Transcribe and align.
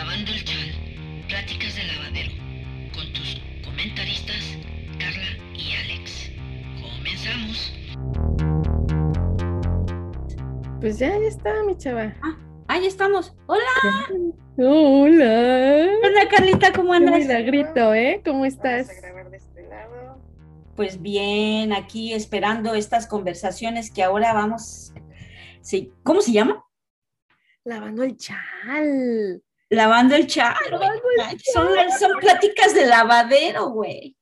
Lavando 0.00 0.32
el 0.32 0.44
Chal, 0.46 1.24
Pláticas 1.28 1.76
de 1.76 1.84
Lavadero, 1.84 2.30
con 2.94 3.12
tus 3.12 3.38
comentaristas 3.62 4.56
Carla 4.98 5.36
y 5.54 5.74
Alex. 5.74 6.30
Comenzamos. 6.80 7.74
Pues 10.80 10.98
ya, 10.98 11.08
ya 11.08 11.28
está, 11.28 11.52
mi 11.64 11.76
chava. 11.76 12.14
Ah, 12.22 12.38
ahí 12.68 12.86
estamos. 12.86 13.36
Hola. 13.44 13.60
Hola. 14.56 15.90
Hola, 16.02 16.28
Carlita, 16.30 16.72
¿cómo 16.72 16.92
Qué 16.92 16.96
andas? 16.96 17.18
milagrito, 17.18 17.92
¿eh? 17.92 18.22
¿Cómo 18.24 18.46
estás? 18.46 18.86
Vamos 18.86 19.04
a 19.04 19.06
grabar 19.06 19.30
de 19.30 19.36
este 19.36 19.68
lado. 19.68 20.18
Pues 20.76 21.02
bien, 21.02 21.74
aquí 21.74 22.14
esperando 22.14 22.74
estas 22.74 23.06
conversaciones 23.06 23.90
que 23.90 24.02
ahora 24.02 24.32
vamos. 24.32 24.94
Sí, 25.60 25.92
¿cómo 26.04 26.22
se 26.22 26.32
llama? 26.32 26.64
Lavando 27.64 28.02
el 28.02 28.16
chal. 28.16 29.42
Lavando 29.70 30.16
el 30.16 30.26
chal. 30.26 30.54
Ay, 31.24 31.38
Son, 31.52 31.68
son 31.98 32.18
pláticas 32.18 32.74
de 32.74 32.86
lavadero, 32.86 33.70
güey. 33.70 34.16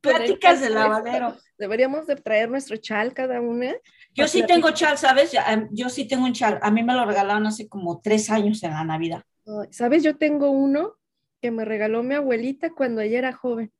Pláticas 0.00 0.60
de 0.60 0.70
lavadero. 0.70 1.36
Deberíamos 1.58 2.06
de 2.06 2.16
traer 2.16 2.50
nuestro 2.50 2.76
chal 2.78 3.12
cada 3.12 3.40
una. 3.40 3.74
Yo 4.14 4.26
sí 4.26 4.44
tengo 4.46 4.70
chal, 4.70 4.96
¿sabes? 4.98 5.32
Em, 5.34 5.68
Yo 5.72 5.88
sí 5.88 6.08
tengo 6.08 6.24
un 6.24 6.32
chal. 6.32 6.58
A 6.62 6.70
mí 6.70 6.82
me 6.82 6.94
lo 6.94 7.04
regalaron 7.04 7.46
hace 7.46 7.68
como 7.68 8.00
tres 8.00 8.30
años 8.30 8.62
en 8.62 8.72
la 8.72 8.84
Navidad. 8.84 9.22
¿Sabes? 9.70 10.02
Yo 10.02 10.16
tengo 10.16 10.50
uno 10.50 10.94
que 11.40 11.50
me 11.50 11.64
regaló 11.64 12.02
mi 12.02 12.14
abuelita 12.14 12.70
cuando 12.70 13.00
ella 13.00 13.18
era 13.18 13.32
joven. 13.32 13.72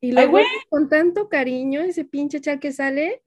Y 0.00 0.12
guardo 0.12 0.46
con 0.68 0.88
tanto 0.88 1.28
cariño, 1.28 1.80
ese 1.80 2.04
pinche 2.04 2.40
chal 2.40 2.60
que 2.60 2.72
sale 2.72 3.22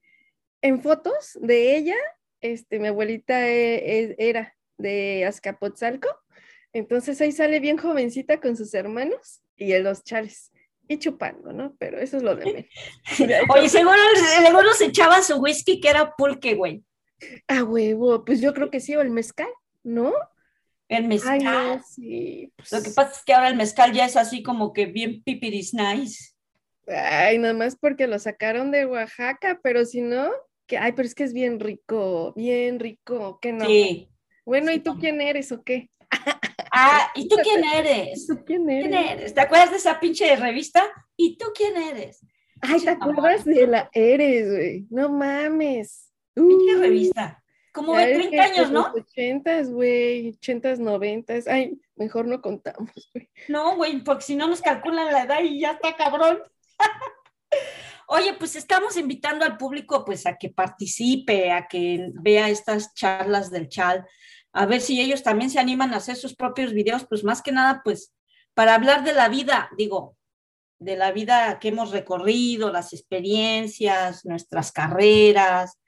en 0.61 0.81
fotos 0.81 1.37
de 1.41 1.75
ella. 1.75 1.95
Este, 2.39 2.79
mi 2.79 2.87
abuelita 2.87 3.47
e- 3.47 3.99
e- 3.99 4.15
era 4.17 4.55
de 4.77 5.25
Azcapotzalco. 5.25 6.07
Entonces 6.73 7.19
ahí 7.21 7.31
sale 7.31 7.59
bien 7.59 7.77
jovencita 7.77 8.39
con 8.39 8.55
sus 8.55 8.73
hermanos 8.73 9.41
y 9.57 9.73
en 9.73 9.83
los 9.83 10.03
chales. 10.03 10.51
Y 10.87 10.97
chupando, 10.97 11.53
¿no? 11.53 11.73
Pero 11.79 11.99
eso 11.99 12.17
es 12.17 12.23
lo 12.23 12.35
de 12.35 12.45
menos. 12.45 12.65
Oye, 13.55 13.69
seguro, 13.69 13.95
seguro 14.43 14.73
se 14.73 14.85
echaba 14.85 15.21
su 15.21 15.37
whisky 15.37 15.79
que 15.79 15.89
era 15.89 16.13
pulque, 16.15 16.55
güey. 16.55 16.83
Ah, 17.47 17.63
huevo, 17.63 18.25
pues 18.25 18.41
yo 18.41 18.53
creo 18.53 18.69
que 18.69 18.79
sí, 18.79 18.95
o 18.95 19.01
el 19.01 19.09
mezcal, 19.09 19.47
¿no? 19.83 20.11
El 20.89 21.07
mezcal. 21.07 21.33
Ay, 21.33 21.39
no, 21.45 21.81
sí. 21.83 22.51
pues- 22.57 22.71
Lo 22.73 22.81
que 22.83 22.89
pasa 22.89 23.11
es 23.11 23.23
que 23.23 23.33
ahora 23.33 23.47
el 23.47 23.55
mezcal 23.55 23.93
ya 23.93 24.05
es 24.05 24.17
así 24.17 24.43
como 24.43 24.73
que 24.73 24.87
bien 24.87 25.23
pipiris 25.23 25.73
nice. 25.73 26.33
Ay, 26.87 27.37
nada 27.37 27.53
más 27.53 27.77
porque 27.77 28.07
lo 28.07 28.19
sacaron 28.19 28.71
de 28.71 28.85
Oaxaca, 28.85 29.59
pero 29.63 29.85
si 29.85 30.01
no, 30.01 30.29
que, 30.67 30.77
ay, 30.77 30.91
pero 30.91 31.05
es 31.05 31.15
que 31.15 31.23
es 31.23 31.31
bien 31.31 31.59
rico, 31.61 32.33
bien 32.35 32.79
rico, 32.79 33.39
que 33.39 33.53
no. 33.53 33.65
Sí. 33.65 34.09
Bueno, 34.45 34.71
sí, 34.71 34.77
¿y 34.77 34.79
tú 34.79 34.97
quién 34.99 35.21
eres 35.21 35.53
o 35.53 35.63
qué? 35.63 35.89
Ah, 36.71 37.11
¿y 37.15 37.27
tú 37.27 37.35
quién 37.43 37.63
eres? 37.63 38.27
¿Tú 38.27 38.43
quién 38.45 38.69
eres? 38.69 38.89
¿Quién 38.89 38.93
eres? 38.93 39.33
¿Te 39.33 39.41
acuerdas 39.41 39.71
de 39.71 39.77
esa 39.77 39.99
pinche 39.99 40.35
revista? 40.35 40.83
¿Y 41.15 41.37
tú 41.37 41.47
quién 41.53 41.77
eres? 41.77 42.25
Ay, 42.61 42.79
¿te 42.79 42.89
acuerdas 42.91 43.43
de 43.43 43.67
la 43.67 43.89
Eres, 43.93 44.49
güey? 44.49 44.87
No 44.89 45.09
mames. 45.09 46.11
Pinche 46.33 46.77
revista. 46.77 47.43
Como 47.73 47.95
de 47.95 48.05
ves 48.05 48.17
30 48.17 48.29
que 48.29 48.39
años, 48.39 48.71
¿no? 48.71 48.91
Los 48.93 49.03
ochentas, 49.03 49.71
güey, 49.71 50.29
ochentas, 50.29 50.79
noventas. 50.79 51.47
Ay, 51.47 51.79
mejor 51.95 52.27
no 52.27 52.41
contamos, 52.41 52.91
güey. 53.13 53.29
No, 53.47 53.75
güey, 53.77 54.03
porque 54.03 54.23
si 54.23 54.35
no 54.35 54.47
nos 54.47 54.61
calculan 54.61 55.11
la 55.11 55.23
edad 55.23 55.41
y 55.41 55.59
ya 55.59 55.71
está 55.71 55.95
cabrón. 55.95 56.39
Oye, 58.07 58.33
pues 58.33 58.57
estamos 58.57 58.97
invitando 58.97 59.45
al 59.45 59.55
público 59.55 60.03
pues 60.03 60.25
a 60.25 60.37
que 60.37 60.49
participe, 60.49 61.51
a 61.51 61.67
que 61.67 62.09
vea 62.15 62.49
estas 62.49 62.93
charlas 62.93 63.49
del 63.51 63.69
chal, 63.69 64.05
a 64.53 64.65
ver 64.65 64.81
si 64.81 64.99
ellos 64.99 65.23
también 65.23 65.49
se 65.49 65.59
animan 65.59 65.93
a 65.93 65.97
hacer 65.97 66.15
sus 66.15 66.35
propios 66.35 66.73
videos, 66.73 67.05
pues 67.07 67.23
más 67.23 67.41
que 67.41 67.51
nada 67.51 67.81
pues 67.83 68.13
para 68.53 68.75
hablar 68.75 69.03
de 69.03 69.13
la 69.13 69.29
vida, 69.29 69.69
digo, 69.77 70.17
de 70.79 70.97
la 70.97 71.11
vida 71.11 71.59
que 71.59 71.69
hemos 71.69 71.91
recorrido, 71.91 72.71
las 72.71 72.91
experiencias, 72.93 74.25
nuestras 74.25 74.71
carreras, 74.71 75.79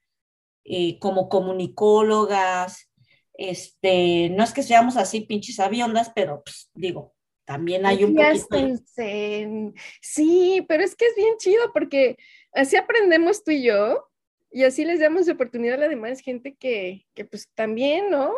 eh, 0.63 0.97
como 1.00 1.29
comunicólogas, 1.29 2.90
este, 3.34 4.29
no 4.29 4.44
es 4.44 4.53
que 4.53 4.63
seamos 4.63 4.95
así 4.95 5.22
pinches 5.22 5.59
aviondas, 5.59 6.12
pero 6.16 6.44
pues 6.44 6.69
digo, 6.74 7.13
también 7.45 7.85
hay 7.85 8.03
un 8.03 8.16
poquito 8.16 8.56
de... 8.95 9.74
Sí, 10.00 10.63
pero 10.68 10.84
es 10.84 10.95
que 10.95 11.06
es 11.06 11.16
bien 11.16 11.35
chido 11.38 11.74
porque 11.74 12.18
así 12.53 12.75
aprendemos 12.75 13.44
tú 13.44 13.51
y 13.51 13.63
yo 13.63 14.07
y 14.51 14.63
así 14.63 14.85
les 14.85 15.00
damos 15.00 15.28
oportunidad 15.28 15.75
a 15.75 15.80
la 15.80 15.88
demás 15.88 16.22
gente 16.22 16.56
que, 16.56 17.07
que 17.16 17.25
pues 17.25 17.50
también, 17.56 18.12
¿no? 18.12 18.31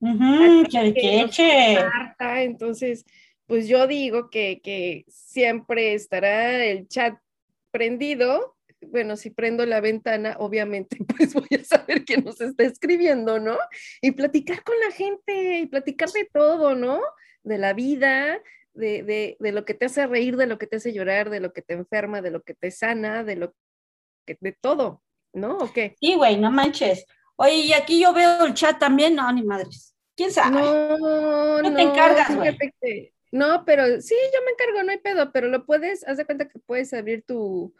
Que, 0.00 0.94
que 0.94 1.28
que. 1.34 1.78
Entonces, 2.42 3.04
pues 3.46 3.66
yo 3.66 3.86
digo 3.86 4.30
que, 4.30 4.60
que 4.62 5.04
siempre 5.08 5.94
estará 5.94 6.64
el 6.64 6.86
chat 6.88 7.18
prendido. 7.70 8.56
Bueno, 8.80 9.16
si 9.16 9.30
prendo 9.30 9.66
la 9.66 9.80
ventana, 9.80 10.36
obviamente, 10.38 10.98
pues 11.16 11.34
voy 11.34 11.48
a 11.58 11.64
saber 11.64 12.04
quién 12.04 12.24
nos 12.24 12.40
está 12.40 12.64
escribiendo, 12.64 13.40
¿no? 13.40 13.56
Y 14.00 14.12
platicar 14.12 14.62
con 14.62 14.78
la 14.80 14.92
gente 14.94 15.60
y 15.60 15.66
platicar 15.66 16.10
de 16.10 16.28
todo, 16.32 16.76
¿no? 16.76 17.00
De 17.42 17.58
la 17.58 17.72
vida, 17.72 18.40
de, 18.74 19.02
de, 19.02 19.36
de 19.40 19.52
lo 19.52 19.64
que 19.64 19.74
te 19.74 19.86
hace 19.86 20.06
reír, 20.06 20.36
de 20.36 20.46
lo 20.46 20.58
que 20.58 20.66
te 20.66 20.76
hace 20.76 20.92
llorar, 20.92 21.30
de 21.30 21.40
lo 21.40 21.52
que 21.52 21.62
te 21.62 21.74
enferma, 21.74 22.22
de 22.22 22.30
lo 22.30 22.42
que 22.42 22.54
te 22.54 22.70
sana, 22.70 23.24
de 23.24 23.36
lo 23.36 23.54
que, 24.24 24.36
de 24.40 24.52
todo, 24.52 25.02
¿no? 25.32 25.58
¿O 25.58 25.72
qué? 25.72 25.96
Sí, 26.00 26.14
güey, 26.14 26.36
no 26.36 26.50
manches. 26.52 27.04
Oye, 27.40 27.54
y 27.54 27.72
aquí 27.72 28.00
yo 28.00 28.12
veo 28.12 28.44
el 28.44 28.54
chat 28.54 28.78
también, 28.78 29.14
no, 29.14 29.30
ni 29.32 29.42
madres. 29.42 29.94
¿Quién 30.16 30.32
sabe? 30.32 30.60
No, 30.60 30.98
No 30.98 31.70
no, 31.70 31.76
te 31.76 31.82
encargas, 31.82 32.34
güey. 32.34 32.48
fíjate 32.50 32.74
que- 32.80 33.12
No, 33.30 33.64
pero 33.64 34.00
sí, 34.00 34.14
yo 34.34 34.40
me 34.44 34.50
encargo, 34.52 34.82
no 34.82 34.90
hay 34.90 34.98
pedo, 34.98 35.30
pero 35.32 35.48
lo 35.48 35.64
puedes, 35.64 36.06
haz 36.08 36.16
de 36.16 36.24
cuenta 36.24 36.48
que 36.48 36.58
puedes 36.58 36.92
abrir 36.94 37.24
tu, 37.24 37.74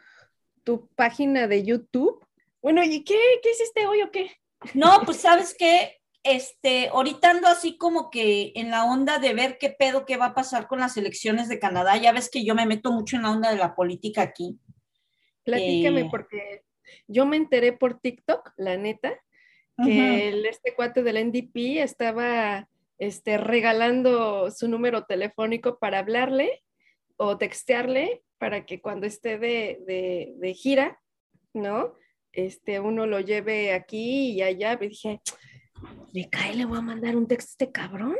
tu 0.63 0.87
página 0.95 1.47
de 1.47 1.63
YouTube. 1.63 2.25
Bueno, 2.61 2.83
¿y 2.83 3.03
qué, 3.03 3.19
qué 3.43 3.51
hiciste 3.51 3.85
hoy 3.85 4.01
o 4.03 4.11
qué? 4.11 4.31
No, 4.73 5.01
pues 5.05 5.17
sabes 5.17 5.55
qué, 5.57 5.97
este, 6.23 6.89
ahorita 6.89 7.31
ando 7.31 7.47
así 7.47 7.77
como 7.77 8.09
que 8.11 8.51
en 8.55 8.69
la 8.71 8.85
onda 8.85 9.17
de 9.19 9.33
ver 9.33 9.57
qué 9.57 9.69
pedo, 9.71 10.05
qué 10.05 10.15
va 10.17 10.27
a 10.27 10.33
pasar 10.35 10.67
con 10.67 10.79
las 10.79 10.95
elecciones 10.97 11.49
de 11.49 11.59
Canadá. 11.59 11.97
Ya 11.97 12.11
ves 12.13 12.29
que 12.29 12.45
yo 12.45 12.55
me 12.55 12.65
meto 12.65 12.91
mucho 12.91 13.15
en 13.17 13.23
la 13.23 13.31
onda 13.31 13.49
de 13.51 13.57
la 13.57 13.75
política 13.75 14.21
aquí. 14.21 14.57
Platícame, 15.43 16.01
Eh. 16.01 16.07
porque 16.11 16.63
yo 17.07 17.25
me 17.25 17.37
enteré 17.37 17.73
por 17.73 17.99
TikTok, 17.99 18.51
la 18.57 18.77
neta, 18.77 19.13
que 19.85 20.29
el- 20.29 20.45
este 20.45 20.73
cuate 20.75 21.03
del 21.03 21.17
NDP 21.17 21.81
estaba 21.81 22.67
este, 22.97 23.37
regalando 23.37 24.51
su 24.51 24.67
número 24.67 25.05
telefónico 25.05 25.77
para 25.79 25.99
hablarle 25.99 26.63
o 27.17 27.37
textearle 27.37 28.23
para 28.37 28.65
que 28.65 28.81
cuando 28.81 29.05
esté 29.07 29.37
de, 29.37 29.79
de- 29.87 30.33
de 30.37 30.53
gira, 30.53 30.99
¿no? 31.53 31.93
Este, 32.31 32.79
uno 32.79 33.05
lo 33.07 33.19
lleve 33.19 33.73
aquí 33.73 34.31
y 34.31 34.41
allá. 34.41 34.77
Y 34.81 34.87
dije, 34.89 35.21
le 36.13 36.29
cae, 36.29 36.55
le 36.55 36.65
voy 36.65 36.77
a 36.77 36.81
mandar 36.81 37.15
un 37.15 37.27
texto 37.27 37.51
a 37.51 37.53
este 37.65 37.71
cabrón 37.71 38.15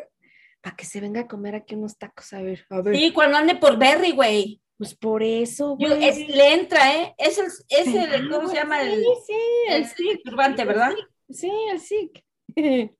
para 0.61 0.75
que 0.75 0.85
se 0.85 0.99
venga 1.01 1.21
a 1.21 1.27
comer 1.27 1.55
aquí 1.55 1.75
unos 1.75 1.97
tacos. 1.97 2.33
A 2.33 2.41
ver, 2.41 2.65
a 2.69 2.81
ver. 2.81 2.95
Sí, 2.95 3.11
cuando 3.13 3.37
ande 3.37 3.55
por 3.55 3.77
Berry, 3.77 4.11
güey. 4.11 4.61
Pues 4.77 4.95
por 4.95 5.21
eso, 5.23 5.75
Yo- 5.77 5.89
güey. 5.89 6.05
es- 6.07 6.27
le 6.29 6.53
entra, 6.53 6.95
¿eh? 6.95 7.13
Es 7.17 7.37
el, 7.37 7.45
es 7.67 7.87
el- 8.13 8.29
¿cómo 8.29 8.47
se 8.47 8.55
llama? 8.55 8.81
El, 8.81 9.01
Sí, 9.01 9.05
sí, 9.27 9.33
el 9.67 9.83
el 10.11 10.23
turbante, 10.23 10.63
¿verdad? 10.63 10.93
Sí, 11.29 11.51
el 11.71 11.79
SIC. 11.79 12.23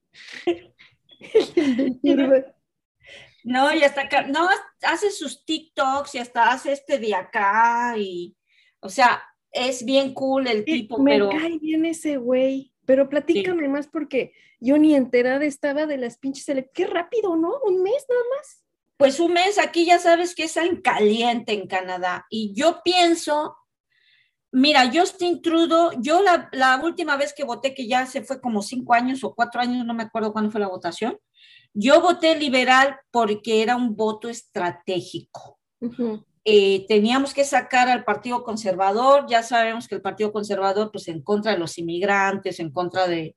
No, 3.44 3.74
y 3.74 3.84
hasta 3.84 4.02
acá, 4.02 4.24
no, 4.24 4.48
hace 4.84 5.12
sus 5.12 5.46
TikToks 5.46 6.16
y 6.16 6.18
hasta 6.20 6.52
hace 6.52 6.74
este 6.74 7.00
de 7.00 7.16
acá 7.16 7.96
y, 7.98 8.36
o 8.80 8.90
sea, 8.90 9.24
es 9.52 9.86
bien 9.86 10.14
cool 10.14 10.48
el 10.48 10.66
tipo, 10.66 11.00
Me 11.00 11.14
pero 11.14 11.30
cae 11.30 11.58
bien 11.58 11.86
ese 11.86 12.18
güey. 12.18 12.74
Pero 12.86 13.08
platícame 13.08 13.68
más 13.68 13.88
porque 13.88 14.34
yo 14.60 14.78
ni 14.78 14.96
enterada 14.96 15.46
estaba 15.46 15.86
de 15.86 15.98
las 15.98 16.18
pinches 16.18 16.48
Qué 16.74 16.88
rápido, 16.88 17.36
¿no? 17.36 17.54
Un 17.64 17.82
mes 17.84 18.06
nada 18.10 18.22
más. 18.36 18.64
pues 18.98 19.20
un 19.20 19.34
mes 19.34 19.58
aquí 19.58 19.86
ya 19.86 20.00
sabes 20.00 20.36
que 20.36 20.44
es 20.44 20.58
en 20.58 20.82
caliente 20.82 21.54
en 21.54 21.68
Canadá 21.68 22.26
y 22.30 22.54
yo 22.54 22.82
pienso, 22.84 23.56
mira, 24.52 24.90
Justin 24.94 25.42
Trudeau, 25.42 25.92
yo 26.00 26.22
la, 26.22 26.50
la 26.52 26.80
última 26.84 27.16
vez 27.18 27.34
que 27.34 27.44
voté, 27.44 27.74
que 27.74 27.88
ya 27.88 28.06
se 28.06 28.24
fue 28.24 28.42
como 28.42 28.62
cinco 28.62 28.94
años 28.94 29.24
o 29.24 29.34
cuatro 29.34 29.62
años, 29.62 29.86
no 29.86 29.94
me 29.94 30.04
acuerdo 30.04 30.34
cuándo 30.34 30.52
fue 30.52 30.62
la 30.62 30.68
votación, 30.68 31.18
yo 31.74 32.02
voté 32.02 32.36
liberal 32.36 32.98
porque 33.12 33.62
era 33.62 33.76
un 33.76 33.96
voto 33.96 34.30
estratégico. 34.30 35.60
Eh, 36.46 36.86
teníamos 36.88 37.34
que 37.34 37.46
sacar 37.46 37.90
al 37.90 38.04
Partido 38.04 38.44
Conservador, 38.44 39.28
ya 39.30 39.44
sabemos 39.44 39.88
que 39.88 39.96
el 39.96 40.02
Partido 40.02 40.32
Conservador, 40.32 40.92
pues 40.92 41.08
en 41.08 41.22
contra 41.22 41.52
de 41.52 41.60
los 41.60 41.78
inmigrantes, 41.78 42.60
en 42.60 42.72
contra 42.72 43.08
de, 43.08 43.36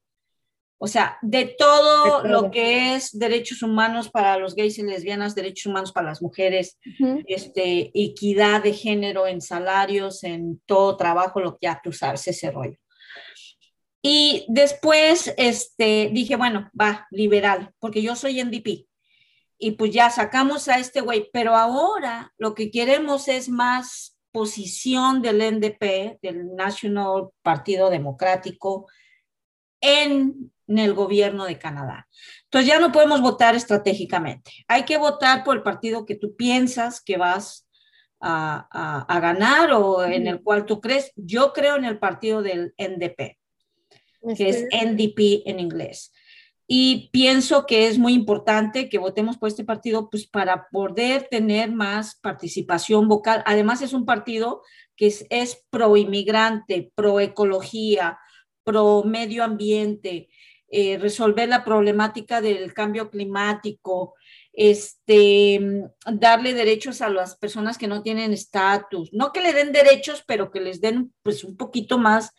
o 0.84 0.88
sea, 0.88 1.16
de 1.22 1.44
todo 1.46 2.04
De 2.04 2.10
todo. 2.10 2.24
lo 2.42 2.50
que 2.50 2.94
es 2.96 3.16
derechos 3.16 3.62
humanos 3.62 4.10
para 4.10 4.36
los 4.38 4.54
gays 4.56 4.78
y 4.78 4.82
lesbianas, 4.82 5.36
derechos 5.36 5.66
humanos 5.66 5.92
para 5.92 6.08
las 6.08 6.20
mujeres, 6.20 6.76
Ujú. 7.00 7.22
este, 7.26 7.90
equidad 7.94 8.62
de 8.64 8.72
género 8.72 9.26
en 9.28 9.40
salarios, 9.40 10.24
en 10.24 10.60
todo 10.66 10.96
trabajo, 10.96 11.38
lo 11.40 11.52
que 11.52 11.66
ya 11.68 11.80
tú 11.84 11.92
sabes, 11.92 12.26
ese 12.26 12.50
rollo. 12.50 12.76
Y 14.02 14.44
después 14.48 15.32
este, 15.36 16.10
dije, 16.12 16.34
bueno, 16.36 16.68
va, 16.78 17.06
liberal, 17.10 17.70
porque 17.78 18.02
yo 18.02 18.16
soy 18.16 18.42
NDP. 18.42 18.86
y 19.64 19.70
pues 19.72 19.92
ya 19.92 20.10
sacamos 20.10 20.66
a 20.68 20.80
este 20.80 21.00
güey, 21.00 21.30
pero 21.32 21.54
ahora 21.54 22.32
lo 22.36 22.52
que 22.54 22.72
queremos 22.72 23.28
es 23.28 23.48
más 23.48 24.18
posición 24.32 25.22
del 25.22 25.38
NDP, 25.38 26.18
del 26.20 26.56
National 26.56 27.28
Partido 27.42 27.88
Democrático, 27.88 28.88
en, 29.82 30.50
el 30.68 30.94
gobierno 30.94 31.44
de 31.44 31.58
Canadá. 31.58 32.08
Entonces 32.44 32.66
ya 32.66 32.80
no 32.80 32.92
podemos 32.92 33.20
votar 33.20 33.54
estratégicamente. 33.54 34.64
Hay 34.68 34.84
que 34.84 34.96
votar 34.96 35.44
por 35.44 35.56
el 35.56 35.62
partido 35.62 36.06
que 36.06 36.14
tú 36.14 36.34
piensas 36.34 37.02
que 37.02 37.18
vas 37.18 37.68
a, 38.20 39.04
a, 39.06 39.20
ganar 39.20 39.72
o 39.72 40.02
en 40.04 40.26
el 40.26 40.40
cual 40.42 40.64
tú 40.64 40.80
crees. 40.80 41.12
Yo 41.16 41.52
creo 41.52 41.76
en 41.76 41.84
el 41.84 41.98
partido 41.98 42.40
del 42.40 42.72
NDP, 42.78 43.36
que 44.34 44.48
es 44.48 44.64
NDP 44.72 45.42
en 45.44 45.60
inglés. 45.60 46.12
Y 46.74 47.10
pienso 47.12 47.66
que 47.66 47.86
es 47.86 47.98
muy 47.98 48.14
importante 48.14 48.88
que 48.88 48.96
votemos 48.96 49.36
por 49.36 49.48
este 49.48 49.62
partido 49.62 50.08
pues, 50.08 50.26
para 50.26 50.68
poder 50.70 51.28
tener 51.30 51.70
más 51.70 52.14
participación 52.14 53.08
vocal. 53.08 53.42
Además, 53.44 53.82
es 53.82 53.92
un 53.92 54.06
partido 54.06 54.62
que 54.96 55.08
es, 55.08 55.26
es 55.28 55.66
pro 55.68 55.98
inmigrante, 55.98 56.90
pro 56.94 57.20
ecología, 57.20 58.18
pro 58.64 59.02
medio 59.04 59.44
ambiente, 59.44 60.28
eh, 60.68 60.98
resolver 60.98 61.48
la 61.48 61.64
problemática 61.64 62.40
del 62.40 62.72
cambio 62.72 63.10
climático, 63.10 64.14
este, 64.52 65.60
darle 66.10 66.54
derechos 66.54 67.02
a 67.02 67.08
las 67.08 67.36
personas 67.36 67.78
que 67.78 67.88
no 67.88 68.02
tienen 68.02 68.32
estatus, 68.32 69.12
no 69.12 69.32
que 69.32 69.40
le 69.40 69.52
den 69.52 69.72
derechos, 69.72 70.24
pero 70.26 70.50
que 70.50 70.60
les 70.60 70.80
den 70.80 71.12
pues 71.22 71.44
un 71.44 71.56
poquito 71.56 71.98
más, 71.98 72.30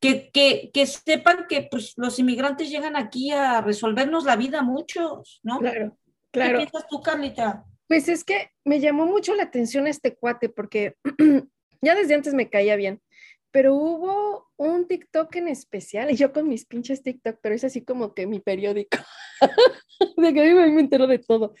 que, 0.00 0.30
que, 0.30 0.70
que, 0.72 0.86
sepan 0.86 1.46
que 1.48 1.68
pues 1.70 1.94
los 1.96 2.18
inmigrantes 2.18 2.70
llegan 2.70 2.96
aquí 2.96 3.30
a 3.30 3.60
resolvernos 3.62 4.24
la 4.24 4.36
vida 4.36 4.62
muchos, 4.62 5.40
¿no? 5.42 5.58
Claro, 5.58 5.98
claro. 6.30 6.58
¿Qué 6.58 6.66
piensas 6.66 6.88
tú, 6.88 7.02
Carlita? 7.02 7.64
Pues 7.88 8.08
es 8.08 8.24
que 8.24 8.50
me 8.64 8.80
llamó 8.80 9.06
mucho 9.06 9.34
la 9.34 9.44
atención 9.44 9.86
este 9.86 10.14
cuate 10.16 10.48
porque 10.48 10.96
ya 11.80 11.94
desde 11.94 12.14
antes 12.14 12.34
me 12.34 12.50
caía 12.50 12.76
bien 12.76 13.00
pero 13.50 13.74
hubo 13.74 14.50
un 14.56 14.86
TikTok 14.86 15.34
en 15.36 15.48
especial, 15.48 16.10
y 16.10 16.16
yo 16.16 16.32
con 16.32 16.48
mis 16.48 16.64
pinches 16.66 17.02
TikTok, 17.02 17.38
pero 17.40 17.54
es 17.54 17.64
así 17.64 17.84
como 17.84 18.14
que 18.14 18.26
mi 18.26 18.40
periódico, 18.40 18.98
de 20.16 20.34
que 20.34 20.40
a 20.40 20.44
mí 20.44 20.70
me 20.70 20.80
entero 20.80 21.06
de 21.06 21.18
todo. 21.18 21.54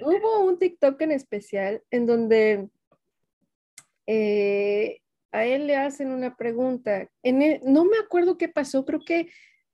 Hubo 0.00 0.44
un 0.44 0.58
TikTok 0.58 1.00
en 1.02 1.12
especial 1.12 1.82
en 1.90 2.06
donde 2.06 2.68
eh, 4.06 5.00
a 5.32 5.44
él 5.44 5.66
le 5.66 5.76
hacen 5.76 6.10
una 6.10 6.36
pregunta. 6.36 7.08
En 7.22 7.60
no 7.64 7.84
me 7.84 7.98
acuerdo 7.98 8.38
qué 8.38 8.48
pasó, 8.48 8.84
creo 8.84 9.00
que 9.04 9.28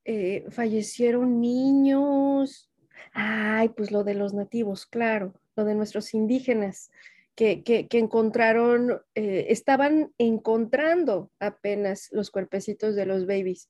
eh, 0.05 0.45
fallecieron 0.49 1.41
niños. 1.41 2.71
Ay, 3.13 3.69
pues 3.69 3.91
lo 3.91 4.03
de 4.03 4.13
los 4.13 4.33
nativos, 4.33 4.85
claro, 4.85 5.33
lo 5.55 5.65
de 5.65 5.75
nuestros 5.75 6.13
indígenas 6.13 6.91
que, 7.35 7.87
encontraron, 7.91 9.01
eh, 9.15 9.47
estaban 9.49 10.11
encontrando 10.17 11.31
apenas 11.39 12.09
los 12.11 12.29
cuerpecitos 12.29 12.95
de 12.95 13.05
los 13.05 13.25
babies. 13.25 13.69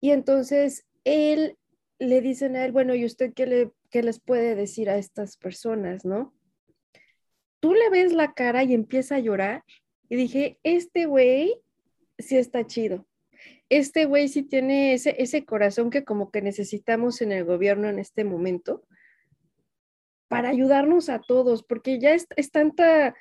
Y 0.00 0.10
entonces 0.10 0.86
él 1.04 1.56
le 1.98 2.20
dicen 2.20 2.56
a 2.56 2.64
él, 2.64 2.72
bueno, 2.72 2.94
¿y 2.94 3.04
usted 3.04 3.32
qué, 3.34 3.46
le, 3.46 3.70
qué 3.90 4.02
les 4.02 4.20
puede 4.20 4.54
decir 4.54 4.90
a 4.90 4.98
estas 4.98 5.36
personas, 5.36 6.04
no? 6.04 6.34
Tú 7.60 7.74
le 7.74 7.88
ves 7.90 8.12
la 8.12 8.34
cara 8.34 8.64
y 8.64 8.74
empieza 8.74 9.16
a 9.16 9.20
llorar 9.20 9.64
y 10.08 10.16
dije, 10.16 10.58
este 10.62 11.06
güey 11.06 11.60
sí 12.18 12.36
está 12.36 12.66
chido. 12.66 13.06
Este 13.70 14.04
güey 14.04 14.28
sí 14.28 14.42
tiene 14.42 14.92
ese, 14.92 15.16
ese 15.18 15.44
corazón 15.44 15.90
que 15.90 16.04
como 16.04 16.30
que 16.30 16.42
necesitamos 16.42 17.22
en 17.22 17.32
el 17.32 17.44
gobierno 17.44 17.88
en 17.88 17.98
este 17.98 18.24
momento 18.24 18.82
para 20.34 20.48
ayudarnos 20.48 21.10
a 21.10 21.20
todos, 21.20 21.62
porque 21.62 22.00
ya 22.00 22.12
es, 22.12 22.50
tanta, 22.50 23.14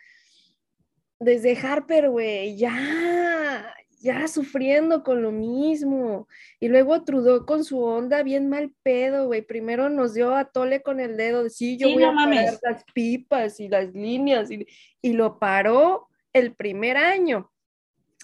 desde 1.20 1.56
Harper, 1.56 2.10
güey, 2.10 2.58
ya, 2.58 3.72
ya 4.00 4.28
sufriendo 4.28 5.04
con 5.04 5.22
lo 5.22 5.32
mismo. 5.32 6.28
Y 6.60 6.70
luego 6.70 7.04
Trudeau 7.04 7.46
con 7.46 7.64
su 7.66 7.84
onda 7.84 8.24
bien 8.24 8.50
mal 8.50 8.74
pedo, 8.82 9.28
güey. 9.28 9.44
Primero 9.44 9.90
nos 9.90 10.16
dio 10.16 10.34
a 10.36 10.46
tole 10.46 10.82
con 10.82 11.00
el 11.00 11.16
dedo, 11.16 11.44
de 11.44 11.52
sí, 11.52 11.78
yo 11.78 11.88
voy 11.94 12.04
a 12.04 12.16
parar 12.16 12.58
las 12.64 12.84
pipas 12.96 13.60
y 13.60 13.68
las 13.68 13.94
líneas, 13.94 14.50
y, 14.50 14.66
y 15.04 15.14
lo 15.14 15.38
paró 15.38 16.08
el 16.34 16.56
primer 16.56 16.98
año, 16.98 17.52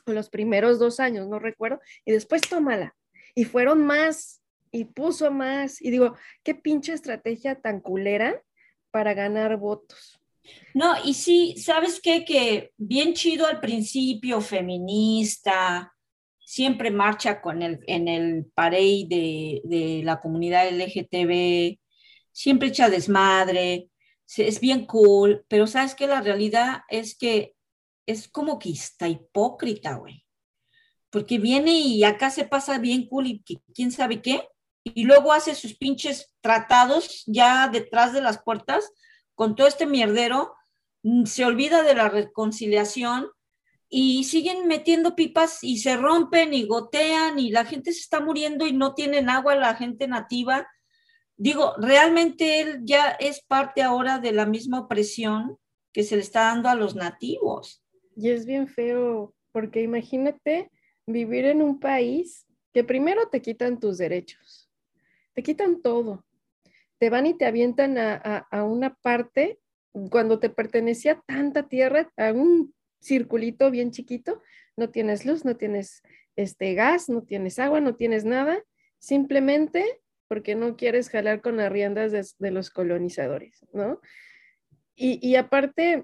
los 0.08 0.32
primeros 0.32 0.80
dos 0.80 1.00
años, 1.00 1.28
no 1.28 1.38
recuerdo, 1.38 1.80
y 2.06 2.12
después 2.12 2.42
tómala. 2.42 2.96
Y 3.36 3.46
fueron 3.46 3.86
más, 3.86 4.42
y 4.72 4.86
puso 4.86 5.30
más, 5.30 5.80
y 5.80 5.92
digo, 5.92 6.16
qué 6.42 6.56
pinche 6.56 6.94
estrategia 6.94 7.54
tan 7.54 7.82
culera 7.82 8.42
para 8.92 9.14
ganar 9.14 9.58
votos. 9.58 10.20
No, 10.74 10.96
y 11.04 11.14
sí, 11.14 11.56
¿sabes 11.58 12.00
qué? 12.02 12.26
Que 12.26 12.72
bien 12.78 13.14
chido 13.14 13.46
al 13.46 13.60
principio, 13.60 14.42
feminista, 14.42 15.94
siempre 16.40 16.92
marcha 16.92 17.42
con 17.42 17.62
el, 17.62 17.80
en 17.88 18.08
el 18.08 18.46
parade 18.54 19.06
de, 19.08 19.62
de 19.64 20.02
la 20.04 20.20
comunidad 20.20 20.68
LGTB, 20.68 21.78
siempre 22.32 22.70
echa 22.70 22.90
desmadre, 22.90 23.90
es 24.38 24.60
bien 24.60 24.86
cool, 24.86 25.46
pero 25.48 25.68
¿sabes 25.68 25.96
qué? 25.96 26.08
La 26.08 26.22
realidad 26.22 26.82
es 26.90 27.18
que 27.18 27.56
es 28.06 28.28
como 28.28 28.60
que 28.60 28.70
está 28.70 29.08
hipócrita, 29.08 29.96
güey. 29.96 30.26
Porque 31.10 31.40
viene 31.40 31.72
y 31.74 32.04
acá 32.04 32.30
se 32.30 32.46
pasa 32.46 32.78
bien 32.78 33.08
cool 33.08 33.28
y 33.28 33.44
quién 33.74 33.92
sabe 33.92 34.22
qué, 34.22 34.48
y 34.94 35.04
luego 35.04 35.34
hace 35.34 35.56
sus 35.56 35.76
pinches 35.76 36.34
tratados 36.42 37.24
ya 37.28 37.68
detrás 37.68 38.14
de 38.14 38.22
las 38.22 38.42
puertas 38.42 38.92
con 39.36 39.56
todo 39.56 39.68
este 39.68 39.86
mierdero, 39.86 40.54
mm, 41.04 41.26
se 41.26 41.46
olvida 41.46 41.82
de 41.82 41.96
la 41.96 42.10
reconciliación 42.10 43.30
y 43.88 44.26
siguen 44.26 44.68
metiendo 44.68 45.16
pipas 45.16 45.64
y 45.64 45.78
se 45.78 45.96
rompen 45.96 46.54
y 46.54 46.66
gotean 46.66 47.40
y 47.40 47.50
la 47.50 47.66
gente 47.66 47.94
se 47.94 48.02
está 48.02 48.20
muriendo 48.20 48.68
y 48.68 48.74
no 48.74 48.94
tienen 48.94 49.30
agua 49.30 49.56
la 49.56 49.76
gente 49.76 50.08
nativa. 50.08 50.68
Digo, 51.38 51.74
realmente 51.78 52.60
él 52.60 52.82
ya 52.84 53.12
es 53.12 53.42
parte 53.42 53.82
ahora 53.82 54.20
de 54.20 54.34
la 54.34 54.46
misma 54.46 54.82
opresión 54.82 55.58
que 55.94 56.04
se 56.04 56.18
le 56.18 56.22
está 56.22 56.42
dando 56.42 56.68
a 56.68 56.76
los 56.76 56.96
nativos. 56.96 57.82
Y 58.16 58.30
es 58.32 58.46
bien 58.46 58.68
feo, 58.68 59.34
porque 59.54 59.82
imagínate 59.82 60.70
vivir 61.08 61.46
en 61.46 61.62
un 61.62 61.80
país 61.80 62.46
que 62.74 62.84
primero 62.84 63.30
te 63.30 63.42
quitan 63.42 63.80
tus 63.80 63.98
derechos 63.98 64.59
te 65.40 65.44
quitan 65.44 65.82
todo. 65.82 66.26
Te 66.98 67.10
van 67.10 67.26
y 67.26 67.34
te 67.34 67.46
avientan 67.46 67.98
a, 67.98 68.64
una 68.66 68.94
parte 68.96 69.58
cuando 70.12 70.38
te 70.38 70.50
pertenecía 70.50 71.24
tanta 71.26 71.70
tierra, 71.70 72.12
a 72.18 72.34
un 72.34 72.74
circulito 73.00 73.72
bien 73.72 73.92
chiquito, 73.92 74.42
no 74.76 74.90
tienes 74.90 75.26
luz, 75.26 75.46
no 75.46 75.56
tienes 75.56 76.04
este 76.36 76.74
gas, 76.74 77.08
no 77.08 77.24
tienes 77.24 77.58
agua, 77.58 77.80
no 77.80 77.96
tienes 77.96 78.26
nada, 78.26 78.62
simplemente 78.98 80.02
porque 80.28 80.56
no 80.56 80.76
quieres 80.76 81.10
jalar 81.10 81.40
con 81.40 81.56
las 81.56 81.72
riendas 81.72 82.36
de, 82.38 82.52
los 82.52 82.70
colonizadores, 82.70 83.66
¿no? 83.72 84.02
Y, 84.94 85.26
y, 85.26 85.38
aparte, 85.38 86.04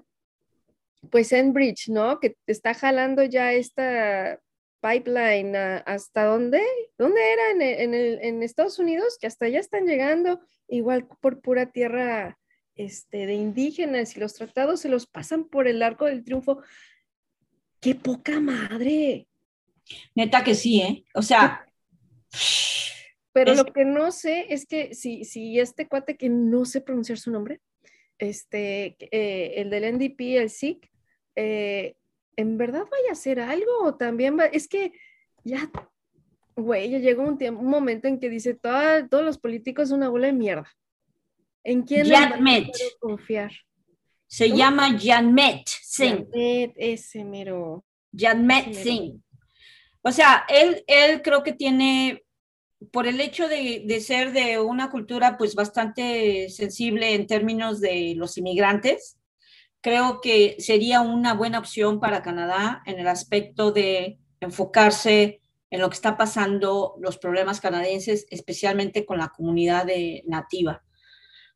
pues 1.10 1.30
Enbridge, 1.30 1.90
¿no? 1.90 2.20
Que 2.20 2.30
te 2.30 2.52
está 2.52 2.72
jalando 2.72 3.22
ya 3.22 3.52
esta 3.52 4.40
pipeline 4.86 5.56
hasta 5.56 6.24
dónde, 6.24 6.62
dónde 6.98 7.20
era 7.32 7.50
en, 7.50 7.94
en, 7.94 8.42
Estados 8.42 8.78
Unidos, 8.78 9.18
que 9.20 9.26
hasta 9.26 9.46
allá 9.46 9.58
están 9.58 9.86
llegando, 9.86 10.40
igual 10.68 11.06
por 11.20 11.40
pura 11.40 11.72
tierra 11.72 12.38
este, 12.76 13.26
de 13.26 13.34
indígenas 13.34 14.16
y 14.16 14.20
los 14.20 14.34
tratados 14.34 14.80
se 14.80 14.88
los 14.88 15.06
pasan 15.06 15.48
por 15.48 15.66
el 15.66 15.82
arco 15.82 16.04
del 16.04 16.24
triunfo. 16.24 16.62
¡Qué 17.80 17.94
poca 17.94 18.40
madre! 18.40 19.26
Neta 20.14 20.44
que 20.44 20.54
sí, 20.54 20.80
¿eh? 20.80 21.04
O 21.14 21.22
sea... 21.22 21.66
Pero 23.32 23.54
lo 23.54 23.66
que 23.66 23.84
no 23.84 24.12
sé 24.12 24.46
es 24.48 24.66
que 24.66 24.94
si, 24.94 25.24
si 25.24 25.60
este 25.60 25.88
cuate 25.88 26.16
que 26.16 26.30
no 26.30 26.64
sé 26.64 26.80
pronunciar 26.80 27.18
su 27.18 27.30
nombre, 27.30 27.60
este, 28.16 28.96
eh, 28.98 29.60
el 29.60 29.68
del 29.68 29.94
NDP, 29.94 30.38
el 30.38 30.48
SIC, 30.48 30.90
eh, 31.34 31.96
¿en 32.36 32.58
verdad 32.58 32.84
vaya 32.90 33.10
a 33.10 33.12
hacer 33.12 33.40
algo? 33.40 33.82
O 33.82 33.94
también 33.94 34.38
va, 34.38 34.44
es 34.46 34.68
que 34.68 34.92
ya, 35.44 35.70
güey, 36.54 36.90
ya 36.90 36.98
llegó 36.98 37.22
un, 37.22 37.38
tiempo, 37.38 37.60
un 37.60 37.70
momento 37.70 38.08
en 38.08 38.20
que 38.20 38.30
dice, 38.30 38.54
todos 38.54 39.24
los 39.24 39.38
políticos 39.38 39.88
son 39.88 39.98
una 39.98 40.08
bola 40.08 40.26
de 40.26 40.32
mierda. 40.32 40.70
¿En 41.64 41.82
quién 41.82 42.06
confiar? 43.00 43.50
Se 44.28 44.50
llama 44.50 44.96
Janmet 44.98 45.66
Singh. 45.66 46.28
Janmet, 46.30 46.72
ese 46.76 47.24
mero. 47.24 47.84
Janmet 48.16 48.72
Singh. 48.72 49.20
O 50.02 50.12
sea, 50.12 50.44
él, 50.48 50.84
él 50.86 51.22
creo 51.22 51.42
que 51.42 51.52
tiene, 51.52 52.24
por 52.92 53.08
el 53.08 53.20
hecho 53.20 53.48
de, 53.48 53.82
de, 53.86 54.00
ser 54.00 54.32
de 54.32 54.60
una 54.60 54.90
cultura 54.90 55.36
pues 55.36 55.56
bastante 55.56 56.48
sensible 56.50 57.14
en 57.14 57.26
términos 57.26 57.80
de 57.80 58.14
los 58.16 58.38
inmigrantes, 58.38 59.18
creo 59.86 60.20
que 60.20 60.56
sería 60.58 61.00
una 61.00 61.32
buena 61.32 61.60
opción 61.60 62.00
para 62.00 62.20
Canadá 62.20 62.82
en 62.86 62.98
el 62.98 63.06
aspecto 63.06 63.70
de 63.70 64.18
enfocarse 64.40 65.40
en 65.70 65.80
lo 65.80 65.88
que 65.88 65.94
está 65.94 66.16
pasando, 66.16 66.96
los 66.98 67.18
problemas 67.18 67.60
canadienses, 67.60 68.26
especialmente 68.30 69.06
con 69.06 69.18
la 69.18 69.28
comunidad 69.28 69.86
de 69.86 70.24
nativa. 70.26 70.82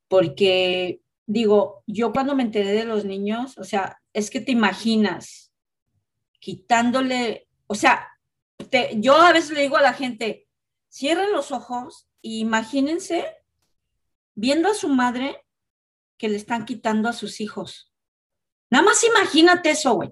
porque 0.06 1.00
digo, 1.26 1.82
yo 1.88 2.12
cuando 2.12 2.36
me 2.36 2.44
enteré 2.44 2.70
de 2.70 2.84
los 2.84 3.04
niños, 3.04 3.58
o 3.58 3.64
sea, 3.64 4.00
es 4.12 4.30
que 4.30 4.40
te 4.40 4.52
imaginas 4.52 5.52
quitándole, 6.38 7.48
o 7.66 7.74
sea, 7.74 8.10
yo 8.94 9.16
a 9.16 9.32
veces 9.32 9.50
le 9.50 9.62
digo 9.62 9.76
a 9.76 9.82
la 9.82 9.92
gente, 9.92 10.46
cierren 10.88 11.32
los 11.32 11.50
ojos 11.50 12.06
e 12.22 12.38
imagínense 12.38 13.24
viendo 14.36 14.68
a 14.68 14.74
su 14.74 14.88
madre 14.88 15.44
que 16.16 16.28
le 16.28 16.36
están 16.36 16.64
quitando 16.64 17.08
a 17.08 17.12
sus 17.12 17.40
hijos. 17.40 17.89
Nada 18.70 18.84
más 18.84 19.02
imagínate 19.04 19.70
eso, 19.70 19.94
güey, 19.94 20.10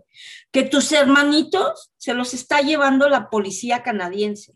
que 0.51 0.65
tus 0.65 0.91
hermanitos 0.93 1.93
se 1.97 2.15
los 2.15 2.35
está 2.35 2.61
llevando 2.61 3.09
la 3.09 3.31
policía 3.31 3.83
canadiense 3.83 4.53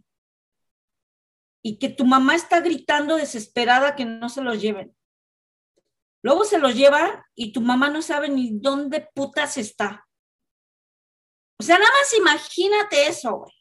y 1.63 1.79
que 1.79 1.89
tu 1.89 2.05
mamá 2.05 2.35
está 2.35 2.61
gritando 2.61 3.17
desesperada 3.17 3.95
que 3.95 4.05
no 4.05 4.29
se 4.29 4.43
los 4.43 4.61
lleven. 4.61 4.97
Luego 6.23 6.45
se 6.45 6.59
los 6.59 6.75
lleva 6.75 7.27
y 7.35 7.53
tu 7.53 7.61
mamá 7.61 7.91
no 7.91 8.03
sabe 8.03 8.29
ni 8.29 8.59
dónde 8.59 9.09
putas 9.15 9.57
está. 9.57 10.07
O 11.59 11.63
sea, 11.63 11.79
nada 11.79 11.91
más 11.93 12.13
imagínate 12.15 13.07
eso, 13.07 13.37
güey. 13.39 13.53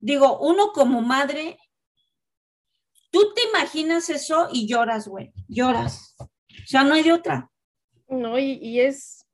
Digo, 0.00 0.38
uno 0.38 0.70
como 0.72 1.00
madre, 1.02 1.58
tú 3.10 3.34
te 3.34 3.42
imaginas 3.48 4.08
eso 4.10 4.48
y 4.52 4.68
lloras, 4.68 5.08
güey, 5.08 5.32
lloras. 5.48 6.14
O 6.20 6.66
sea, 6.66 6.84
no 6.84 6.94
hay 6.94 7.02
de 7.02 7.12
otra. 7.12 7.50
No, 8.08 8.38
y, 8.38 8.52
y 8.62 8.80
es, 8.80 9.26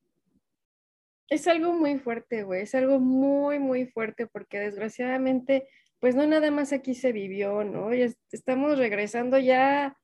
es 1.29 1.47
algo 1.47 1.73
muy 1.73 1.99
fuerte, 1.99 2.43
güey, 2.43 2.63
es 2.63 2.75
algo 2.75 2.99
muy, 2.99 3.59
muy 3.59 3.87
fuerte 3.87 4.27
porque 4.27 4.59
desgraciadamente, 4.59 5.69
pues 6.01 6.15
no 6.15 6.27
nada 6.27 6.51
más 6.51 6.73
aquí 6.73 6.95
se 6.95 7.13
vivió, 7.13 7.65
¿no? 7.65 7.91
estamos 7.93 8.77
regresando 8.79 9.39
ya 9.39 9.97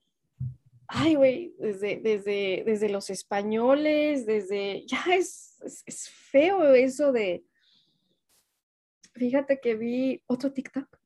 ay, 0.93 1.15
güey, 1.15 1.55
desde, 1.57 2.01
desde, 2.01 2.63
desde 2.65 2.89
los 2.89 3.09
españoles, 3.09 4.25
desde, 4.25 4.85
ya 4.85 5.01
es, 5.15 5.83
es, 5.85 6.09
feo 6.09 6.73
eso 6.73 7.13
de, 7.13 7.45
fíjate 9.13 9.61
que 9.61 9.75
vi 9.75 10.21
otro 10.27 10.51
TikTok 10.51 10.99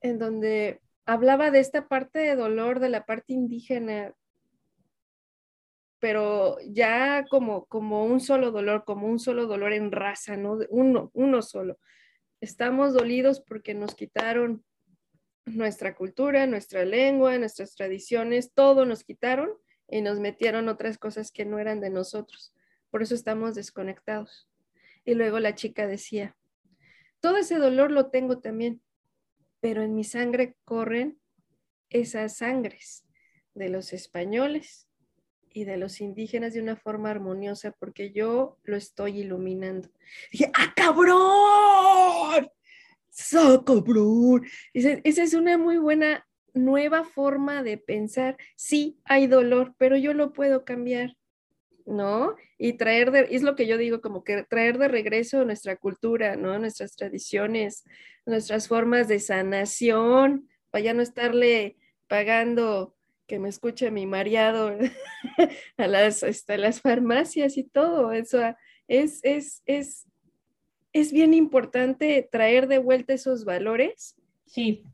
en 0.00 0.18
donde 0.18 0.80
hablaba 1.06 1.50
de 1.50 1.58
esta 1.58 1.88
parte 1.88 2.20
de 2.20 2.36
dolor, 2.36 2.78
de 2.78 2.88
la 2.88 3.04
parte 3.04 3.32
indígena, 3.32 4.14
pero 6.04 6.58
ya 6.66 7.24
como, 7.30 7.64
como 7.64 8.04
un 8.04 8.20
solo 8.20 8.50
dolor, 8.50 8.84
como 8.84 9.06
un 9.06 9.18
solo 9.18 9.46
dolor 9.46 9.72
en 9.72 9.90
raza, 9.90 10.36
¿no? 10.36 10.58
Uno, 10.68 11.10
uno 11.14 11.40
solo. 11.40 11.78
Estamos 12.42 12.92
dolidos 12.92 13.40
porque 13.40 13.72
nos 13.72 13.94
quitaron 13.94 14.62
nuestra 15.46 15.96
cultura, 15.96 16.46
nuestra 16.46 16.84
lengua, 16.84 17.38
nuestras 17.38 17.74
tradiciones, 17.74 18.52
todo 18.52 18.84
nos 18.84 19.02
quitaron 19.02 19.50
y 19.88 20.02
nos 20.02 20.20
metieron 20.20 20.68
otras 20.68 20.98
cosas 20.98 21.32
que 21.32 21.46
no 21.46 21.58
eran 21.58 21.80
de 21.80 21.88
nosotros. 21.88 22.52
Por 22.90 23.00
eso 23.00 23.14
estamos 23.14 23.54
desconectados. 23.54 24.46
Y 25.06 25.14
luego 25.14 25.40
la 25.40 25.54
chica 25.54 25.86
decía, 25.86 26.36
todo 27.20 27.38
ese 27.38 27.56
dolor 27.56 27.90
lo 27.90 28.10
tengo 28.10 28.40
también, 28.40 28.82
pero 29.60 29.80
en 29.80 29.94
mi 29.94 30.04
sangre 30.04 30.54
corren 30.66 31.18
esas 31.88 32.36
sangres 32.36 33.06
de 33.54 33.70
los 33.70 33.94
españoles 33.94 34.86
y 35.54 35.64
de 35.64 35.76
los 35.78 36.00
indígenas 36.00 36.52
de 36.52 36.60
una 36.60 36.76
forma 36.76 37.10
armoniosa 37.10 37.70
porque 37.78 38.10
yo 38.10 38.58
lo 38.64 38.76
estoy 38.76 39.20
iluminando. 39.20 39.88
dije, 40.30 40.50
¡ah, 40.52 40.74
cabrón! 40.76 42.50
cabrón! 43.64 44.44
Esa 44.74 45.22
es 45.22 45.32
una 45.32 45.56
muy 45.56 45.78
buena 45.78 46.26
nueva 46.54 47.04
forma 47.04 47.62
de 47.62 47.78
pensar. 47.78 48.36
Sí, 48.56 48.98
hay 49.04 49.28
dolor, 49.28 49.74
pero 49.78 49.96
yo 49.96 50.12
lo 50.12 50.32
puedo 50.32 50.64
cambiar, 50.64 51.16
¿no? 51.86 52.34
Y 52.58 52.72
traer 52.72 53.28
es 53.30 53.42
lo 53.42 53.54
que 53.54 53.68
yo 53.68 53.78
digo, 53.78 54.00
como 54.00 54.24
que 54.24 54.42
traer 54.42 54.78
de 54.78 54.88
regreso 54.88 55.44
nuestra 55.44 55.76
cultura, 55.76 56.34
¿no? 56.34 56.58
Nuestras 56.58 56.96
tradiciones, 56.96 57.84
nuestras 58.26 58.66
formas 58.66 59.06
de 59.06 59.20
sanación, 59.20 60.48
para 60.70 60.84
ya 60.84 60.94
no 60.94 61.02
estarle 61.02 61.76
pagando 62.08 62.93
que 63.26 63.38
me 63.38 63.48
escuche 63.48 63.90
mi 63.90 64.06
mareado 64.06 64.76
a 65.76 65.86
las, 65.86 66.22
este, 66.22 66.58
las 66.58 66.80
farmacias 66.80 67.56
y 67.56 67.64
todo. 67.64 68.12
Eso 68.12 68.40
es, 68.88 69.20
es, 69.22 69.62
es, 69.66 70.06
es 70.92 71.12
bien 71.12 71.34
importante 71.34 72.28
traer 72.30 72.68
de 72.68 72.78
vuelta 72.78 73.14
esos 73.14 73.44
valores. 73.44 74.16
Sí. 74.46 74.84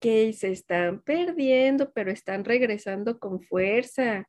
Que 0.00 0.32
se 0.32 0.50
están 0.50 1.00
perdiendo, 1.02 1.92
pero 1.92 2.10
están 2.10 2.44
regresando 2.44 3.18
con 3.18 3.40
fuerza. 3.40 4.28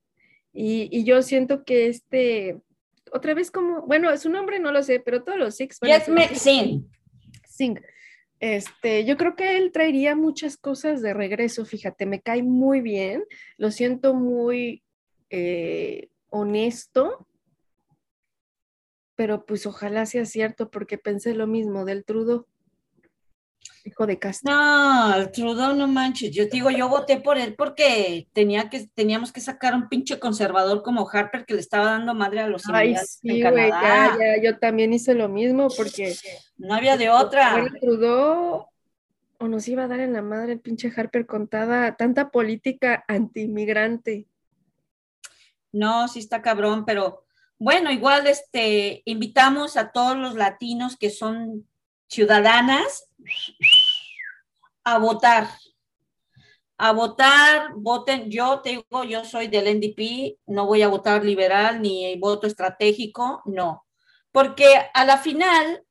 Y, 0.52 1.04
yo 1.04 1.22
siento 1.22 1.64
que 1.64 1.88
este, 1.88 2.58
otra 3.12 3.34
vez 3.34 3.52
como, 3.52 3.84
bueno, 3.84 4.16
su 4.18 4.30
nombre 4.30 4.60
no 4.60 4.72
lo 4.72 4.82
sé, 4.84 5.00
pero 5.00 5.24
todos 5.24 5.38
los 5.38 5.56
Six. 5.56 5.80
Yes. 5.82 7.70
Este, 8.40 9.04
yo 9.04 9.18
creo 9.18 9.36
que 9.36 9.58
él 9.58 9.72
traería 9.72 10.16
muchas 10.16 10.56
cosas 10.56 11.02
de 11.02 11.14
regreso, 11.14 11.66
fíjate, 11.66 12.06
me 12.06 12.22
cae 12.22 12.42
muy 12.42 12.80
bien, 12.80 13.24
lo 13.58 13.70
siento 13.70 14.14
muy 14.14 14.82
eh, 15.30 16.10
honesto, 16.30 17.28
pero 19.16 19.46
pues 19.46 19.66
ojalá 19.66 20.06
sea 20.06 20.24
cierto 20.24 20.72
porque 20.72 20.98
pensé 20.98 21.36
lo 21.36 21.48
mismo 21.48 21.84
del 21.84 22.06
Trudeau. 22.06 22.46
Hijo 23.90 24.06
de 24.06 24.20
Castro. 24.20 24.54
No, 24.54 25.16
el 25.16 25.32
Trudeau 25.32 25.76
no 25.76 25.88
manches. 25.88 26.32
Yo 26.32 26.46
digo, 26.46 26.70
yo 26.70 26.88
voté 26.88 27.20
por 27.20 27.38
él 27.40 27.56
porque 27.56 28.28
tenía 28.34 28.70
que, 28.70 28.88
teníamos 28.94 29.32
que 29.32 29.42
sacar 29.42 29.74
un 29.74 29.90
pinche 29.90 30.20
conservador 30.20 30.84
como 30.84 31.10
Harper 31.10 31.46
que 31.46 31.56
le 31.56 31.60
estaba 31.60 31.86
dando 31.86 32.14
madre 32.14 32.42
a 32.42 32.48
los 32.48 32.64
Ay, 32.72 32.96
sí, 32.96 33.42
güey, 33.42 33.70
ya, 33.70 34.16
ya, 34.20 34.44
yo 34.44 34.60
también 34.60 34.94
hice 34.94 35.16
lo 35.16 35.28
mismo 35.28 35.70
porque 35.76 36.16
no 36.58 36.76
había 36.76 36.98
de 36.98 37.10
otra. 37.10 37.66
Trudeau 37.82 38.68
o 39.40 39.48
nos 39.48 39.68
iba 39.68 39.86
a 39.86 39.88
dar 39.88 40.02
en 40.02 40.14
la 40.14 40.22
madre 40.22 40.54
el 40.54 40.60
pinche 40.60 40.92
Harper 40.96 41.26
contada 41.26 41.96
tanta 41.96 42.30
política 42.30 43.06
anti-inmigrante. 43.08 44.28
No, 45.72 46.08
sí 46.08 46.20
está 46.20 46.42
cabrón, 46.42 46.86
pero 46.86 47.26
bueno, 47.58 47.92
igual 47.92 48.28
este, 48.28 49.02
invitamos 49.06 49.78
a 49.78 49.92
todos 49.92 50.16
los 50.16 50.36
latinos 50.36 50.96
que 50.96 51.10
son 51.10 51.68
ciudadanas 52.08 53.10
a 54.94 55.00
votar. 55.00 55.50
A 56.78 56.94
votar, 56.94 57.74
voten, 57.76 58.32
yo 58.32 58.62
te 58.62 58.70
digo, 58.70 59.04
yo 59.04 59.26
soy 59.26 59.48
del 59.48 59.68
NDP, 59.68 60.40
no 60.48 60.66
voy 60.66 60.82
a 60.82 60.88
votar 60.88 61.26
liberal 61.26 61.82
ni 61.82 62.18
voto 62.18 62.48
estratégico, 62.48 63.42
no. 63.46 63.86
Porque 64.32 64.68
a 64.94 65.04
la 65.04 65.18
final 65.18 65.84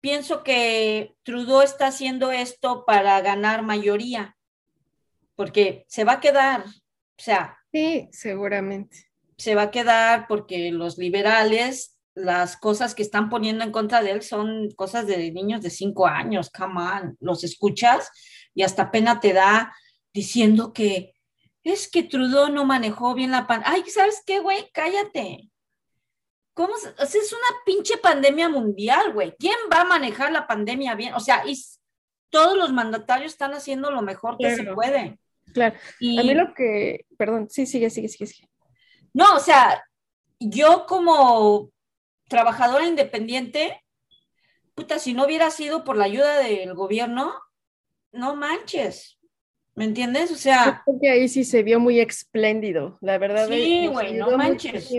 pienso 0.00 0.42
que 0.42 1.14
Trudeau 1.24 1.60
está 1.60 1.88
haciendo 1.88 2.30
esto 2.30 2.84
para 2.86 3.20
ganar 3.20 3.62
mayoría, 3.62 4.36
porque 5.36 5.84
se 5.88 6.04
va 6.04 6.12
a 6.12 6.20
quedar, 6.20 6.64
o 6.64 7.22
sea. 7.22 7.58
Sí, 7.70 8.08
seguramente 8.12 9.14
se 9.36 9.54
va 9.54 9.62
a 9.62 9.70
quedar 9.70 10.26
porque 10.28 10.70
los 10.70 10.98
liberales, 10.98 11.93
las 12.14 12.56
cosas 12.56 12.94
que 12.94 13.02
están 13.02 13.28
poniendo 13.28 13.64
en 13.64 13.72
contra 13.72 14.02
de 14.02 14.12
él 14.12 14.22
son 14.22 14.70
cosas 14.72 15.06
de 15.06 15.32
niños 15.32 15.62
de 15.62 15.70
cinco 15.70 16.06
años, 16.06 16.50
come 16.50 16.80
on, 16.80 17.16
los 17.20 17.42
escuchas 17.44 18.10
y 18.54 18.62
hasta 18.62 18.90
pena 18.90 19.20
te 19.20 19.32
da 19.32 19.74
diciendo 20.12 20.72
que 20.72 21.14
es 21.64 21.90
que 21.90 22.02
Trudeau 22.02 22.50
no 22.50 22.64
manejó 22.64 23.14
bien 23.14 23.30
la 23.30 23.46
pandemia. 23.46 23.72
Ay, 23.74 23.90
¿sabes 23.90 24.22
qué, 24.26 24.38
güey? 24.38 24.70
Cállate. 24.72 25.50
¿Cómo? 26.52 26.74
es 26.76 27.32
una 27.32 27.58
pinche 27.66 27.96
pandemia 27.96 28.48
mundial, 28.48 29.12
güey. 29.12 29.34
¿Quién 29.38 29.56
va 29.72 29.80
a 29.80 29.84
manejar 29.86 30.30
la 30.30 30.46
pandemia 30.46 30.94
bien? 30.94 31.14
O 31.14 31.20
sea, 31.20 31.42
y 31.46 31.60
todos 32.30 32.56
los 32.56 32.72
mandatarios 32.72 33.32
están 33.32 33.54
haciendo 33.54 33.90
lo 33.90 34.02
mejor 34.02 34.36
que 34.38 34.54
se 34.54 34.64
puede. 34.72 35.18
Claro. 35.52 35.76
Y... 35.98 36.18
A 36.18 36.22
mí 36.22 36.34
lo 36.34 36.54
que, 36.54 37.06
perdón, 37.18 37.48
sí, 37.50 37.66
sigue, 37.66 37.90
sigue, 37.90 38.08
sigue, 38.08 38.26
sigue. 38.26 38.48
No, 39.12 39.34
o 39.34 39.40
sea, 39.40 39.82
yo 40.38 40.84
como 40.86 41.70
trabajadora 42.34 42.84
independiente, 42.84 43.80
puta, 44.74 44.98
si 44.98 45.14
no 45.14 45.24
hubiera 45.24 45.52
sido 45.52 45.84
por 45.84 45.96
la 45.96 46.06
ayuda 46.06 46.38
del 46.38 46.74
gobierno, 46.74 47.32
no 48.10 48.34
manches. 48.34 49.20
¿Me 49.76 49.84
entiendes? 49.84 50.32
O 50.32 50.36
sea. 50.36 50.82
Porque 50.84 51.10
ahí 51.10 51.28
sí 51.28 51.44
se 51.44 51.62
vio 51.62 51.78
muy 51.78 52.00
espléndido, 52.00 52.98
la 53.00 53.18
verdad. 53.18 53.48
Sí, 53.48 53.86
güey, 53.86 54.14
no 54.14 54.36
manches. 54.36 54.92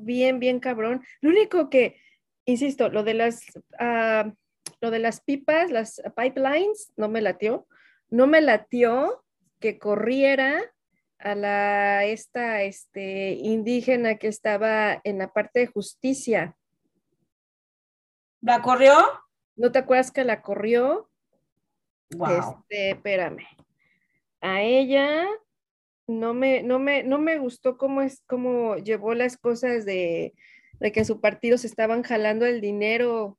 Bien, 0.00 0.40
bien 0.40 0.58
cabrón. 0.58 1.04
Lo 1.20 1.30
único 1.30 1.70
que, 1.70 1.96
insisto, 2.44 2.88
lo 2.88 3.04
de 3.04 3.14
las, 3.14 3.42
uh, 3.80 4.30
lo 4.80 4.90
de 4.90 4.98
las 4.98 5.20
pipas, 5.20 5.70
las 5.70 6.02
pipelines, 6.16 6.92
no 6.96 7.08
me 7.08 7.20
latió. 7.20 7.68
No 8.10 8.26
me 8.26 8.40
latió 8.40 9.24
que 9.60 9.78
corriera 9.78 10.60
a 11.18 11.34
la 11.36 12.04
esta 12.04 12.62
este, 12.62 13.32
indígena 13.32 14.16
que 14.16 14.28
estaba 14.28 15.00
en 15.04 15.18
la 15.18 15.32
parte 15.32 15.60
de 15.60 15.66
justicia. 15.68 16.56
¿La 18.44 18.60
corrió? 18.60 18.94
¿No 19.56 19.72
te 19.72 19.78
acuerdas 19.78 20.10
que 20.10 20.22
la 20.22 20.42
corrió? 20.42 21.08
Wow. 22.14 22.58
Este, 22.60 22.90
espérame. 22.90 23.46
A 24.42 24.60
ella, 24.60 25.26
no 26.06 26.34
me, 26.34 26.62
no 26.62 26.78
me, 26.78 27.02
no 27.04 27.18
me 27.18 27.38
gustó 27.38 27.78
cómo 27.78 28.02
es, 28.02 28.22
cómo 28.26 28.76
llevó 28.76 29.14
las 29.14 29.38
cosas 29.38 29.86
de, 29.86 30.34
de 30.78 30.92
que 30.92 31.06
su 31.06 31.22
partido 31.22 31.56
se 31.56 31.68
estaban 31.68 32.02
jalando 32.02 32.44
el 32.44 32.60
dinero 32.60 33.38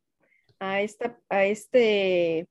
a 0.60 0.82
esta, 0.82 1.20
a 1.30 1.46
este. 1.46 2.48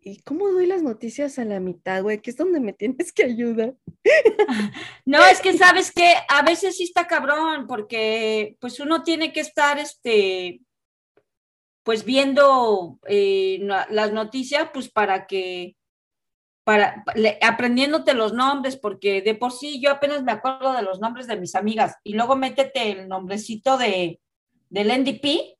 ¿Y 0.00 0.20
cómo 0.20 0.50
doy 0.50 0.66
las 0.66 0.82
noticias 0.82 1.38
a 1.38 1.46
la 1.46 1.60
mitad, 1.60 2.02
güey? 2.02 2.20
Que 2.20 2.28
es 2.28 2.36
donde 2.36 2.60
me 2.60 2.74
tienes 2.74 3.10
que 3.10 3.24
ayudar. 3.24 3.74
No, 5.06 5.24
es 5.26 5.40
que 5.40 5.56
sabes 5.56 5.92
que 5.92 6.14
a 6.28 6.42
veces 6.42 6.78
sí 6.78 6.84
está 6.84 7.06
cabrón, 7.06 7.66
porque 7.66 8.56
pues 8.58 8.80
uno 8.80 9.02
tiene 9.02 9.32
que 9.32 9.40
estar, 9.40 9.78
este, 9.78 10.60
pues 11.84 12.04
viendo 12.04 12.98
eh, 13.06 13.60
las 13.90 14.12
noticias, 14.12 14.70
pues 14.72 14.88
para 14.88 15.26
que 15.26 15.76
para 16.64 17.04
aprendiéndote 17.42 18.14
los 18.14 18.32
nombres, 18.32 18.76
porque 18.76 19.20
de 19.20 19.34
por 19.34 19.52
sí 19.52 19.80
yo 19.80 19.90
apenas 19.90 20.22
me 20.22 20.32
acuerdo 20.32 20.72
de 20.72 20.82
los 20.82 20.98
nombres 20.98 21.26
de 21.26 21.36
mis 21.36 21.54
amigas 21.54 21.96
y 22.02 22.14
luego 22.14 22.36
métete 22.36 22.90
el 22.90 23.06
nombrecito 23.06 23.76
de 23.76 24.18
del 24.70 24.88
NDP. 24.88 25.56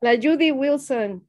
La 0.00 0.14
Judy 0.14 0.52
Wilson. 0.52 1.28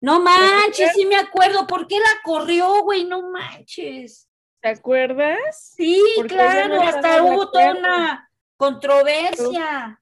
No 0.00 0.20
manches, 0.20 0.92
sí 0.94 1.04
me 1.04 1.16
acuerdo. 1.16 1.66
¿Por 1.66 1.86
qué 1.86 1.98
la 1.98 2.22
corrió, 2.24 2.82
güey? 2.82 3.04
No 3.04 3.30
manches. 3.30 4.28
¿Te 4.60 4.70
acuerdas? 4.70 5.74
Sí, 5.76 6.02
claro, 6.26 6.80
hasta 6.82 7.22
hubo 7.22 7.50
toda 7.50 7.72
una 7.72 8.30
controversia. 8.56 9.99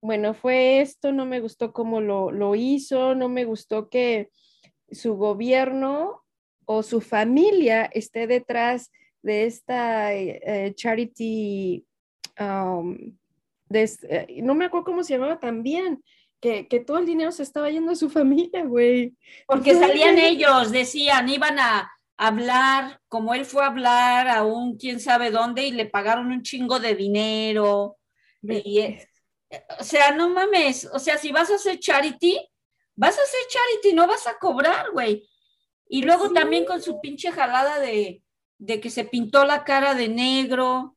Bueno, 0.00 0.34
fue 0.34 0.80
esto, 0.80 1.12
no 1.12 1.26
me 1.26 1.40
gustó 1.40 1.72
cómo 1.72 2.00
lo, 2.00 2.30
lo 2.30 2.54
hizo, 2.54 3.14
no 3.14 3.28
me 3.28 3.44
gustó 3.44 3.88
que 3.88 4.30
su 4.90 5.16
gobierno 5.16 6.22
o 6.64 6.82
su 6.82 7.00
familia 7.00 7.86
esté 7.86 8.26
detrás 8.26 8.92
de 9.22 9.46
esta 9.46 10.14
eh, 10.14 10.72
charity, 10.74 11.84
um, 12.38 12.96
eh, 13.70 14.40
no 14.42 14.54
me 14.54 14.66
acuerdo 14.66 14.84
cómo 14.84 15.02
se 15.02 15.14
llamaba 15.14 15.40
también, 15.40 16.02
que, 16.40 16.68
que, 16.68 16.78
todo 16.78 16.98
el 16.98 17.06
dinero 17.06 17.32
se 17.32 17.42
estaba 17.42 17.70
yendo 17.70 17.92
a 17.92 17.96
su 17.96 18.08
familia, 18.10 18.64
güey. 18.64 19.14
Porque 19.46 19.74
salían 19.74 20.18
ellos, 20.18 20.70
decían, 20.70 21.28
iban 21.28 21.58
a 21.58 21.90
hablar, 22.16 23.00
como 23.08 23.34
él 23.34 23.44
fue 23.44 23.62
a 23.62 23.68
hablar 23.68 24.28
a 24.28 24.44
un 24.44 24.76
quién 24.76 25.00
sabe 25.00 25.30
dónde 25.30 25.66
y 25.66 25.72
le 25.72 25.86
pagaron 25.86 26.28
un 26.28 26.42
chingo 26.42 26.78
de 26.78 26.94
dinero. 26.94 27.96
Y, 28.42 28.98
o 29.78 29.84
sea, 29.84 30.12
no 30.12 30.28
mames, 30.28 30.88
o 30.92 30.98
sea, 30.98 31.18
si 31.18 31.32
vas 31.32 31.50
a 31.50 31.54
hacer 31.54 31.78
charity, 31.78 32.38
vas 32.94 33.18
a 33.18 33.22
hacer 33.22 33.40
charity, 33.48 33.94
no 33.94 34.06
vas 34.06 34.26
a 34.26 34.38
cobrar, 34.38 34.90
güey. 34.92 35.28
Y 35.88 36.02
luego 36.02 36.32
también 36.32 36.64
con 36.64 36.82
su 36.82 37.00
pinche 37.00 37.32
jalada 37.32 37.78
de, 37.78 38.22
de 38.58 38.80
que 38.80 38.90
se 38.90 39.04
pintó 39.04 39.44
la 39.44 39.64
cara 39.64 39.94
de 39.94 40.08
negro. 40.08 40.96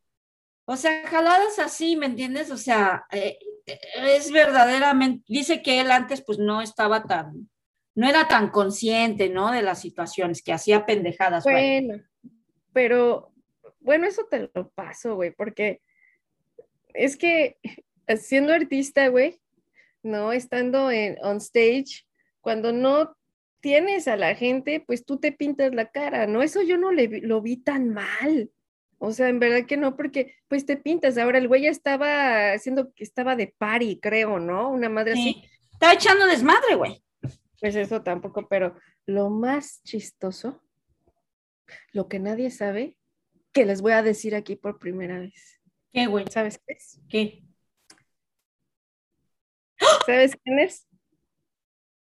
O 0.65 0.75
sea, 0.75 1.07
jaladas 1.07 1.59
así, 1.59 1.95
¿me 1.95 2.07
entiendes? 2.07 2.51
O 2.51 2.57
sea, 2.57 3.05
eh, 3.11 3.39
es 3.95 4.31
verdaderamente, 4.31 5.23
dice 5.27 5.61
que 5.61 5.79
él 5.79 5.91
antes 5.91 6.21
pues 6.21 6.39
no 6.39 6.61
estaba 6.61 7.03
tan, 7.03 7.49
no 7.95 8.07
era 8.07 8.27
tan 8.27 8.49
consciente, 8.49 9.29
¿no? 9.29 9.51
De 9.51 9.61
las 9.61 9.79
situaciones, 9.79 10.41
que 10.41 10.53
hacía 10.53 10.85
pendejadas. 10.85 11.43
Bueno, 11.43 12.03
pero, 12.73 13.31
bueno, 13.79 14.07
eso 14.07 14.25
te 14.29 14.49
lo 14.53 14.69
paso, 14.69 15.15
güey, 15.15 15.31
porque 15.31 15.81
es 16.93 17.15
que 17.15 17.57
siendo 18.17 18.53
artista, 18.53 19.07
güey, 19.07 19.39
¿no? 20.03 20.33
Estando 20.33 20.91
en 20.91 21.17
on 21.23 21.37
stage, 21.37 22.05
cuando 22.41 22.71
no 22.71 23.15
tienes 23.61 24.07
a 24.07 24.17
la 24.17 24.35
gente, 24.35 24.83
pues 24.85 25.05
tú 25.05 25.19
te 25.19 25.31
pintas 25.31 25.73
la 25.73 25.89
cara, 25.89 26.27
¿no? 26.27 26.41
Eso 26.41 26.61
yo 26.61 26.77
no 26.77 26.91
le, 26.91 27.21
lo 27.21 27.41
vi 27.41 27.57
tan 27.57 27.89
mal. 27.89 28.51
O 28.97 29.11
sea, 29.11 29.29
en 29.29 29.39
verdad 29.39 29.65
que 29.65 29.77
no, 29.77 29.95
porque 29.95 30.35
pues 30.47 30.65
te 30.65 30.77
pintas. 30.77 31.17
Ahora 31.17 31.37
el 31.37 31.47
güey 31.47 31.63
ya 31.63 31.69
estaba 31.69 32.53
haciendo 32.53 32.93
que 32.93 33.03
estaba 33.03 33.35
de 33.35 33.53
pari, 33.57 33.99
creo, 33.99 34.39
¿no? 34.39 34.69
Una 34.69 34.89
madre 34.89 35.13
así. 35.13 35.43
Está 35.71 35.93
echando 35.93 36.27
desmadre, 36.27 36.75
güey. 36.75 37.03
Pues 37.59 37.75
eso 37.75 38.01
tampoco, 38.01 38.47
pero 38.47 38.75
lo 39.05 39.29
más 39.29 39.81
chistoso, 39.83 40.61
lo 41.93 42.07
que 42.07 42.19
nadie 42.19 42.51
sabe, 42.51 42.97
que 43.51 43.65
les 43.65 43.81
voy 43.81 43.93
a 43.93 44.03
decir 44.03 44.35
aquí 44.35 44.55
por 44.55 44.79
primera 44.79 45.19
vez. 45.19 45.61
¿Qué, 45.93 46.07
güey? 46.07 46.25
¿Sabes 46.29 46.59
qué 46.65 46.73
es? 46.73 47.01
¿Qué? 47.09 47.43
¿Sabes 50.05 50.37
quién 50.43 50.59
es? 50.59 50.87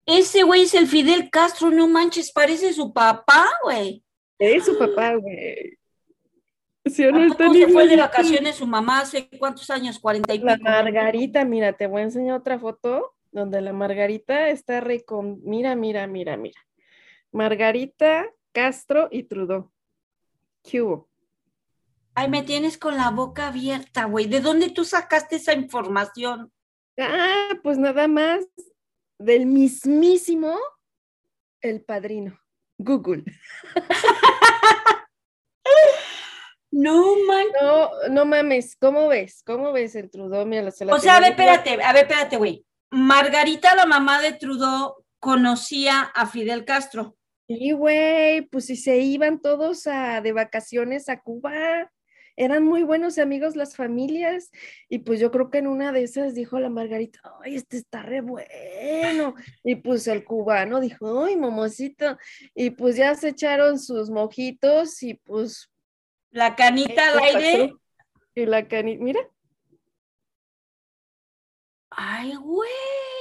Ese 0.05 0.43
güey 0.43 0.63
es 0.63 0.73
el 0.73 0.87
Fidel 0.87 1.29
Castro, 1.29 1.69
no 1.69 1.87
manches, 1.87 2.31
parece 2.31 2.71
su 2.71 2.93
papá, 2.93 3.45
güey. 3.63 4.03
Es 4.39 4.65
su 4.65 4.77
papá, 4.77 5.15
güey. 5.15 5.77
¿Sí 6.85 7.03
no 7.11 7.53
se 7.53 7.67
fue 7.67 7.87
de 7.87 7.97
vacaciones 7.97 8.55
su 8.55 8.65
mamá 8.65 9.01
hace 9.01 9.29
cuántos 9.37 9.69
años? 9.69 9.99
¿Cuarenta 9.99 10.33
y 10.33 10.39
pico? 10.39 10.47
La 10.47 10.57
Margarita, 10.57 11.43
mira, 11.43 11.73
te 11.73 11.87
voy 11.87 12.01
a 12.01 12.05
enseñar 12.05 12.37
otra 12.37 12.57
foto 12.57 13.15
donde 13.31 13.59
la 13.61 13.73
Margarita 13.73 14.49
está 14.49 14.79
re 14.79 15.03
con... 15.03 15.41
Mira, 15.43 15.75
mira, 15.75 16.07
mira, 16.07 16.37
mira. 16.37 16.59
Margarita, 17.31 18.29
Castro 18.53 19.09
y 19.11 19.23
Trudeau. 19.23 19.71
¿Qué 20.63 20.81
hubo? 20.81 21.09
Ay, 22.15 22.29
me 22.29 22.41
tienes 22.43 22.77
con 22.77 22.95
la 22.95 23.11
boca 23.11 23.47
abierta, 23.47 24.05
güey. 24.05 24.25
¿De 24.25 24.39
dónde 24.39 24.69
tú 24.69 24.85
sacaste 24.85 25.35
esa 25.35 25.53
información? 25.53 26.51
Ah, 26.99 27.49
pues 27.63 27.77
nada 27.77 28.07
más 28.07 28.45
del 29.19 29.45
mismísimo 29.45 30.57
El 31.61 31.81
Padrino, 31.83 32.39
Google. 32.77 33.23
No, 36.77 37.15
man. 37.25 37.45
No, 37.59 37.89
no 38.09 38.25
mames, 38.25 38.75
¿cómo 38.75 39.07
ves? 39.07 39.41
¿Cómo 39.43 39.71
ves 39.71 39.95
el 39.95 40.11
Trudeau? 40.11 40.45
Mira, 40.45 40.67
o 40.67 40.99
sea, 40.99 41.17
a 41.17 41.19
ver, 41.19 41.31
espérate, 41.31 41.81
a 41.81 41.91
ver, 41.91 42.03
espérate, 42.03 42.37
güey. 42.37 42.65
Margarita, 42.91 43.73
la 43.73 43.87
mamá 43.87 44.21
de 44.21 44.33
Trudeau, 44.33 45.03
conocía 45.19 46.01
a 46.01 46.27
Fidel 46.27 46.65
Castro. 46.65 47.17
Sí, 47.47 47.71
güey, 47.71 48.41
pues 48.41 48.67
si 48.67 48.75
se 48.75 48.97
iban 48.97 49.41
todos 49.41 49.87
a, 49.87 50.21
de 50.21 50.33
vacaciones 50.33 51.09
a 51.09 51.19
Cuba 51.19 51.91
eran 52.37 52.63
muy 52.63 52.83
buenos 52.83 53.17
amigos 53.17 53.55
las 53.55 53.75
familias 53.75 54.51
y 54.87 54.99
pues 54.99 55.19
yo 55.19 55.31
creo 55.31 55.49
que 55.49 55.57
en 55.57 55.67
una 55.67 55.91
de 55.91 56.03
esas 56.03 56.35
dijo 56.35 56.59
la 56.59 56.69
Margarita, 56.69 57.19
ay, 57.43 57.55
este 57.55 57.77
está 57.77 58.03
re 58.03 58.21
bueno. 58.21 59.33
Y 59.63 59.75
pues 59.75 60.07
el 60.07 60.23
cubano 60.23 60.79
dijo, 60.79 61.25
ay, 61.25 61.35
momosito. 61.35 62.17
Y 62.53 62.69
pues 62.69 62.95
ya 62.95 63.15
se 63.15 63.29
echaron 63.29 63.79
sus 63.79 64.11
mojitos 64.11 65.01
y 65.01 65.15
pues... 65.15 65.71
La 66.29 66.55
canita 66.55 67.11
al 67.11 67.19
aire. 67.19 67.73
Y 68.35 68.45
la 68.45 68.67
canita, 68.67 69.03
mira. 69.03 69.19
Ay, 71.89 72.35
güey 72.35 73.16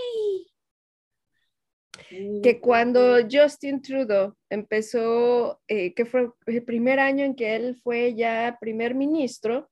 que 2.09 2.61
cuando 2.61 3.19
Justin 3.31 3.83
Trudeau 3.83 4.37
empezó, 4.49 5.61
eh, 5.69 5.95
que 5.95 6.05
fue 6.05 6.31
el 6.47 6.65
primer 6.65 7.01
año 7.01 7.25
en 7.25 7.35
que 7.35 7.57
él 7.57 7.77
fue 7.83 8.15
ya 8.15 8.59
primer 8.61 8.95
ministro, 8.95 9.71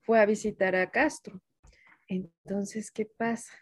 fue 0.00 0.18
a 0.18 0.26
visitar 0.26 0.74
a 0.76 0.90
Castro. 0.90 1.40
Entonces, 2.08 2.90
¿qué 2.90 3.06
pasa? 3.06 3.52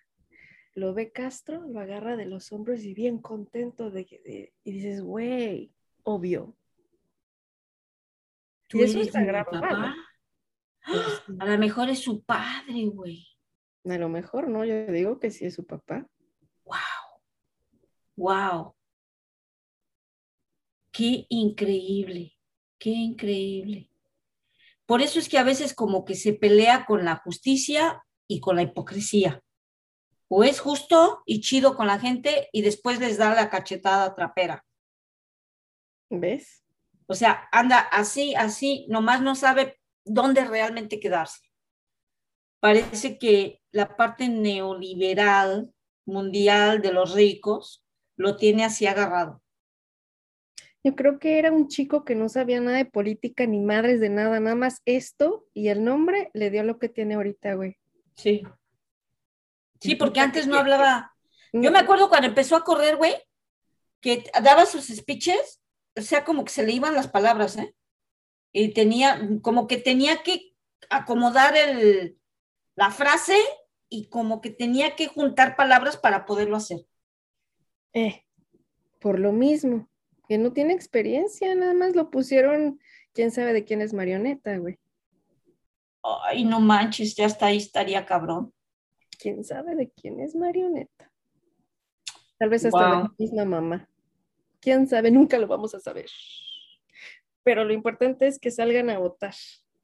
Lo 0.74 0.94
ve 0.94 1.11
Castro, 1.11 1.66
lo 1.68 1.81
agarra 1.81 2.16
de 2.16 2.26
los 2.26 2.52
hombros 2.52 2.83
y 2.85 2.94
bien 2.94 3.18
contento 3.18 3.90
de, 3.90 4.52
y 4.64 4.70
dices, 4.70 5.02
güey, 5.02 5.72
obvio. 6.02 6.57
y 8.72 8.83
eso 8.83 9.00
está 9.00 9.22
grabado. 9.22 9.94
A 11.38 11.46
lo 11.46 11.59
mejor 11.59 11.90
es 11.90 11.98
su 11.98 12.22
padre, 12.22 12.87
güey. 12.87 13.26
A 13.85 13.98
lo 13.98 14.09
mejor 14.09 14.48
no, 14.48 14.64
yo 14.64 14.87
digo 14.87 15.18
que 15.18 15.31
sí 15.31 15.44
es 15.44 15.54
su 15.54 15.66
papá. 15.66 16.07
¡Wow! 18.18 18.74
¡Qué 20.90 21.26
increíble! 21.28 22.37
¡Qué 22.76 22.90
increíble! 22.90 23.92
Por 24.87 25.02
eso 25.02 25.20
es 25.20 25.28
que 25.28 25.38
a 25.38 25.44
veces 25.44 25.72
como 25.72 26.04
que 26.04 26.16
se 26.16 26.33
pelea 26.33 26.85
con 26.85 27.04
la 27.04 27.14
justicia 27.14 28.04
y 28.26 28.40
con 28.40 28.57
la 28.57 28.62
hipocresía. 28.62 29.40
O 30.26 30.42
es 30.42 30.59
justo 30.59 31.22
y 31.26 31.42
chido 31.42 31.76
con 31.76 31.87
la 31.87 32.00
gente 32.00 32.48
y 32.52 32.62
después 32.62 32.98
les 32.98 33.18
da 33.18 33.37
la 33.37 33.50
cachetada 33.50 34.16
trapera. 34.16 34.66
¿Ves? 36.11 36.64
O 37.07 37.14
sea, 37.14 37.48
anda 37.52 37.78
así, 37.78 38.35
así, 38.35 38.85
nomás 38.88 39.22
no 39.22 39.37
sabe 39.37 39.78
dónde 40.04 40.44
realmente 40.44 40.98
quedarse. 40.98 41.48
Parece 42.59 43.16
que 43.16 43.62
la 43.70 43.96
parte 43.96 44.28
neoliberal 44.28 45.72
mundial 46.04 46.83
de 46.83 46.92
los 46.92 47.14
ricos 47.14 47.85
lo 48.18 48.37
tiene 48.37 48.64
así 48.64 48.87
agarrado. 48.87 49.40
Yo 50.85 50.94
creo 50.94 51.18
que 51.18 51.38
era 51.38 51.50
un 51.50 51.68
chico 51.68 52.04
que 52.04 52.14
no 52.14 52.28
sabía 52.28 52.61
nada 52.61 52.76
de 52.76 52.85
política 52.85 53.46
ni 53.46 53.61
madres 53.61 54.00
de 54.00 54.11
nada, 54.11 54.38
nada 54.40 54.54
más 54.54 54.83
esto 54.85 55.46
y 55.54 55.68
el 55.68 55.83
nombre 55.83 56.31
le 56.35 56.50
dio 56.50 56.62
lo 56.62 56.78
que 56.78 56.88
tiene 56.88 57.14
ahorita, 57.14 57.54
güey. 57.54 57.78
Sí. 58.16 58.42
Sí, 59.81 59.94
porque 59.94 60.20
antes 60.20 60.46
no 60.46 60.59
hablaba. 60.59 61.14
Yo 61.52 61.70
me 61.70 61.78
acuerdo 61.78 62.09
cuando 62.09 62.28
empezó 62.28 62.57
a 62.57 62.64
correr, 62.64 62.96
güey, 62.96 63.14
que 64.00 64.24
daba 64.42 64.66
sus 64.66 64.87
speeches, 64.88 65.61
o 65.96 66.02
sea, 66.02 66.24
como 66.24 66.44
que 66.44 66.52
se 66.52 66.64
le 66.64 66.72
iban 66.72 66.94
las 66.94 67.09
palabras, 67.09 67.57
¿eh? 67.57 67.74
y 68.52 68.72
tenía, 68.72 69.20
como 69.42 69.66
que 69.66 69.76
tenía 69.76 70.22
que 70.22 70.54
acomodar 70.90 71.57
el, 71.57 72.18
la 72.74 72.90
frase 72.90 73.38
y 73.88 74.09
como 74.09 74.40
que 74.40 74.50
tenía 74.50 74.96
que 74.96 75.07
juntar 75.07 75.57
palabras 75.57 75.96
para 75.96 76.26
poderlo 76.26 76.57
hacer. 76.57 76.81
Eh, 77.98 78.24
por 79.00 79.18
lo 79.18 79.32
mismo, 79.32 79.88
que 80.28 80.38
no 80.38 80.52
tiene 80.52 80.72
experiencia, 80.72 81.52
nada 81.56 81.74
más 81.74 81.96
lo 81.96 82.11
pusieron, 82.11 82.78
quién 83.12 83.32
sabe 83.32 83.52
de 83.52 83.64
quién 83.64 83.80
es 83.80 83.92
marioneta, 83.92 84.56
güey. 84.56 84.78
Ay, 86.02 86.44
no 86.44 86.61
manches, 86.61 87.16
ya 87.16 87.26
hasta 87.26 87.46
ahí 87.46 87.56
estaría 87.56 88.06
cabrón. 88.06 88.52
¿Quién 89.18 89.42
sabe 89.42 89.74
de 89.74 89.90
quién 89.90 90.20
es 90.20 90.37
marioneta? 90.37 91.12
Tal 92.38 92.50
vez 92.50 92.64
hasta 92.64 92.78
de 92.78 92.90
la 92.90 93.14
misma 93.18 93.44
mamá. 93.44 93.88
¿Quién 94.61 94.87
sabe? 94.87 95.11
Nunca 95.11 95.38
lo 95.38 95.48
vamos 95.48 95.74
a 95.74 95.80
saber. 95.80 96.08
Pero 97.42 97.64
lo 97.64 97.72
importante 97.72 98.28
es 98.28 98.38
que 98.38 98.52
salgan 98.52 98.90
a 98.90 98.98
votar. 98.98 99.34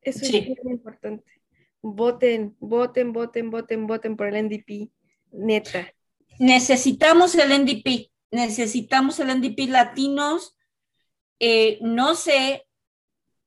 Eso 0.02 0.24
es 0.24 0.32
muy 0.62 0.72
importante. 0.72 1.24
Voten, 1.82 2.56
voten, 2.60 3.12
voten, 3.12 3.50
voten, 3.50 3.86
voten 3.88 4.16
por 4.16 4.28
el 4.28 4.46
NDP. 4.46 4.92
Neta. 5.32 5.92
Necesitamos 6.38 7.34
el 7.34 7.50
NDP. 7.62 8.10
Necesitamos 8.30 9.20
el 9.20 9.28
NDP 9.28 9.68
latinos. 9.68 10.56
Eh, 11.38 11.78
no 11.80 12.14
sé 12.14 12.66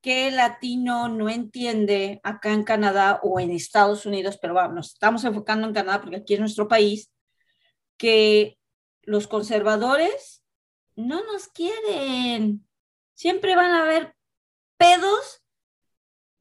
qué 0.01 0.31
latino 0.31 1.09
no 1.09 1.29
entiende 1.29 2.21
acá 2.23 2.53
en 2.53 2.63
Canadá 2.63 3.19
o 3.23 3.39
en 3.39 3.51
Estados 3.51 4.05
Unidos, 4.05 4.37
pero 4.41 4.53
vamos, 4.53 4.75
nos 4.75 4.93
estamos 4.93 5.23
enfocando 5.23 5.67
en 5.67 5.73
Canadá 5.73 6.01
porque 6.01 6.17
aquí 6.17 6.33
es 6.35 6.39
nuestro 6.39 6.67
país, 6.67 7.11
que 7.97 8.57
los 9.01 9.27
conservadores 9.27 10.43
no 10.95 11.23
nos 11.25 11.47
quieren. 11.47 12.67
Siempre 13.13 13.55
van 13.55 13.71
a 13.71 13.83
haber 13.83 14.15
pedos, 14.77 15.43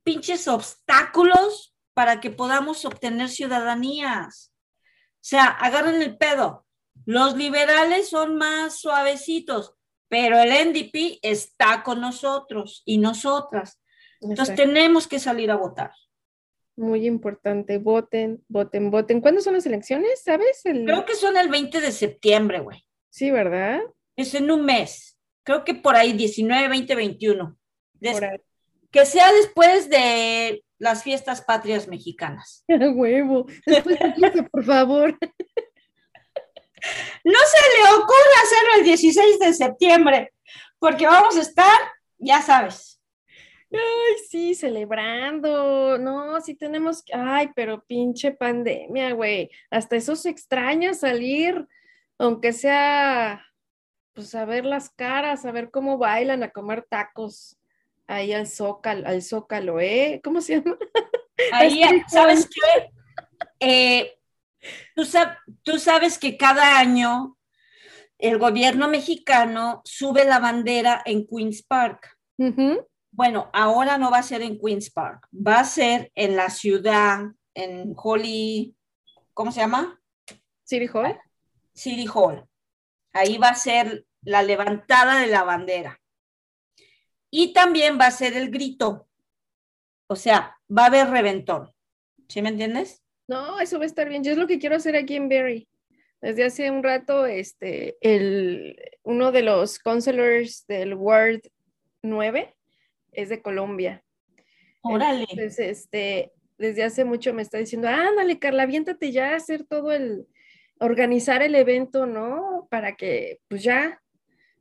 pinches 0.02 0.46
obstáculos 0.46 1.74
para 1.94 2.20
que 2.20 2.30
podamos 2.30 2.84
obtener 2.84 3.30
ciudadanías. 3.30 4.52
O 5.26 5.28
sea, 5.28 5.46
agarren 5.46 6.02
el 6.02 6.16
pedo. 6.16 6.64
Los 7.04 7.36
liberales 7.36 8.10
son 8.10 8.36
más 8.36 8.78
suavecitos, 8.78 9.74
pero 10.06 10.38
el 10.38 10.50
NDP 10.50 11.18
está 11.20 11.82
con 11.82 12.00
nosotros 12.00 12.84
y 12.84 12.98
nosotras. 12.98 13.82
Entonces 14.20 14.54
tenemos 14.54 15.08
que 15.08 15.18
salir 15.18 15.50
a 15.50 15.56
votar. 15.56 15.90
Muy 16.76 17.06
importante, 17.08 17.78
voten, 17.78 18.44
voten, 18.46 18.92
voten. 18.92 19.20
¿Cuándo 19.20 19.40
son 19.40 19.54
las 19.54 19.66
elecciones? 19.66 20.22
¿Sabes? 20.22 20.60
Creo 20.62 21.04
que 21.04 21.16
son 21.16 21.36
el 21.36 21.48
20 21.48 21.80
de 21.80 21.90
septiembre, 21.90 22.60
güey. 22.60 22.86
Sí, 23.10 23.32
¿verdad? 23.32 23.80
Es 24.14 24.32
en 24.36 24.48
un 24.52 24.64
mes. 24.64 25.18
Creo 25.42 25.64
que 25.64 25.74
por 25.74 25.96
ahí, 25.96 26.12
19, 26.12 26.68
20, 26.68 26.94
21. 26.94 27.58
Que 28.96 29.04
sea 29.04 29.30
después 29.30 29.90
de 29.90 30.64
las 30.78 31.02
fiestas 31.02 31.42
patrias 31.42 31.86
mexicanas. 31.86 32.64
huevo! 32.94 33.44
Después 33.66 33.98
de 33.98 34.42
por 34.44 34.64
favor. 34.64 35.18
No 37.22 37.38
se 37.38 37.82
le 37.82 37.90
ocurra 37.94 38.42
hacerlo 38.42 38.70
el 38.78 38.84
16 38.84 39.38
de 39.38 39.52
septiembre, 39.52 40.32
porque 40.78 41.06
vamos 41.06 41.36
a 41.36 41.42
estar, 41.42 41.78
ya 42.16 42.40
sabes. 42.40 42.98
Ay, 43.70 44.16
sí, 44.30 44.54
celebrando. 44.54 45.98
No, 45.98 46.40
sí 46.40 46.54
tenemos 46.54 47.02
que. 47.02 47.12
Ay, 47.14 47.50
pero 47.54 47.84
pinche 47.84 48.30
pandemia, 48.30 49.12
güey. 49.12 49.50
Hasta 49.70 49.96
eso 49.96 50.16
se 50.16 50.30
extraña 50.30 50.94
salir, 50.94 51.68
aunque 52.16 52.54
sea, 52.54 53.44
pues 54.14 54.34
a 54.34 54.46
ver 54.46 54.64
las 54.64 54.88
caras, 54.88 55.44
a 55.44 55.52
ver 55.52 55.70
cómo 55.70 55.98
bailan, 55.98 56.42
a 56.42 56.50
comer 56.50 56.86
tacos 56.88 57.58
ahí 58.06 58.32
al 58.32 58.46
zócalo, 58.46 59.06
al 59.06 59.22
zócalo, 59.22 59.80
¿eh? 59.80 60.20
¿Cómo 60.22 60.40
se 60.40 60.56
llama? 60.56 60.76
Ahí, 61.52 61.82
¿sabes 62.08 62.48
qué? 62.48 62.90
Eh, 63.60 64.18
tú, 64.94 65.78
sabes 65.78 66.18
que 66.18 66.36
cada 66.36 66.78
año 66.78 67.36
el 68.18 68.38
gobierno 68.38 68.88
mexicano 68.88 69.82
sube 69.84 70.24
la 70.24 70.38
bandera 70.38 71.02
en 71.04 71.26
Queen's 71.26 71.62
Park. 71.62 72.16
Bueno, 73.10 73.50
ahora 73.52 73.98
no 73.98 74.10
va 74.10 74.18
a 74.18 74.22
ser 74.22 74.42
en 74.42 74.58
Queen's 74.58 74.90
Park, 74.90 75.28
va 75.32 75.60
a 75.60 75.64
ser 75.64 76.10
en 76.14 76.36
la 76.36 76.50
ciudad, 76.50 77.20
en 77.54 77.94
Holly, 77.96 78.74
¿cómo 79.32 79.52
se 79.52 79.60
llama? 79.60 80.00
City 80.64 80.88
Hall. 80.92 81.18
City 81.74 82.06
Hall. 82.12 82.46
Ahí 83.12 83.38
va 83.38 83.48
a 83.48 83.54
ser 83.54 84.06
la 84.22 84.42
levantada 84.42 85.20
de 85.20 85.28
la 85.28 85.44
bandera. 85.44 86.00
Y 87.38 87.52
también 87.52 87.98
va 88.00 88.06
a 88.06 88.10
ser 88.12 88.32
el 88.32 88.50
grito. 88.50 89.06
O 90.06 90.16
sea, 90.16 90.56
va 90.74 90.84
a 90.84 90.86
haber 90.86 91.10
reventón. 91.10 91.70
¿Sí 92.28 92.40
me 92.40 92.48
entiendes? 92.48 93.02
No, 93.28 93.60
eso 93.60 93.76
va 93.76 93.84
a 93.84 93.86
estar 93.86 94.08
bien. 94.08 94.24
Yo 94.24 94.32
es 94.32 94.38
lo 94.38 94.46
que 94.46 94.58
quiero 94.58 94.76
hacer 94.76 94.96
aquí 94.96 95.16
en 95.16 95.28
Berry. 95.28 95.68
Desde 96.22 96.44
hace 96.44 96.70
un 96.70 96.82
rato, 96.82 97.26
este, 97.26 97.98
el, 98.00 98.80
uno 99.02 99.32
de 99.32 99.42
los 99.42 99.78
counselors 99.78 100.66
del 100.66 100.94
Ward 100.94 101.42
9 102.00 102.56
es 103.12 103.28
de 103.28 103.42
Colombia. 103.42 104.02
Órale. 104.80 105.26
Entonces, 105.28 105.58
este, 105.58 106.32
desde 106.56 106.84
hace 106.84 107.04
mucho 107.04 107.34
me 107.34 107.42
está 107.42 107.58
diciendo, 107.58 107.86
ándale, 107.88 108.38
Carla, 108.38 108.62
aviéntate 108.62 109.12
ya 109.12 109.34
a 109.34 109.36
hacer 109.36 109.66
todo 109.66 109.92
el, 109.92 110.26
organizar 110.78 111.42
el 111.42 111.54
evento, 111.54 112.06
¿no? 112.06 112.66
Para 112.70 112.96
que, 112.96 113.40
pues 113.48 113.62
ya, 113.62 114.00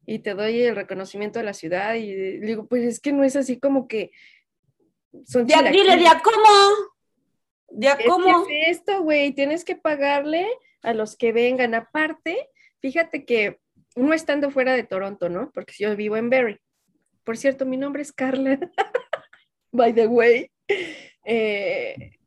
y 0.06 0.20
te 0.20 0.34
doy 0.34 0.62
el 0.62 0.76
reconocimiento 0.76 1.39
de 1.39 1.46
la 1.46 1.54
ciudad 1.54 1.96
y 1.96 2.39
digo, 2.39 2.68
pues 2.68 2.84
es 2.84 3.00
que 3.00 3.12
no 3.12 3.24
es 3.24 3.36
así 3.36 3.60
como 3.60 3.88
que 3.88 4.12
son 5.26 5.48
ya, 5.48 5.62
dile, 5.63 5.98
¿de 5.98 6.08
a 6.08 6.22
cómo? 6.22 6.48
¿De 7.70 7.88
a 7.88 7.98
cómo? 8.06 8.46
Es 8.50 8.80
esto, 8.80 9.02
güey, 9.02 9.32
tienes 9.34 9.63
que 9.63 9.76
pagarle 9.76 10.48
a 10.82 10.94
los 10.94 11.15
que 11.15 11.32
vengan. 11.32 11.74
Aparte, 11.74 12.50
fíjate 12.80 13.26
que 13.26 13.60
uno 13.96 14.13
estando 14.13 14.52
fuera 14.52 14.74
de 14.74 14.84
Toronto, 14.84 15.30
¿no? 15.30 15.52
Porque 15.54 15.74
yo 15.78 15.96
vivo 15.96 16.18
en 16.18 16.30
Barrie. 16.30 16.62
Por 17.24 17.38
cierto, 17.38 17.65
mi 17.65 17.78
nombre 17.78 18.02
es 18.02 18.12
Carla. 18.12 18.60
By 19.72 19.94
the 19.94 20.08
way. 20.08 20.52
Eh, 21.26 22.18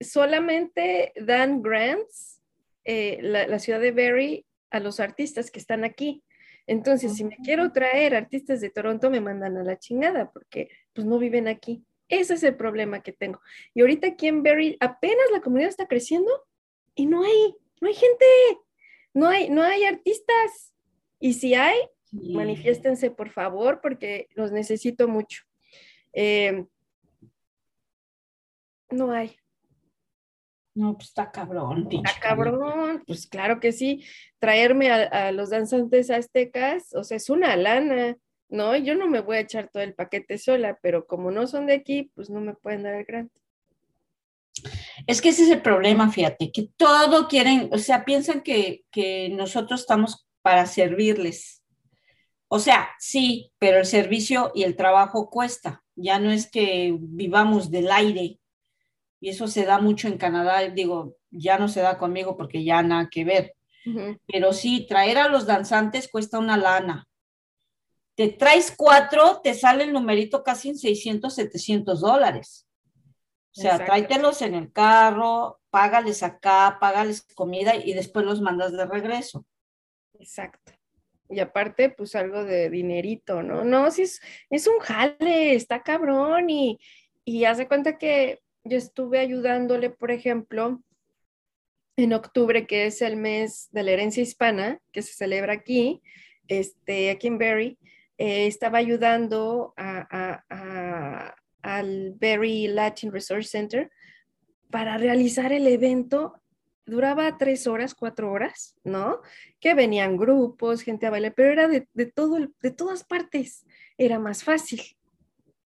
solamente 0.00 1.12
dan 1.16 1.62
grants 1.62 2.40
eh, 2.84 3.18
la, 3.20 3.46
la, 3.46 3.58
ciudad 3.58 3.80
de 3.80 3.92
Barrie 3.92 4.44
a 4.70 4.80
los 4.80 4.98
artistas 4.98 5.50
que 5.50 5.58
están 5.58 5.84
aquí. 5.84 6.22
Entonces, 6.68 7.16
si 7.16 7.24
me 7.24 7.36
quiero 7.38 7.72
traer 7.72 8.14
artistas 8.14 8.60
de 8.60 8.68
Toronto, 8.68 9.10
me 9.10 9.22
mandan 9.22 9.56
a 9.56 9.64
la 9.64 9.78
chingada 9.78 10.30
porque 10.30 10.68
pues 10.92 11.06
no 11.06 11.18
viven 11.18 11.48
aquí. 11.48 11.82
Ese 12.08 12.34
es 12.34 12.42
el 12.42 12.56
problema 12.56 13.02
que 13.02 13.12
tengo. 13.12 13.40
Y 13.72 13.80
ahorita 13.80 14.08
aquí 14.08 14.28
en 14.28 14.42
Berry 14.42 14.76
apenas 14.78 15.24
la 15.32 15.40
comunidad 15.40 15.70
está 15.70 15.86
creciendo 15.86 16.30
y 16.94 17.06
no 17.06 17.24
hay, 17.24 17.56
no 17.80 17.88
hay 17.88 17.94
gente, 17.94 18.24
no 19.14 19.28
hay, 19.28 19.48
no 19.48 19.62
hay 19.62 19.84
artistas. 19.84 20.74
Y 21.18 21.32
si 21.32 21.54
hay, 21.54 21.78
manifiéstense 22.12 23.10
por 23.10 23.30
favor 23.30 23.80
porque 23.80 24.28
los 24.34 24.52
necesito 24.52 25.08
mucho. 25.08 25.44
Eh, 26.12 26.66
no 28.90 29.10
hay. 29.10 29.36
No, 30.78 30.94
pues 30.94 31.08
está 31.08 31.32
cabrón. 31.32 31.88
Está 31.90 32.20
cabrón, 32.20 33.02
pues 33.04 33.26
claro 33.26 33.58
que 33.58 33.72
sí. 33.72 34.04
Traerme 34.38 34.92
a, 34.92 35.32
los 35.32 35.50
danzantes 35.50 36.08
aztecas, 36.08 36.94
o 36.94 37.02
sea, 37.02 37.16
es 37.16 37.28
una 37.30 37.56
lana, 37.56 38.16
¿no? 38.48 38.76
Yo 38.76 38.94
no 38.94 39.08
me 39.08 39.18
voy 39.18 39.38
a 39.38 39.40
echar 39.40 39.70
todo 39.72 39.82
el 39.82 39.94
paquete 39.94 40.38
sola, 40.38 40.78
pero 40.80 41.04
como 41.04 41.32
no 41.32 41.48
son 41.48 41.66
de 41.66 41.74
aquí, 41.74 42.12
pues 42.14 42.30
no 42.30 42.40
me 42.40 42.54
pueden 42.54 42.84
dar 42.84 42.94
el 42.94 43.04
grant. 43.04 43.32
Es 45.08 45.20
que 45.20 45.30
ese 45.30 45.42
es 45.42 45.50
el 45.50 45.62
problema, 45.62 46.12
fíjate, 46.12 46.52
que 46.52 46.68
todo 46.76 47.26
quieren, 47.26 47.70
o 47.72 47.78
sea, 47.78 48.04
piensan 48.04 48.42
que, 48.42 48.84
que 48.92 49.30
nosotros 49.30 49.80
estamos 49.80 50.28
para 50.42 50.64
servirles. 50.66 51.64
O 52.46 52.60
sea, 52.60 52.90
sí, 53.00 53.50
pero 53.58 53.78
el 53.78 53.86
servicio 53.86 54.52
y 54.54 54.62
el 54.62 54.76
trabajo 54.76 55.28
cuesta. 55.28 55.82
Ya 55.96 56.20
no 56.20 56.30
es 56.30 56.48
que 56.48 56.96
vivamos 56.96 57.68
del 57.72 57.90
aire, 57.90 58.38
y 59.20 59.30
eso 59.30 59.48
se 59.48 59.64
da 59.64 59.78
mucho 59.78 60.08
en 60.08 60.18
Canadá, 60.18 60.60
digo, 60.68 61.16
ya 61.30 61.58
no 61.58 61.68
se 61.68 61.80
da 61.80 61.98
conmigo 61.98 62.36
porque 62.36 62.64
ya 62.64 62.82
nada 62.82 63.08
que 63.10 63.24
ver, 63.24 63.54
pero 64.26 64.52
sí, 64.52 64.86
traer 64.88 65.18
a 65.18 65.28
los 65.28 65.46
danzantes 65.46 66.08
cuesta 66.08 66.38
una 66.38 66.56
lana. 66.56 67.06
Te 68.14 68.28
traes 68.28 68.74
cuatro, 68.76 69.40
te 69.42 69.54
sale 69.54 69.84
el 69.84 69.92
numerito 69.92 70.42
casi 70.42 70.70
en 70.70 70.76
600, 70.76 71.34
700 71.34 72.00
dólares. 72.00 72.66
O 73.56 73.60
sea, 73.60 73.84
tráetelos 73.84 74.42
en 74.42 74.54
el 74.54 74.72
carro, 74.72 75.60
págales 75.70 76.22
acá, 76.22 76.78
págales 76.80 77.22
comida 77.34 77.76
y 77.76 77.92
después 77.92 78.26
los 78.26 78.40
mandas 78.40 78.72
de 78.72 78.86
regreso. 78.86 79.46
Exacto. 80.18 80.72
Y 81.30 81.40
aparte, 81.40 81.90
pues 81.90 82.14
algo 82.14 82.44
de 82.44 82.70
dinerito, 82.70 83.42
¿no? 83.42 83.64
No, 83.64 83.90
si 83.90 84.02
es, 84.02 84.20
es 84.50 84.66
un 84.66 84.78
jale, 84.78 85.54
está 85.54 85.82
cabrón 85.82 86.50
y, 86.50 86.78
y 87.24 87.44
hace 87.44 87.68
cuenta 87.68 87.98
que 87.98 88.40
yo 88.68 88.78
estuve 88.78 89.18
ayudándole, 89.18 89.90
por 89.90 90.10
ejemplo, 90.10 90.82
en 91.96 92.12
octubre, 92.12 92.66
que 92.66 92.86
es 92.86 93.02
el 93.02 93.16
mes 93.16 93.68
de 93.72 93.82
la 93.82 93.90
herencia 93.90 94.22
hispana, 94.22 94.80
que 94.92 95.02
se 95.02 95.14
celebra 95.14 95.52
aquí, 95.52 96.00
este, 96.46 97.10
aquí 97.10 97.26
en 97.26 97.38
Berry, 97.38 97.78
eh, 98.18 98.46
estaba 98.46 98.78
ayudando 98.78 99.74
a, 99.76 101.34
al 101.62 102.14
Berry 102.18 102.68
Latin 102.68 103.12
Research 103.12 103.46
Center 103.46 103.90
para 104.70 104.96
realizar 104.96 105.52
el 105.52 105.66
evento. 105.66 106.34
Duraba 106.86 107.36
tres 107.36 107.66
horas, 107.66 107.94
cuatro 107.94 108.30
horas, 108.32 108.76
¿no? 108.84 109.20
Que 109.60 109.74
venían 109.74 110.16
grupos, 110.16 110.82
gente 110.82 111.06
a 111.06 111.10
bailar, 111.10 111.34
pero 111.34 111.52
era 111.52 111.68
de, 111.68 112.06
todo, 112.06 112.38
de 112.62 112.70
todas 112.70 113.04
partes. 113.04 113.66
Era 113.98 114.18
más 114.18 114.42
fácil, 114.42 114.80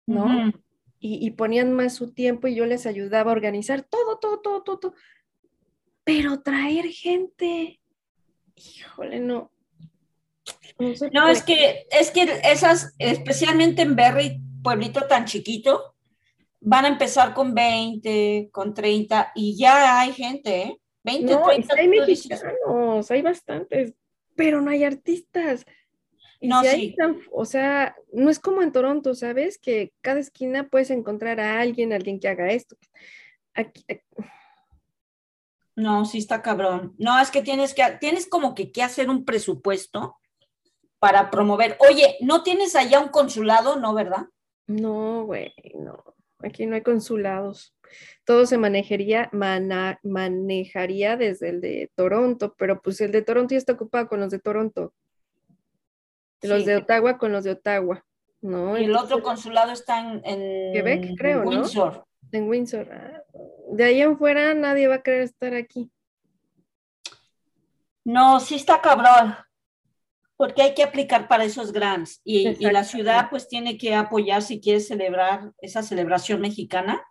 ¿no? 0.06 0.52
Y, 1.00 1.26
y, 1.26 1.32
ponían 1.32 1.74
más 1.74 1.96
su 1.96 2.14
tiempo 2.14 2.48
y 2.48 2.56
yo 2.56 2.66
les 2.66 2.86
ayudaba 2.86 3.32
a 3.32 3.36
organizar 3.36 3.84
todo, 3.84 4.18
todo, 4.20 4.40
todo, 4.40 4.64
todo. 4.64 4.80
todo. 4.80 4.94
Pero 6.04 6.42
traer 6.42 6.86
gente, 6.86 7.80
híjole, 8.56 9.20
no, 9.20 9.52
no, 11.12 11.28
es 11.28 11.44
que, 11.44 11.88
es 11.92 12.12
que 12.12 12.40
esas, 12.44 12.94
especialmente 13.00 13.82
en 13.82 13.96
Berry, 13.96 14.42
pueblito 14.64 15.08
tan 15.08 15.26
chiquito, 15.26 15.96
van 16.60 16.86
a 16.86 16.90
empezar 16.90 17.34
con 17.34 17.54
20, 17.54 18.50
con 18.52 18.74
30 18.74 19.32
y 19.36 19.58
ya 19.58 20.00
hay 20.00 20.14
gente, 20.14 20.62
¿eh? 20.64 20.78
20, 21.04 21.34
no, 21.34 21.44
30. 21.44 21.76
Hay 21.76 21.88
mexicanos, 21.88 23.12
hay 23.12 23.22
bastantes, 23.22 23.94
pero 24.36 24.62
no 24.62 24.70
hay 24.70 24.84
artistas. 24.84 25.66
No, 26.41 26.63
sí. 26.63 26.95
o 27.32 27.45
sea, 27.45 27.95
no 28.13 28.30
es 28.30 28.39
como 28.39 28.62
en 28.62 28.71
Toronto, 28.71 29.15
¿sabes? 29.15 29.58
Que 29.58 29.93
cada 30.02 30.19
esquina 30.19 30.67
puedes 30.67 30.89
encontrar 30.89 31.39
a 31.39 31.60
alguien, 31.60 31.93
alguien 31.93 32.19
que 32.19 32.28
haga 32.28 32.52
esto. 32.52 32.76
aquí, 33.54 33.86
No, 35.76 36.06
sí 36.06 36.19
está 36.19 36.41
cabrón. 36.41 36.95
No, 36.97 37.19
es 37.19 37.32
que 37.32 37.41
tienes 37.41 37.73
que, 37.73 37.84
tienes 38.00 38.28
como 38.28 38.56
que, 38.56 38.71
que 38.71 38.84
hacer 38.84 39.10
un 39.10 39.26
presupuesto 39.26 40.17
para 41.00 41.30
promover. 41.30 41.78
Oye, 41.80 42.17
¿no 42.21 42.43
tienes 42.43 42.76
allá 42.76 43.00
un 43.00 43.10
consulado, 43.10 43.80
no, 43.80 43.93
verdad? 43.93 44.28
No, 44.67 45.26
güey, 45.26 45.54
no. 45.76 46.04
Aquí 46.39 46.65
no 46.65 46.76
hay 46.76 46.84
consulados. 46.84 47.76
Todo 48.26 48.45
se 48.45 48.58
manejaría, 48.58 49.30
manejaría 49.32 51.17
desde 51.17 51.50
el 51.50 51.62
de 51.62 51.91
Toronto, 51.95 52.54
pero 52.58 52.82
pues 52.82 53.02
el 53.02 53.12
de 53.12 53.21
Toronto 53.21 53.54
ya 53.54 53.58
está 53.58 53.73
ocupado 53.73 54.08
con 54.08 54.19
los 54.19 54.32
de 54.32 54.39
Toronto. 54.39 54.93
Los 56.41 56.65
de 56.65 56.78
Ottawa 56.78 57.17
con 57.17 57.32
los 57.32 57.43
de 57.43 57.52
Ottawa, 57.52 58.06
¿no? 58.41 58.78
Y 58.78 58.86
el 58.86 58.95
otro 58.95 59.21
consulado 59.23 59.71
está 59.71 60.00
en, 60.00 60.21
Quebec, 60.73 61.17
creo, 61.17 61.41
en 61.41 61.47
Windsor. 61.47 62.06
En 62.32 62.47
Windsor. 62.50 62.89
Ah, 62.91 63.23
de 63.71 63.84
ahí 63.84 64.02
en 64.02 64.17
fuera 64.17 64.54
nadie 64.54 64.88
va 64.88 64.95
a 64.95 65.04
querer 65.04 65.21
estar 65.21 65.54
aquí. 65.56 65.91
No, 68.04 68.39
sí 68.39 68.56
está 68.56 68.82
cabrón 68.82 69.36
porque 70.38 70.62
hay 70.62 70.73
que 70.76 70.84
aplicar 70.84 71.28
para 71.28 71.43
esos 71.43 71.73
grants 71.73 72.21
y, 72.23 72.63
la 72.63 72.84
ciudad 72.84 73.28
pues 73.30 73.50
tiene 73.50 73.78
que 73.78 73.95
apoyar 73.95 74.43
si 74.43 74.62
quiere 74.62 74.80
celebrar 74.80 75.52
esa 75.60 75.82
celebración 75.82 76.39
mexicana. 76.39 77.04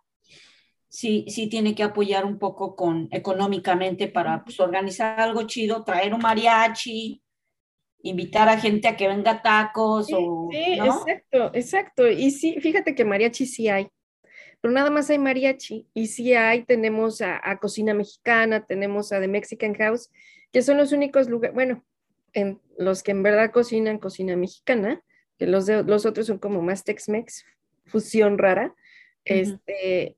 Sí, 0.87 1.25
sí 1.27 1.47
tiene 1.47 1.75
que 1.75 1.83
apoyar 1.83 2.23
un 2.23 2.39
poco 2.39 2.75
con 2.77 3.09
económicamente 3.11 4.07
para 4.07 4.45
pues, 4.45 4.59
organizar 4.61 5.19
algo 5.19 5.43
chido, 5.43 5.83
traer 5.83 6.13
un 6.13 6.21
mariachi, 6.21 7.21
invitar 8.09 8.49
a 8.49 8.59
gente 8.59 8.87
a 8.87 8.95
que 8.95 9.07
venga 9.07 9.41
tacos 9.41 10.07
sí, 10.07 10.13
o 10.17 10.49
sí, 10.51 10.73
exacto, 10.73 11.51
exacto. 11.53 12.07
Y 12.07 12.31
sí, 12.31 12.59
fíjate 12.59 12.95
que 12.95 13.05
mariachi 13.05 13.45
sí 13.45 13.67
hay, 13.67 13.87
pero 14.61 14.73
nada 14.73 14.89
más 14.89 15.09
hay 15.09 15.19
mariachi 15.19 15.87
y 15.93 16.07
sí 16.07 16.33
hay, 16.33 16.63
tenemos 16.63 17.21
a, 17.21 17.39
a 17.43 17.57
Cocina 17.59 17.93
Mexicana, 17.93 18.65
tenemos 18.65 19.11
a 19.11 19.19
The 19.19 19.27
Mexican 19.27 19.73
House, 19.75 20.09
que 20.51 20.61
son 20.61 20.77
los 20.77 20.91
únicos 20.91 21.29
lugares, 21.29 21.53
bueno, 21.53 21.83
en 22.33 22.59
los 22.77 23.03
que 23.03 23.11
en 23.11 23.23
verdad 23.23 23.51
cocinan 23.51 23.97
cocina 23.97 24.35
mexicana, 24.35 25.01
que 25.37 25.47
los, 25.47 25.65
de, 25.65 25.83
los 25.83 26.05
otros 26.05 26.27
son 26.27 26.37
como 26.37 26.61
más 26.61 26.83
Tex-Mex, 26.83 27.45
fusión 27.85 28.37
rara, 28.37 28.75
este, 29.25 30.15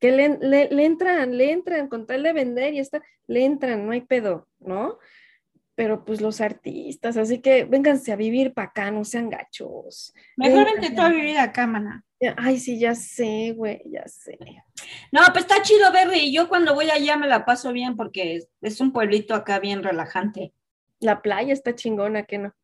que 0.00 0.12
le, 0.12 0.38
le, 0.38 0.84
entran, 0.84 1.36
le 1.36 1.52
entran 1.52 1.88
con 1.88 2.06
tal 2.06 2.22
de 2.22 2.32
vender 2.32 2.74
y 2.74 2.78
está, 2.78 3.02
le 3.26 3.44
entran, 3.44 3.86
no 3.86 3.92
hay 3.92 4.02
pedo, 4.02 4.48
¿no? 4.60 4.98
Pero 5.76 6.04
pues 6.04 6.20
los 6.20 6.40
artistas, 6.40 7.16
así 7.16 7.38
que 7.38 7.64
vénganse 7.64 8.10
a 8.10 8.16
vivir 8.16 8.52
para 8.54 8.68
acá, 8.68 8.90
no 8.90 9.04
sean 9.04 9.30
gachos. 9.30 10.12
Mejor 10.36 10.64
vente 10.64 10.90
tú 10.90 11.02
a 11.02 11.10
vivir 11.10 11.38
acá, 11.38 11.66
mana. 11.66 12.04
Ay, 12.36 12.58
sí, 12.58 12.78
ya 12.78 12.94
sé, 12.94 13.52
güey, 13.54 13.82
ya 13.84 14.08
sé. 14.08 14.38
No, 15.12 15.20
pues 15.32 15.44
está 15.44 15.62
chido, 15.62 15.92
Berry. 15.92 16.32
Yo 16.32 16.48
cuando 16.48 16.74
voy 16.74 16.90
allá 16.90 17.16
me 17.16 17.28
la 17.28 17.44
paso 17.44 17.72
bien 17.72 17.94
porque 17.94 18.40
es 18.62 18.80
un 18.80 18.92
pueblito 18.92 19.34
acá 19.34 19.60
bien 19.60 19.82
relajante. 19.82 20.52
La 20.98 21.20
playa 21.22 21.52
está 21.52 21.74
chingona, 21.74 22.24
¿qué 22.24 22.38
no? 22.38 22.54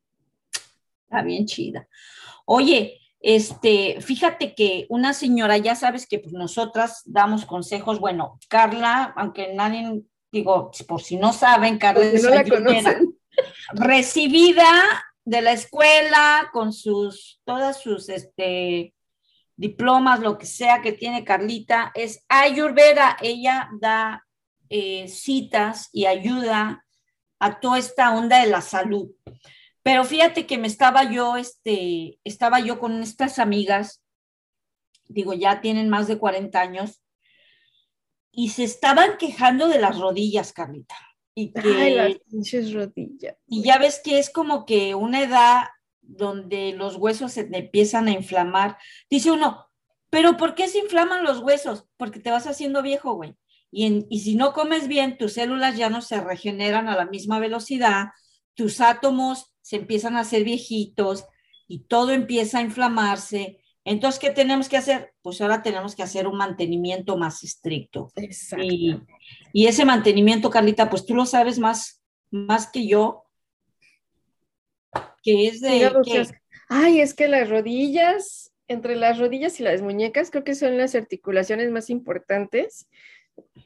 Está 1.05 1.23
bien 1.23 1.45
chida. 1.45 1.87
Oye, 2.47 2.99
este, 3.23 4.01
fíjate 4.01 4.55
que 4.55 4.87
una 4.89 5.15
señora, 5.15 5.57
ya 5.57 5.77
sabes 5.77 6.07
que 6.09 6.19
pues, 6.19 6.33
nosotras 6.33 7.03
damos 7.07 7.47
consejos, 7.47 8.01
bueno, 8.01 8.41
Carla, 8.49 9.13
aunque 9.17 9.55
nadie, 9.55 10.03
digo, 10.33 10.71
por 10.89 11.03
si 11.03 11.17
no 11.17 11.33
saben, 11.33 11.79
Carla 11.79 12.05
es 12.05 12.27
recibida 13.73 15.05
de 15.25 15.43
la 15.43 15.53
escuela 15.53 16.51
con 16.53 16.73
sus, 16.73 17.41
todas 17.45 17.81
sus, 17.81 18.09
este, 18.09 18.95
diplomas, 19.57 20.21
lo 20.21 20.39
que 20.39 20.47
sea 20.47 20.83
que 20.83 20.93
tiene 20.93 21.25
Carlita, 21.25 21.93
es 21.95 22.25
Ayurveda, 22.29 23.17
ella 23.21 23.69
da 23.81 24.27
eh, 24.69 25.07
citas 25.09 25.89
y 25.93 26.07
ayuda 26.07 26.85
a 27.39 27.61
toda 27.61 27.79
esta 27.79 28.17
onda 28.17 28.41
de 28.41 28.51
la 28.51 28.61
salud. 28.61 29.11
Pero 29.83 30.05
fíjate 30.05 30.47
que 30.47 30.59
me 30.59 30.69
estaba 30.69 31.11
yo, 31.11 31.37
este, 31.37 32.19
estaba 32.25 32.61
yo 32.61 32.79
con 32.79 33.03
estas 33.03 33.39
amigas, 33.39 34.03
digo, 35.09 35.35
ya 35.35 35.61
tienen 35.61 35.89
más 35.89 36.07
de 36.07 36.19
40 36.19 36.61
años, 36.61 37.03
y 38.33 38.49
se 38.49 38.65
estaban 38.65 39.19
quejando 39.19 39.69
de 39.69 39.79
las 39.79 39.99
rodillas, 39.99 40.53
Carlita. 40.53 40.97
Y 41.35 41.53
que, 41.53 41.95
las 41.95 42.73
rodillas. 42.73 43.37
Y 43.47 43.63
ya 43.63 43.79
ves 43.79 44.01
que 44.03 44.19
es 44.19 44.31
como 44.31 44.65
que 44.67 44.95
una 44.95 45.23
edad 45.23 45.65
donde 46.01 46.73
los 46.73 46.97
huesos 46.97 47.33
se 47.33 47.49
empiezan 47.53 48.09
a 48.09 48.13
inflamar. 48.13 48.77
Dice 49.09 49.31
uno, 49.31 49.67
pero 50.11 50.37
¿por 50.37 50.55
qué 50.55 50.69
se 50.69 50.79
inflaman 50.79 51.25
los 51.25 51.41
huesos? 51.41 51.87
Porque 51.97 52.21
te 52.21 52.31
vas 52.31 52.47
haciendo 52.47 52.83
viejo, 52.83 53.15
güey. 53.15 53.35
Y, 53.71 54.21
si 54.21 54.35
no 54.35 54.53
comes 54.53 54.87
bien, 54.87 55.17
tus 55.17 55.33
células 55.33 55.79
ya 55.79 55.89
no 55.89 56.03
se 56.03 56.21
regeneran 56.21 56.91
a 56.91 56.97
la 56.97 57.07
misma 57.07 57.39
velocidad, 57.39 58.09
tus 58.55 58.83
átomos 58.83 59.55
se 59.63 59.77
empiezan 59.77 60.17
a 60.17 60.21
hacer 60.21 60.45
viejitos 60.45 61.25
y 61.67 61.85
todo 61.85 62.11
empieza 62.11 62.59
a 62.59 62.63
inflamarse. 62.63 63.62
Entonces, 63.85 64.21
¿qué 64.21 64.31
tenemos 64.31 64.69
que 64.69 64.77
hacer? 64.77 65.13
Pues 65.23 65.41
ahora 65.41 65.63
tenemos 65.63 65.97
que 65.97 66.03
hacer 66.03 66.27
un 66.27 66.37
mantenimiento 66.37 67.17
más 67.17 67.43
estricto. 67.43 68.13
Exacto. 68.17 68.65
Y, 68.65 69.01
y, 69.53 69.67
ese 69.67 69.85
mantenimiento, 69.85 70.51
Carlita, 70.51 70.89
pues 70.89 71.05
tú 71.05 71.15
lo 71.15 71.27
sabes 71.27 71.59
más, 71.59 72.01
más 72.31 72.71
que 72.71 72.87
yo, 72.87 73.25
que 75.23 75.49
es 75.49 75.61
de... 75.61 75.91
Ay, 76.69 77.01
es 77.01 77.15
que 77.15 77.29
las 77.29 77.49
rodillas, 77.49 78.53
entre 78.69 78.97
las 78.97 79.19
rodillas 79.19 79.59
y 79.61 79.63
las 79.63 79.83
muñecas, 79.83 80.31
creo 80.31 80.45
que 80.45 80.55
son 80.55 80.79
las 80.79 80.95
articulaciones 80.95 81.71
más 81.71 81.91
importantes 81.91 82.89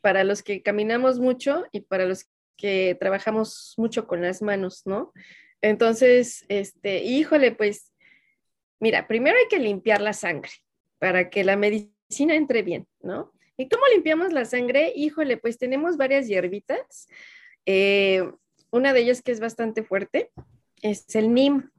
para 0.00 0.24
los 0.24 0.42
que 0.42 0.62
caminamos 0.62 1.20
mucho 1.20 1.64
y 1.72 1.80
para 1.80 2.06
los 2.06 2.26
que 2.56 2.96
trabajamos 2.98 3.74
mucho 3.76 4.06
con 4.06 4.22
las 4.22 4.42
manos, 4.42 4.82
¿no? 4.86 5.12
Entonces, 5.60 6.44
este, 6.48 7.04
híjole, 7.04 7.52
pues, 7.52 7.92
mira, 8.80 9.06
primero 9.06 9.36
hay 9.38 9.48
que 9.48 9.58
limpiar 9.58 10.00
la 10.00 10.12
sangre 10.12 10.50
para 10.98 11.30
que 11.30 11.44
la 11.44 11.56
medicina 11.56 12.34
entre 12.34 12.62
bien, 12.62 12.86
¿no? 13.00 13.32
¿Y 13.56 13.68
cómo 13.68 13.84
limpiamos 13.92 14.32
la 14.32 14.44
sangre? 14.44 14.92
Híjole, 14.94 15.36
pues 15.38 15.58
tenemos 15.58 15.96
varias 15.96 16.28
hierbitas. 16.28 17.08
Eh, 17.64 18.30
una 18.70 18.92
de 18.92 19.00
ellas 19.00 19.22
que 19.22 19.32
es 19.32 19.40
bastante 19.40 19.82
fuerte 19.82 20.30
es 20.82 21.14
el 21.14 21.32
NIM, 21.32 21.70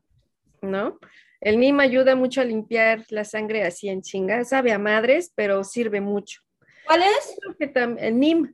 ¿no? 0.61 0.99
El 1.39 1.59
NIM 1.59 1.79
ayuda 1.79 2.15
mucho 2.15 2.41
a 2.41 2.45
limpiar 2.45 3.05
la 3.09 3.23
sangre 3.23 3.63
así 3.63 3.89
en 3.89 4.01
chinga, 4.01 4.43
sabe 4.43 4.71
a 4.71 4.79
madres, 4.79 5.31
pero 5.35 5.63
sirve 5.63 6.01
mucho. 6.01 6.41
¿Cuál 6.85 7.03
es? 7.03 7.37
El 7.99 8.19
NIM. 8.19 8.53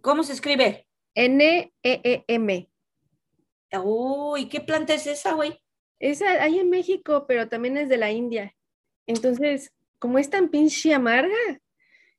¿Cómo 0.00 0.22
se 0.22 0.34
escribe? 0.34 0.86
N-E-E-M. 1.14 2.70
Uy, 3.82 4.48
¿qué 4.48 4.60
planta 4.60 4.94
es 4.94 5.06
esa, 5.06 5.32
güey? 5.32 5.58
Esa 5.98 6.42
hay 6.42 6.58
en 6.58 6.70
México, 6.70 7.24
pero 7.26 7.48
también 7.48 7.76
es 7.76 7.88
de 7.88 7.96
la 7.96 8.10
India. 8.10 8.54
Entonces, 9.06 9.72
como 9.98 10.18
es 10.18 10.30
tan 10.30 10.48
pinche 10.50 10.92
amarga, 10.92 11.60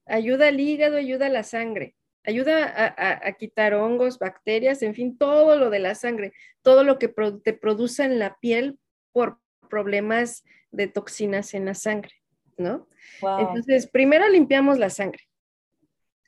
ayuda 0.06 0.48
al 0.48 0.60
hígado, 0.60 0.98
ayuda 0.98 1.28
a 1.28 1.30
la 1.30 1.44
sangre, 1.44 1.96
ayuda 2.24 2.96
a, 2.98 3.32
quitar 3.34 3.74
hongos, 3.74 4.20
bacterias, 4.20 4.82
en 4.82 4.96
fin, 4.96 5.18
todo 5.18 5.56
lo 5.56 5.70
de 5.70 5.80
la 5.80 5.96
sangre, 5.96 6.34
todo 6.62 6.84
lo 6.84 6.98
que 6.98 7.14
te 7.44 7.54
produce 7.54 8.04
en 8.04 8.20
la 8.20 8.38
piel 8.40 8.80
por 9.12 9.40
problemas 9.70 10.44
de 10.72 10.88
toxinas 10.88 11.54
en 11.54 11.66
la 11.66 11.74
sangre, 11.74 12.14
¿no? 12.58 12.88
Entonces, 13.22 13.88
primero 13.88 14.28
limpiamos 14.28 14.80
la 14.80 14.90
sangre, 14.90 15.24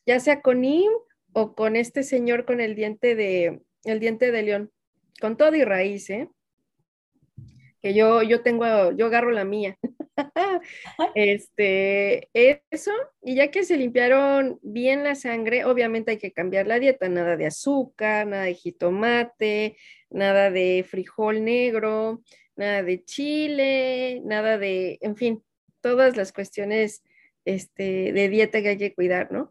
ya 0.05 0.19
sea 0.19 0.41
con 0.41 0.63
IM 0.63 0.91
o 1.33 1.55
con 1.55 1.75
este 1.75 2.03
señor 2.03 2.45
con 2.45 2.61
el 2.61 2.75
diente 2.75 3.15
de, 3.15 3.61
el 3.83 3.99
diente 3.99 4.31
de 4.31 4.43
león, 4.43 4.71
con 5.19 5.35
todo 5.37 5.55
y 5.55 5.63
raíz, 5.63 6.09
¿eh? 6.09 6.29
Que 7.81 7.93
yo, 7.93 8.21
yo 8.23 8.41
tengo, 8.41 8.91
yo 8.91 9.05
agarro 9.05 9.31
la 9.31 9.45
mía. 9.45 9.77
este, 11.15 12.29
eso, 12.33 12.91
y 13.21 13.35
ya 13.35 13.51
que 13.51 13.63
se 13.63 13.77
limpiaron 13.77 14.59
bien 14.61 15.03
la 15.03 15.15
sangre, 15.15 15.65
obviamente 15.65 16.11
hay 16.11 16.17
que 16.17 16.31
cambiar 16.31 16.67
la 16.67 16.79
dieta, 16.79 17.09
nada 17.09 17.37
de 17.37 17.45
azúcar, 17.45 18.27
nada 18.27 18.43
de 18.43 18.53
jitomate, 18.53 19.77
nada 20.09 20.51
de 20.51 20.85
frijol 20.87 21.43
negro, 21.43 22.21
nada 22.55 22.83
de 22.83 23.03
chile, 23.03 24.21
nada 24.25 24.57
de, 24.57 24.97
en 25.01 25.15
fin, 25.15 25.43
todas 25.81 26.17
las 26.17 26.33
cuestiones 26.33 27.03
este, 27.45 28.11
de 28.11 28.29
dieta 28.29 28.61
que 28.61 28.69
hay 28.69 28.77
que 28.77 28.93
cuidar, 28.93 29.31
¿no? 29.31 29.49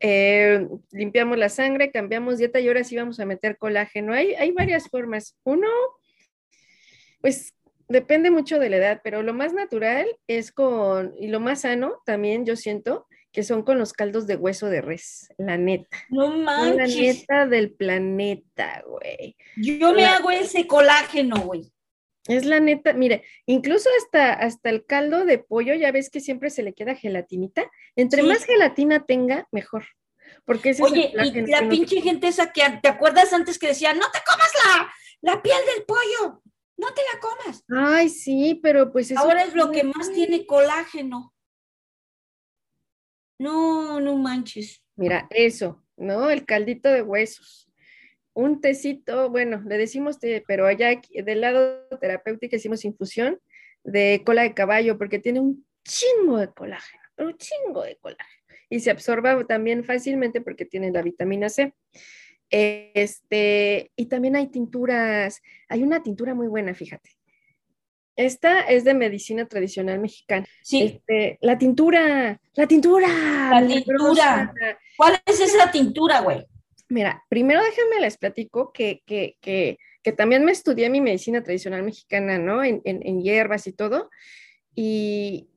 Eh, 0.00 0.66
limpiamos 0.92 1.38
la 1.38 1.48
sangre, 1.48 1.90
cambiamos 1.90 2.38
dieta 2.38 2.60
y 2.60 2.68
ahora 2.68 2.84
sí 2.84 2.96
vamos 2.96 3.18
a 3.18 3.26
meter 3.26 3.56
colágeno. 3.56 4.12
Hay, 4.12 4.34
hay 4.34 4.52
varias 4.52 4.88
formas. 4.88 5.38
Uno, 5.42 5.68
pues 7.20 7.54
depende 7.88 8.30
mucho 8.30 8.58
de 8.58 8.70
la 8.70 8.76
edad, 8.76 9.00
pero 9.02 9.22
lo 9.22 9.34
más 9.34 9.52
natural 9.52 10.06
es 10.26 10.52
con, 10.52 11.14
y 11.18 11.28
lo 11.28 11.40
más 11.40 11.62
sano 11.62 12.02
también 12.04 12.44
yo 12.44 12.56
siento, 12.56 13.06
que 13.32 13.42
son 13.42 13.62
con 13.62 13.78
los 13.78 13.92
caldos 13.92 14.26
de 14.26 14.36
hueso 14.36 14.68
de 14.68 14.80
res, 14.80 15.28
la 15.36 15.58
neta. 15.58 15.98
No 16.08 16.28
manches. 16.28 16.76
La 16.76 16.86
neta 16.86 17.46
del 17.46 17.72
planeta, 17.72 18.82
güey. 18.86 19.36
Yo 19.56 19.92
me 19.92 20.06
hago 20.06 20.30
ese 20.30 20.66
colágeno, 20.66 21.40
güey. 21.40 21.70
Es 22.28 22.44
la 22.44 22.60
neta, 22.60 22.92
mire, 22.92 23.24
incluso 23.44 23.88
hasta, 24.02 24.32
hasta 24.32 24.70
el 24.70 24.84
caldo 24.84 25.24
de 25.24 25.38
pollo, 25.38 25.74
ya 25.74 25.92
ves 25.92 26.10
que 26.10 26.20
siempre 26.20 26.50
se 26.50 26.62
le 26.62 26.72
queda 26.72 26.96
gelatinita. 26.96 27.70
Entre 27.94 28.22
más 28.22 28.44
gelatina 28.44 29.04
tenga, 29.04 29.46
mejor. 29.52 29.84
Porque 30.44 30.70
ese 30.70 30.82
Oye, 30.82 31.12
y 31.14 31.46
la 31.46 31.68
pinche 31.68 32.00
gente 32.00 32.28
esa 32.28 32.52
que, 32.52 32.62
¿te 32.82 32.88
acuerdas 32.88 33.32
antes 33.32 33.58
que 33.58 33.68
decía, 33.68 33.92
no 33.94 34.10
te 34.10 34.18
comas 34.26 34.50
la, 34.64 34.92
la 35.20 35.42
piel 35.42 35.58
del 35.74 35.84
pollo? 35.84 36.42
No 36.76 36.88
te 36.88 37.00
la 37.12 37.20
comas. 37.20 37.64
Ay, 37.68 38.08
sí, 38.08 38.60
pero 38.62 38.92
pues 38.92 39.10
eso 39.10 39.20
Ahora 39.20 39.42
es 39.44 39.54
lo 39.54 39.70
que 39.70 39.84
más 39.84 40.12
tiene 40.12 40.44
colágeno. 40.46 41.32
No, 43.38 44.00
no 44.00 44.16
manches. 44.16 44.82
Mira, 44.94 45.26
eso, 45.30 45.82
¿no? 45.96 46.30
El 46.30 46.44
caldito 46.44 46.90
de 46.90 47.02
huesos. 47.02 47.70
Un 48.32 48.60
tecito, 48.60 49.30
bueno, 49.30 49.62
le 49.66 49.78
decimos 49.78 50.18
té, 50.18 50.44
pero 50.46 50.66
allá 50.66 51.00
del 51.10 51.40
lado 51.40 51.86
terapéutico 52.00 52.56
hicimos 52.56 52.84
infusión 52.84 53.40
de 53.82 54.22
cola 54.24 54.42
de 54.42 54.52
caballo 54.52 54.98
porque 54.98 55.18
tiene 55.18 55.40
un 55.40 55.66
chingo 55.84 56.38
de 56.38 56.48
colágeno, 56.48 57.02
pero 57.14 57.28
un 57.28 57.38
chingo 57.38 57.82
de 57.82 57.96
colágeno. 57.96 58.44
Y 58.68 58.80
se 58.80 58.90
absorba 58.90 59.42
también 59.46 59.84
fácilmente 59.84 60.40
porque 60.40 60.66
tiene 60.66 60.90
la 60.90 61.02
vitamina 61.02 61.48
C. 61.48 61.74
Este, 62.50 63.90
y 63.96 64.06
también 64.06 64.36
hay 64.36 64.48
tinturas, 64.48 65.42
hay 65.68 65.82
una 65.82 66.02
tintura 66.02 66.34
muy 66.34 66.46
buena, 66.46 66.74
fíjate. 66.74 67.10
Esta 68.16 68.62
es 68.62 68.84
de 68.84 68.94
medicina 68.94 69.46
tradicional 69.46 69.98
mexicana. 69.98 70.46
Sí. 70.62 70.82
Este, 70.82 71.38
la 71.42 71.58
tintura, 71.58 72.40
la 72.54 72.66
tintura. 72.66 73.08
La 73.50 73.66
tintura. 73.66 74.54
¿Cuál 74.96 75.20
es 75.26 75.40
esa 75.40 75.70
tintura, 75.70 76.20
güey? 76.20 76.46
Mira, 76.88 77.24
primero 77.28 77.62
déjenme 77.62 78.00
les 78.00 78.16
platico 78.16 78.72
que, 78.72 79.02
que, 79.04 79.36
que, 79.40 79.78
que, 80.02 80.12
también 80.12 80.44
me 80.44 80.52
estudié 80.52 80.88
mi 80.88 81.00
medicina 81.00 81.42
tradicional 81.42 81.82
mexicana, 81.82 82.38
¿no? 82.38 82.64
En, 82.64 82.80
en, 82.84 83.04
en 83.04 83.22
hierbas 83.22 83.66
y 83.66 83.72
todo. 83.72 84.08
Y 84.74 85.48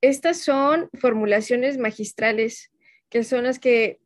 estas 0.00 0.38
son 0.38 0.90
formulaciones 0.94 1.78
magistrales, 1.78 2.72
que 3.08 3.22
son 3.22 3.44
las 3.44 3.60
que 3.60 4.00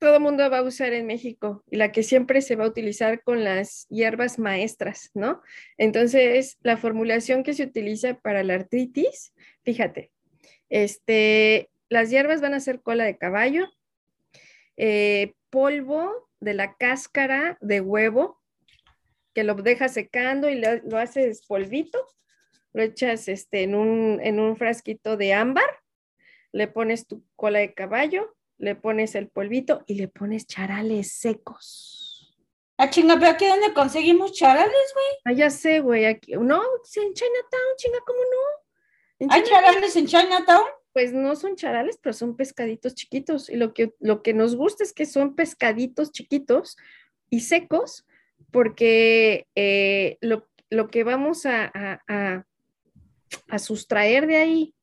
todo 0.00 0.16
el 0.16 0.22
mundo 0.22 0.48
va 0.50 0.58
a 0.58 0.62
usar 0.62 0.94
en 0.94 1.06
México 1.06 1.62
y 1.70 1.76
la 1.76 1.92
que 1.92 2.02
siempre 2.02 2.40
se 2.40 2.56
va 2.56 2.64
a 2.64 2.68
utilizar 2.68 3.22
con 3.22 3.44
las 3.44 3.86
hierbas 3.88 4.38
maestras, 4.38 5.10
¿no? 5.14 5.42
Entonces, 5.76 6.56
la 6.62 6.78
formulación 6.78 7.42
que 7.42 7.52
se 7.52 7.64
utiliza 7.64 8.14
para 8.14 8.42
la 8.42 8.54
artritis, 8.54 9.34
fíjate, 9.62 10.10
este, 10.70 11.70
las 11.90 12.08
hierbas 12.08 12.40
van 12.40 12.54
a 12.54 12.60
ser 12.60 12.80
cola 12.80 13.04
de 13.04 13.18
caballo, 13.18 13.68
eh, 14.78 15.34
polvo 15.50 16.30
de 16.40 16.54
la 16.54 16.76
cáscara 16.76 17.58
de 17.60 17.82
huevo, 17.82 18.40
que 19.34 19.44
lo 19.44 19.54
dejas 19.54 19.92
secando 19.92 20.48
y 20.48 20.54
lo, 20.54 20.76
lo 20.84 20.96
haces 20.96 21.44
polvito, 21.46 21.98
lo 22.72 22.82
echas 22.82 23.28
este, 23.28 23.64
en, 23.64 23.74
un, 23.74 24.18
en 24.22 24.40
un 24.40 24.56
frasquito 24.56 25.18
de 25.18 25.34
ámbar, 25.34 25.68
le 26.52 26.68
pones 26.68 27.06
tu 27.06 27.22
cola 27.36 27.58
de 27.58 27.74
caballo, 27.74 28.34
le 28.60 28.76
pones 28.76 29.14
el 29.14 29.28
polvito 29.28 29.82
y 29.86 29.94
le 29.94 30.08
pones 30.08 30.46
charales 30.46 31.12
secos. 31.12 32.36
Ah, 32.76 32.88
chinga, 32.88 33.18
pero 33.18 33.32
aquí 33.32 33.46
dónde 33.46 33.74
conseguimos 33.74 34.32
charales, 34.32 34.94
güey. 34.94 35.06
Ah, 35.24 35.32
ya 35.32 35.50
sé, 35.50 35.80
güey. 35.80 36.04
Aquí, 36.04 36.32
no, 36.32 36.62
en 36.62 37.14
Chinatown, 37.14 37.76
chinga, 37.76 37.98
¿cómo 38.06 38.20
no? 38.20 39.28
¿Hay 39.30 39.42
charales 39.42 39.96
en 39.96 40.06
Chinatown? 40.06 40.64
Pues 40.92 41.12
no 41.12 41.36
son 41.36 41.56
charales, 41.56 41.98
pero 42.02 42.12
son 42.12 42.36
pescaditos 42.36 42.94
chiquitos. 42.94 43.50
Y 43.50 43.56
lo 43.56 43.74
que, 43.74 43.94
lo 44.00 44.22
que 44.22 44.34
nos 44.34 44.56
gusta 44.56 44.82
es 44.84 44.92
que 44.92 45.06
son 45.06 45.34
pescaditos 45.34 46.10
chiquitos 46.10 46.76
y 47.28 47.40
secos, 47.40 48.06
porque 48.50 49.46
eh, 49.54 50.16
lo, 50.20 50.48
lo, 50.70 50.88
que 50.88 51.04
vamos 51.04 51.46
a, 51.46 51.70
a, 51.74 52.02
a, 52.08 52.46
a 53.48 53.58
sustraer 53.58 54.26
de 54.26 54.36
ahí 54.36 54.74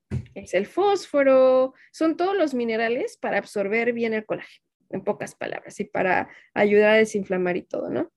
es 0.44 0.54
el 0.54 0.68
fósforo, 0.68 1.74
son 1.92 2.18
todos 2.18 2.36
los 2.36 2.54
minerales 2.54 3.18
para 3.18 3.38
absorber 3.38 3.94
bien 3.94 4.14
el 4.14 4.26
colágeno, 4.26 4.64
en 4.90 5.04
pocas 5.04 5.36
palabras, 5.36 5.80
y 5.80 5.86
para 5.86 6.30
ayudar 6.54 6.92
a 6.92 6.98
desinflamar 6.98 7.58
y 7.58 7.64
todo, 7.64 7.90
¿no? 7.90 8.12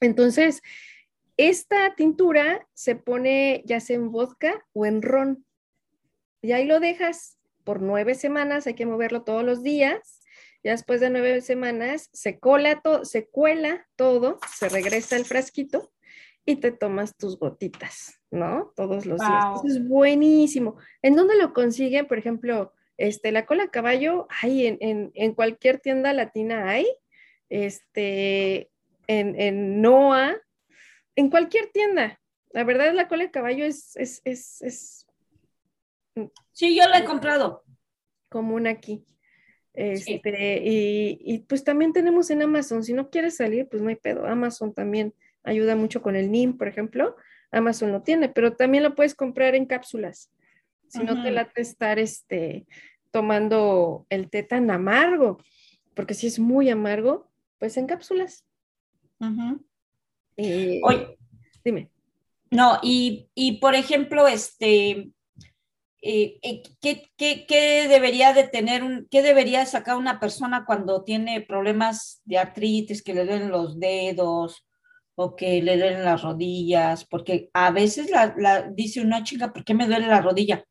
Entonces, 0.00 0.62
esta 1.36 1.94
tintura 1.94 2.66
se 2.74 2.96
pone 2.96 3.62
ya 3.64 3.80
sea 3.80 3.96
en 3.96 4.10
vodka 4.10 4.66
o 4.72 4.86
en 4.86 5.02
ron, 5.02 5.44
y 6.42 6.52
ahí 6.52 6.64
lo 6.64 6.80
dejas 6.80 7.38
por 7.64 7.82
nueve 7.82 8.14
semanas, 8.14 8.66
hay 8.66 8.74
que 8.74 8.86
moverlo 8.86 9.22
todos 9.22 9.44
los 9.44 9.62
días, 9.62 10.20
ya 10.64 10.72
después 10.72 11.00
de 11.00 11.10
nueve 11.10 11.40
semanas 11.40 12.10
se 12.12 12.38
cola 12.38 12.80
todo, 12.80 13.04
se 13.04 13.26
cuela 13.28 13.86
todo, 13.96 14.38
se 14.56 14.68
regresa 14.68 15.16
el 15.16 15.24
frasquito 15.24 15.92
y 16.48 16.56
te 16.56 16.72
tomas 16.72 17.14
tus 17.14 17.38
gotitas, 17.38 18.22
¿no? 18.30 18.72
Todos 18.74 19.04
los 19.04 19.20
días. 19.20 19.44
Eso 19.56 19.66
es 19.66 19.86
buenísimo. 19.86 20.78
¿En 21.02 21.14
dónde 21.14 21.36
lo 21.36 21.52
consiguen? 21.52 22.06
Por 22.06 22.16
ejemplo, 22.16 22.72
este, 22.96 23.32
la 23.32 23.44
cola 23.44 23.68
caballo, 23.68 24.26
hay 24.30 24.66
en, 24.66 24.78
en, 24.80 25.10
en, 25.12 25.34
cualquier 25.34 25.78
tienda 25.78 26.14
latina 26.14 26.70
hay, 26.70 26.86
este, 27.50 28.70
en, 29.08 29.38
en 29.38 29.82
NOA, 29.82 30.38
en 31.16 31.28
cualquier 31.28 31.66
tienda. 31.66 32.18
La 32.52 32.64
verdad, 32.64 32.94
la 32.94 33.08
cola 33.08 33.24
de 33.24 33.30
caballo 33.30 33.66
es, 33.66 33.94
es, 33.96 34.22
es, 34.24 34.62
es 34.62 35.06
Sí, 36.52 36.74
yo 36.74 36.88
la 36.88 37.00
he 37.00 37.04
comprado. 37.04 37.62
Común 38.30 38.66
aquí. 38.66 39.04
Este, 39.74 40.22
sí. 40.24 40.64
y, 40.64 41.18
y, 41.20 41.38
pues 41.40 41.62
también 41.62 41.92
tenemos 41.92 42.30
en 42.30 42.40
Amazon. 42.40 42.82
Si 42.82 42.94
no 42.94 43.10
quieres 43.10 43.36
salir, 43.36 43.68
pues 43.68 43.82
no 43.82 43.90
hay 43.90 43.96
pedo. 43.96 44.26
Amazon 44.26 44.72
también 44.72 45.12
ayuda 45.44 45.76
mucho 45.76 46.02
con 46.02 46.16
el 46.16 46.30
NIM, 46.30 46.56
por 46.56 46.68
ejemplo. 46.68 47.16
Amazon 47.50 47.92
lo 47.92 48.02
tiene, 48.02 48.28
pero 48.28 48.54
también 48.54 48.82
lo 48.82 48.94
puedes 48.94 49.14
comprar 49.14 49.54
en 49.54 49.66
cápsulas. 49.66 50.30
Si 50.88 51.00
no 51.00 51.22
te 51.22 51.30
late 51.30 51.60
estar 51.60 51.98
este, 51.98 52.66
tomando 53.10 54.06
el 54.08 54.30
té 54.30 54.42
tan 54.42 54.70
amargo, 54.70 55.38
porque 55.94 56.14
si 56.14 56.26
es 56.26 56.38
muy 56.38 56.70
amargo, 56.70 57.30
pues 57.58 57.76
en 57.76 57.86
cápsulas. 57.86 58.46
Eh, 60.36 60.80
Oye, 60.82 61.18
dime. 61.64 61.90
No, 62.50 62.78
y, 62.82 63.28
y 63.34 63.58
por 63.58 63.74
ejemplo, 63.74 64.26
este, 64.26 65.10
eh, 66.00 66.38
eh, 66.42 66.62
¿qué, 66.80 67.10
qué, 67.16 67.44
qué, 67.46 67.88
debería 67.88 68.32
de 68.32 68.48
tener, 68.48 68.82
un, 68.82 69.06
qué 69.10 69.20
debería 69.20 69.66
sacar 69.66 69.96
una 69.96 70.20
persona 70.20 70.64
cuando 70.64 71.04
tiene 71.04 71.40
problemas 71.42 72.22
de 72.24 72.38
artritis, 72.38 73.02
que 73.02 73.14
le 73.14 73.26
duelen 73.26 73.50
los 73.50 73.78
dedos 73.78 74.67
o 75.20 75.34
que 75.34 75.60
le 75.60 75.76
duelen 75.76 76.04
las 76.04 76.22
rodillas? 76.22 77.04
Porque 77.04 77.50
a 77.52 77.72
veces 77.72 78.08
la, 78.10 78.70
dice 78.70 79.00
una 79.00 79.24
chica, 79.24 79.52
¿por 79.52 79.64
qué 79.64 79.74
me 79.74 79.88
duele 79.88 80.06
la 80.06 80.20
rodilla? 80.20 80.64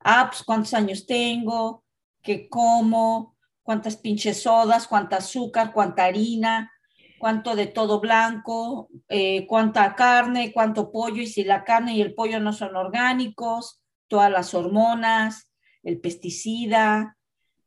Ah, 0.00 0.26
pues 0.30 0.42
cuántos 0.42 0.74
años 0.74 1.06
tengo, 1.06 1.84
qué 2.20 2.48
como, 2.48 3.36
cuántas 3.62 3.96
pinches 3.96 4.42
sodas, 4.42 4.88
cuánta 4.88 5.18
azúcar, 5.18 5.72
cuánta 5.72 6.04
harina, 6.04 6.72
cuánto 7.20 7.54
de 7.54 7.68
todo 7.68 8.00
blanco, 8.00 8.88
eh, 9.08 9.46
cuánta 9.46 9.94
carne, 9.94 10.52
cuánto 10.52 10.90
pollo, 10.90 11.22
y 11.22 11.28
si 11.28 11.44
la 11.44 11.62
carne 11.62 11.94
y 11.94 12.02
el 12.02 12.14
pollo 12.14 12.40
no 12.40 12.52
son 12.52 12.74
orgánicos 12.74 13.80
todas 14.08 14.30
las 14.30 14.54
hormonas, 14.54 15.50
el 15.84 16.00
pesticida, 16.00 17.16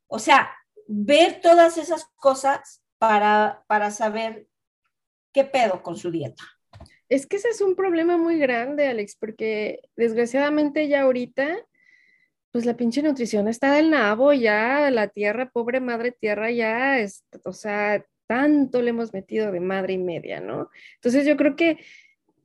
o 0.07 0.19
sea, 0.19 0.49
ver 0.87 1.39
todas 1.41 1.77
esas 1.77 2.05
cosas 2.17 2.83
para, 2.97 3.63
para 3.67 3.91
saber 3.91 4.47
qué 5.37 5.43
pedo 5.43 5.83
con 5.83 5.95
su 5.95 6.09
dieta. 6.09 6.43
Es 7.09 7.27
que 7.27 7.35
ese 7.35 7.49
es 7.49 7.61
un 7.61 7.75
problema 7.75 8.17
muy 8.17 8.39
grande, 8.39 8.87
Alex, 8.87 9.15
porque 9.19 9.81
desgraciadamente 9.95 10.87
ya 10.87 11.03
ahorita, 11.03 11.59
pues 12.51 12.65
la 12.65 12.75
pinche 12.75 13.03
nutrición 13.03 13.47
está 13.47 13.75
del 13.75 13.91
nabo, 13.91 14.33
ya 14.33 14.89
la 14.89 15.09
tierra, 15.09 15.51
pobre 15.51 15.79
madre 15.79 16.11
tierra, 16.11 16.49
ya, 16.49 16.97
es, 16.97 17.23
o 17.45 17.53
sea, 17.53 18.03
tanto 18.25 18.81
le 18.81 18.89
hemos 18.89 19.13
metido 19.13 19.51
de 19.51 19.59
madre 19.59 19.93
y 19.93 19.99
media, 19.99 20.41
¿no? 20.41 20.71
Entonces 20.95 21.23
yo 21.27 21.37
creo 21.37 21.55
que 21.55 21.77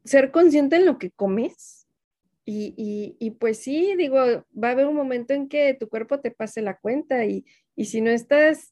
ser 0.04 0.30
consciente 0.30 0.76
en 0.76 0.84
lo 0.84 0.98
que 0.98 1.10
comes. 1.10 1.86
Y, 2.44 3.16
y, 3.20 3.30
pues 3.30 3.58
sí, 3.58 3.94
digo, 3.96 4.18
va 4.18 4.68
a 4.68 4.72
haber 4.72 4.86
un 4.86 4.96
momento 4.96 5.32
en 5.32 5.48
que 5.48 5.74
tu 5.74 5.88
cuerpo 5.88 6.20
te 6.20 6.32
pase 6.32 6.60
la 6.60 6.76
cuenta 6.76 7.24
y, 7.24 7.46
y 7.76 7.84
si 7.84 8.00
no 8.00 8.10
estás 8.10 8.71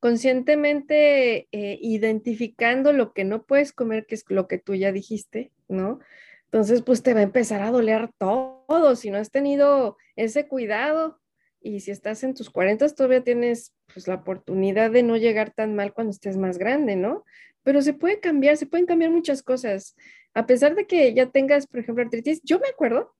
conscientemente 0.00 1.48
eh, 1.52 1.78
identificando 1.80 2.92
lo 2.92 3.12
que 3.12 3.24
no 3.24 3.44
puedes 3.44 3.72
comer, 3.72 4.06
que 4.06 4.14
es 4.14 4.24
lo 4.28 4.48
que 4.48 4.58
tú 4.58 4.74
ya 4.74 4.92
dijiste, 4.92 5.52
¿no? 5.68 6.00
Entonces, 6.46 6.82
pues 6.82 7.02
te 7.02 7.14
va 7.14 7.20
a 7.20 7.24
empezar 7.24 7.62
a 7.62 7.70
doler 7.70 8.10
todo 8.18 8.96
si 8.96 9.10
no 9.10 9.18
has 9.18 9.30
tenido 9.30 9.96
ese 10.16 10.48
cuidado. 10.48 11.20
Y 11.62 11.80
si 11.80 11.90
estás 11.90 12.24
en 12.24 12.34
tus 12.34 12.48
40, 12.50 12.88
todavía 12.88 13.22
tienes 13.22 13.74
pues, 13.92 14.08
la 14.08 14.14
oportunidad 14.16 14.90
de 14.90 15.02
no 15.02 15.16
llegar 15.18 15.52
tan 15.52 15.76
mal 15.76 15.92
cuando 15.92 16.10
estés 16.10 16.38
más 16.38 16.58
grande, 16.58 16.96
¿no? 16.96 17.24
Pero 17.62 17.82
se 17.82 17.92
puede 17.92 18.18
cambiar, 18.18 18.56
se 18.56 18.66
pueden 18.66 18.86
cambiar 18.86 19.10
muchas 19.10 19.42
cosas. 19.42 19.94
A 20.32 20.46
pesar 20.46 20.74
de 20.74 20.86
que 20.86 21.12
ya 21.12 21.30
tengas, 21.30 21.66
por 21.66 21.80
ejemplo, 21.80 22.02
artritis, 22.02 22.40
yo 22.42 22.58
me 22.58 22.68
acuerdo 22.68 23.14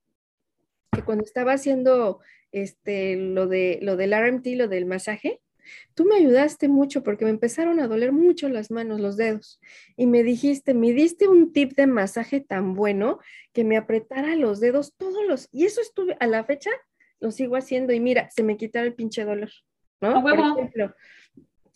que 0.90 1.04
cuando 1.04 1.24
estaba 1.24 1.52
haciendo 1.52 2.20
este, 2.50 3.16
lo, 3.16 3.46
de, 3.46 3.78
lo 3.82 3.96
del 3.96 4.12
RMT, 4.12 4.46
lo 4.56 4.66
del 4.68 4.86
masaje, 4.86 5.40
Tú 5.94 6.04
me 6.04 6.16
ayudaste 6.16 6.68
mucho 6.68 7.02
porque 7.02 7.24
me 7.24 7.30
empezaron 7.30 7.80
a 7.80 7.88
doler 7.88 8.12
mucho 8.12 8.48
las 8.48 8.70
manos, 8.70 9.00
los 9.00 9.16
dedos. 9.16 9.60
Y 9.96 10.06
me 10.06 10.22
dijiste, 10.22 10.74
me 10.74 10.92
diste 10.92 11.28
un 11.28 11.52
tip 11.52 11.72
de 11.74 11.86
masaje 11.86 12.40
tan 12.40 12.74
bueno 12.74 13.18
que 13.52 13.64
me 13.64 13.76
apretara 13.76 14.36
los 14.36 14.60
dedos 14.60 14.94
todos 14.96 15.26
los... 15.26 15.48
Y 15.52 15.64
eso 15.64 15.80
estuve 15.80 16.16
a 16.20 16.26
la 16.26 16.44
fecha, 16.44 16.70
lo 17.20 17.30
sigo 17.30 17.56
haciendo 17.56 17.92
y 17.92 18.00
mira, 18.00 18.28
se 18.30 18.42
me 18.42 18.56
quitara 18.56 18.86
el 18.86 18.94
pinche 18.94 19.24
dolor. 19.24 19.50
¿no? 20.00 20.22
Por 20.22 20.38
ejemplo, 20.38 20.94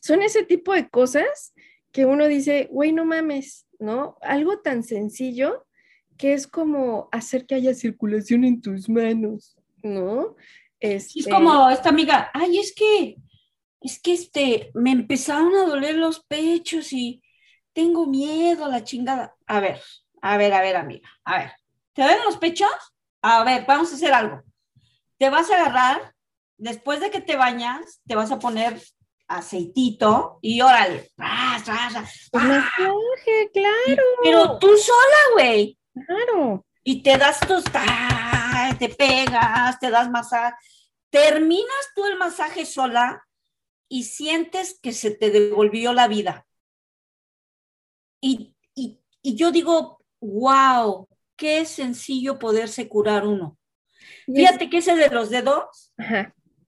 son 0.01 0.22
ese 0.22 0.45
tipo 0.45 0.72
de 0.72 0.88
cosas 0.88 1.55
que 1.92 2.07
uno 2.07 2.26
dice, 2.26 2.68
güey, 2.70 2.92
no 2.92 3.05
mames, 3.05 3.66
¿no? 3.78 4.16
Algo 4.20 4.59
tan 4.61 4.82
sencillo 4.82 5.66
que 6.16 6.32
es 6.32 6.47
como 6.47 7.09
hacer 7.12 7.47
que 7.47 7.55
haya 7.55 7.74
circulación 7.74 8.45
en 8.45 8.61
tus 8.61 8.88
manos, 8.88 9.57
¿no? 9.82 10.36
Es 10.80 11.14
este 11.16 11.30
como 11.30 11.70
esta 11.70 11.88
amiga, 11.88 12.30
ay, 12.34 12.59
es 12.59 12.74
que 12.74 13.16
es 13.85 14.01
que 14.01 14.14
este, 14.14 14.70
me 14.72 14.93
empezaron 14.93 15.55
a 15.55 15.66
doler 15.66 15.97
los 15.97 16.24
pechos 16.24 16.91
y 16.93 17.22
tengo 17.74 18.07
miedo 18.07 18.64
a 18.64 18.68
la 18.68 18.82
chingada. 18.82 19.37
A 19.47 19.61
ver, 19.61 19.82
a 20.22 20.39
ver, 20.39 20.55
a 20.55 20.62
ver, 20.62 20.76
amiga, 20.76 21.07
a 21.22 21.39
ver, 21.39 21.53
¿te 21.93 22.03
duelen 22.03 22.24
los 22.24 22.39
pechos? 22.39 22.70
A 23.20 23.45
ver, 23.45 23.66
vamos 23.68 23.93
a 23.93 23.97
hacer 23.97 24.14
algo. 24.14 24.43
Te 25.18 25.28
vas 25.28 25.51
a 25.51 25.57
agarrar, 25.57 26.14
después 26.57 27.01
de 27.01 27.11
que 27.11 27.20
te 27.20 27.37
bañas, 27.37 28.01
te 28.07 28.14
vas 28.14 28.32
a 28.32 28.39
poner 28.39 28.80
aceitito 29.28 30.39
y 30.41 30.62
órale. 30.62 31.11
¡Ah, 31.18 31.61
claro. 31.62 32.07
pero 34.22 34.59
tú 34.59 34.68
sola, 34.78 35.35
güey. 35.35 35.78
Claro. 36.07 36.64
Y 36.82 37.03
te 37.03 37.18
das 37.18 37.39
tus, 37.41 37.64
te 38.78 38.89
pegas, 38.89 39.78
te 39.78 39.91
das 39.91 40.11
masaje. 40.11 40.57
Terminas 41.11 41.91
tú 41.95 42.07
el 42.07 42.16
masaje 42.16 42.64
sola 42.64 43.22
y 43.89 44.05
sientes 44.05 44.78
que 44.80 44.93
se 44.93 45.11
te 45.11 45.30
devolvió 45.30 45.93
la 45.93 46.09
vida. 46.09 46.47
Y, 48.20 48.53
yo 49.22 49.53
digo, 49.53 50.03
wow, 50.20 51.09
qué 51.37 51.64
sencillo 51.64 52.39
poderse 52.39 52.89
curar 52.89 53.26
uno. 53.26 53.59
Fíjate 54.26 54.68
que 54.68 54.78
ese 54.78 54.97
de 54.97 55.09
los 55.09 55.30
dedos, 55.30 55.93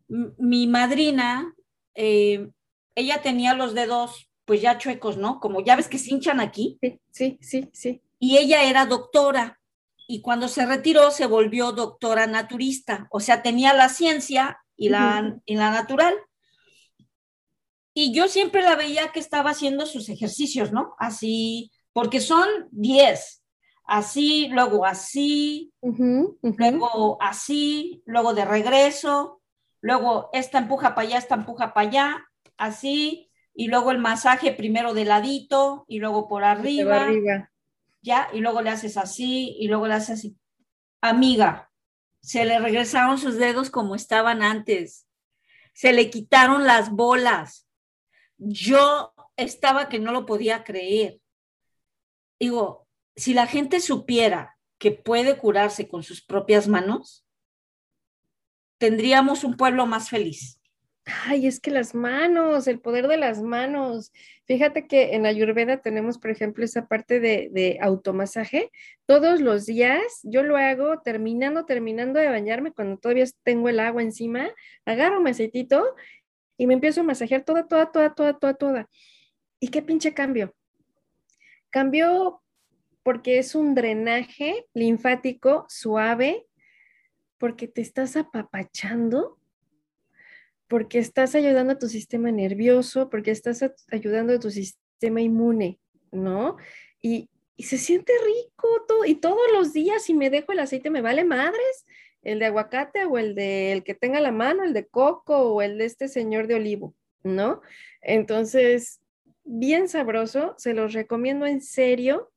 mi 0.09 0.67
madrina, 0.67 1.55
eh, 1.95 2.49
ella 2.95 3.21
tenía 3.23 3.55
los 3.55 3.75
dedos 3.75 4.31
pues 4.47 4.63
ya 4.63 4.79
chuecos, 4.79 5.19
¿no? 5.19 5.41
Como 5.41 5.63
ya 5.63 5.77
ves 5.77 5.89
que 5.89 5.99
se 5.99 6.15
hinchan 6.15 6.41
aquí. 6.41 6.79
Sí, 7.11 7.39
sí, 7.41 7.69
sí. 7.73 8.03
Y 8.19 8.39
ella 8.39 8.63
era 8.63 8.87
doctora 8.87 9.61
y 10.07 10.23
cuando 10.23 10.49
se 10.49 10.65
retiró 10.65 11.11
se 11.11 11.27
volvió 11.27 11.73
doctora 11.73 12.27
naturista, 12.27 13.09
o 13.11 13.21
sea, 13.21 13.43
tenía 13.43 13.75
la 13.75 13.89
ciencia 13.89 14.59
y 14.77 14.89
la, 14.89 15.37
y 15.45 15.57
la 15.57 15.71
natural. 15.71 16.15
Y 17.99 18.13
yo 18.13 18.29
siempre 18.29 18.61
la 18.61 18.77
veía 18.77 19.11
que 19.11 19.21
estaba 19.21 19.53
haciendo 19.53 19.87
sus 19.87 20.11
ejercicios, 20.11 20.71
¿no? 20.71 20.95
Así, 20.99 21.73
porque 21.95 22.21
son 22.21 22.47
10. 22.73 23.43
Así, 23.85 24.49
luego 24.49 24.85
así, 24.85 25.73
luego 25.81 27.17
así, 27.23 28.03
luego 28.05 28.35
de 28.35 28.45
regreso, 28.45 29.41
luego 29.81 30.29
esta 30.35 30.59
empuja 30.59 30.95
para 30.95 31.09
allá, 31.09 31.17
esta 31.17 31.37
empuja 31.37 31.73
para 31.73 31.89
allá, 31.89 32.27
así, 32.59 33.31
y 33.55 33.69
luego 33.69 33.93
el 33.93 33.99
masaje 33.99 34.53
primero 34.53 34.93
de 34.93 35.07
ladito 35.07 35.87
y 35.89 35.99
luego 35.99 36.29
por 36.29 36.45
arriba, 36.45 37.05
arriba. 37.05 37.51
Ya, 38.03 38.29
y 38.35 38.41
luego 38.41 38.61
le 38.61 38.69
haces 38.69 38.99
así 38.99 39.57
y 39.59 39.69
luego 39.69 39.87
le 39.87 39.95
haces 39.95 40.19
así. 40.19 40.37
Amiga, 41.01 41.71
se 42.21 42.45
le 42.45 42.59
regresaron 42.59 43.17
sus 43.17 43.39
dedos 43.39 43.71
como 43.71 43.95
estaban 43.95 44.43
antes. 44.43 45.07
Se 45.73 45.95
le 45.95 46.11
quitaron 46.11 46.67
las 46.67 46.91
bolas 46.91 47.66
yo 48.39 49.13
estaba 49.37 49.89
que 49.89 49.99
no 49.99 50.13
lo 50.13 50.27
podía 50.27 50.65
creer. 50.65 51.21
Digo, 52.39 52.87
si 53.15 53.35
la 53.35 53.47
gente 53.47 53.81
supiera 53.81 54.57
que 54.79 54.93
puede 54.93 55.39
curarse 55.39 55.89
con 55.89 56.03
sus 56.03 56.23
propias 56.23 56.69
manos, 56.69 57.25
tendríamos 58.79 59.45
un 59.45 59.57
pueblo 59.57 59.87
más 59.87 60.11
feliz. 60.11 60.61
Ay, 61.25 61.47
es 61.47 61.61
que 61.61 61.71
las 61.71 61.95
manos, 61.95 62.67
el 62.67 62.81
poder 62.81 63.07
de 63.07 63.17
las 63.17 63.41
manos. 63.41 64.13
Fíjate 64.45 64.89
que 64.89 65.15
en 65.15 65.25
Ayurveda 65.25 65.81
tenemos, 65.81 66.19
por 66.19 66.33
ejemplo, 66.33 66.65
esa 66.65 66.89
parte 66.89 67.21
de, 67.21 67.49
de, 67.53 67.79
automasaje. 67.81 68.73
Todos 69.07 69.41
los 69.41 69.67
días 69.67 70.03
yo 70.25 70.43
lo 70.43 70.57
hago 70.57 71.01
terminando, 71.03 71.65
terminando 71.65 72.19
de 72.19 72.29
bañarme, 72.29 72.73
cuando 72.73 72.99
todavía 72.99 73.25
tengo 73.45 73.69
el 73.69 73.79
agua 73.79 74.03
encima, 74.03 74.51
agarro 74.85 75.21
un 75.21 75.29
aceitito 75.29 75.95
y 76.57 76.67
me 76.67 76.75
empiezo 76.75 77.01
a 77.01 77.05
masajear 77.05 77.45
toda, 77.45 77.67
toda, 77.67 77.91
toda, 77.93 78.15
toda, 78.15 78.39
toda, 78.39 78.55
toda. 78.55 78.89
¿Y 79.61 79.69
qué 79.69 79.83
pinche 79.83 80.15
cambio? 80.15 80.55
Cambio 81.71 82.43
porque 83.03 83.39
es 83.39 83.55
un 83.55 83.75
drenaje 83.75 84.67
linfático 84.75 85.65
suave, 85.69 86.47
porque 87.39 87.69
te 87.69 87.81
estás 87.81 88.17
apapachando, 88.17 89.39
porque 90.67 90.99
estás 90.99 91.35
ayudando 91.35 91.75
a 91.75 91.79
tu 91.79 91.89
sistema 91.89 92.33
nervioso, 92.33 93.09
porque 93.09 93.31
estás 93.31 93.65
ayudando 93.93 94.35
a 94.35 94.41
tu 94.41 94.51
sistema 94.51 95.21
inmune, 95.21 95.79
¿no? 96.11 96.57
Y, 97.01 97.31
y 97.55 97.65
se 97.65 97.79
siente 97.79 98.13
rico 98.25 98.85
todo, 98.89 99.05
y 99.05 99.15
todos 99.15 99.47
los 99.53 99.73
días 99.73 100.03
si 100.03 100.15
me 100.15 100.29
dejo 100.29 100.53
el 100.53 100.59
aceite 100.59 100.91
me 100.91 101.03
vale 101.03 101.25
madres, 101.25 101.87
el 102.27 102.41
de 102.41 102.47
aguacate 102.47 103.05
o 103.05 103.19
el 103.19 103.37
de 103.37 103.71
el 103.71 103.85
que 103.85 103.95
tenga 103.95 104.21
la 104.21 104.33
mano, 104.33 104.65
el 104.65 104.73
de 104.73 104.87
coco 104.87 105.39
o 105.39 105.63
el 105.63 105.79
de 105.79 105.85
este 105.85 106.09
señor 106.09 106.49
de 106.49 106.57
olivo, 106.57 106.93
¿no? 107.23 107.61
Entonces, 108.03 109.01
bien 109.45 109.89
sabroso, 109.89 110.55
se 110.59 110.75
los 110.75 110.93
recomiendo 110.93 111.47
en 111.47 111.63
serio. 111.63 112.33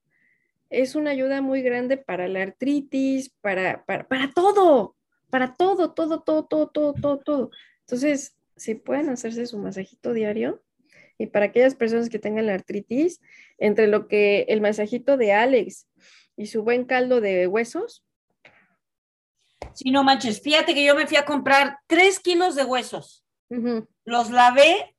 Es 0.69 0.93
una 0.93 1.09
ayuda 1.09 1.41
muy 1.41 1.63
grande 1.63 1.97
para 1.97 2.27
la 2.27 2.43
artritis, 2.43 3.31
para, 3.41 3.83
para, 3.85 4.07
para 4.07 4.31
todo, 4.31 4.95
para 5.31 5.55
todo, 5.55 5.91
todo, 5.91 6.21
todo, 6.21 6.45
todo, 6.45 6.69
todo, 6.69 6.93
todo, 6.93 7.17
todo. 7.17 7.51
Entonces, 7.79 8.37
si 8.55 8.75
pueden 8.75 9.09
hacerse 9.09 9.47
su 9.47 9.57
masajito 9.57 10.13
diario, 10.13 10.61
y 11.17 11.25
para 11.25 11.45
aquellas 11.45 11.73
personas 11.73 12.09
que 12.09 12.19
tengan 12.19 12.45
la 12.45 12.53
artritis, 12.53 13.21
entre 13.57 13.87
lo 13.87 14.07
que 14.07 14.45
el 14.49 14.61
masajito 14.61 15.17
de 15.17 15.33
Alex 15.33 15.87
y 16.37 16.45
su 16.45 16.63
buen 16.63 16.85
caldo 16.85 17.21
de 17.21 17.47
huesos, 17.47 18.05
Sí, 19.73 19.91
no 19.91 20.03
manches. 20.03 20.41
Fíjate 20.41 20.73
que 20.73 20.83
yo 20.83 20.95
me 20.95 21.07
fui 21.07 21.17
a 21.17 21.25
comprar 21.25 21.79
tres 21.87 22.19
kilos 22.19 22.55
de 22.55 22.65
huesos. 22.65 23.25
Los 24.05 24.29
lavé, 24.29 24.95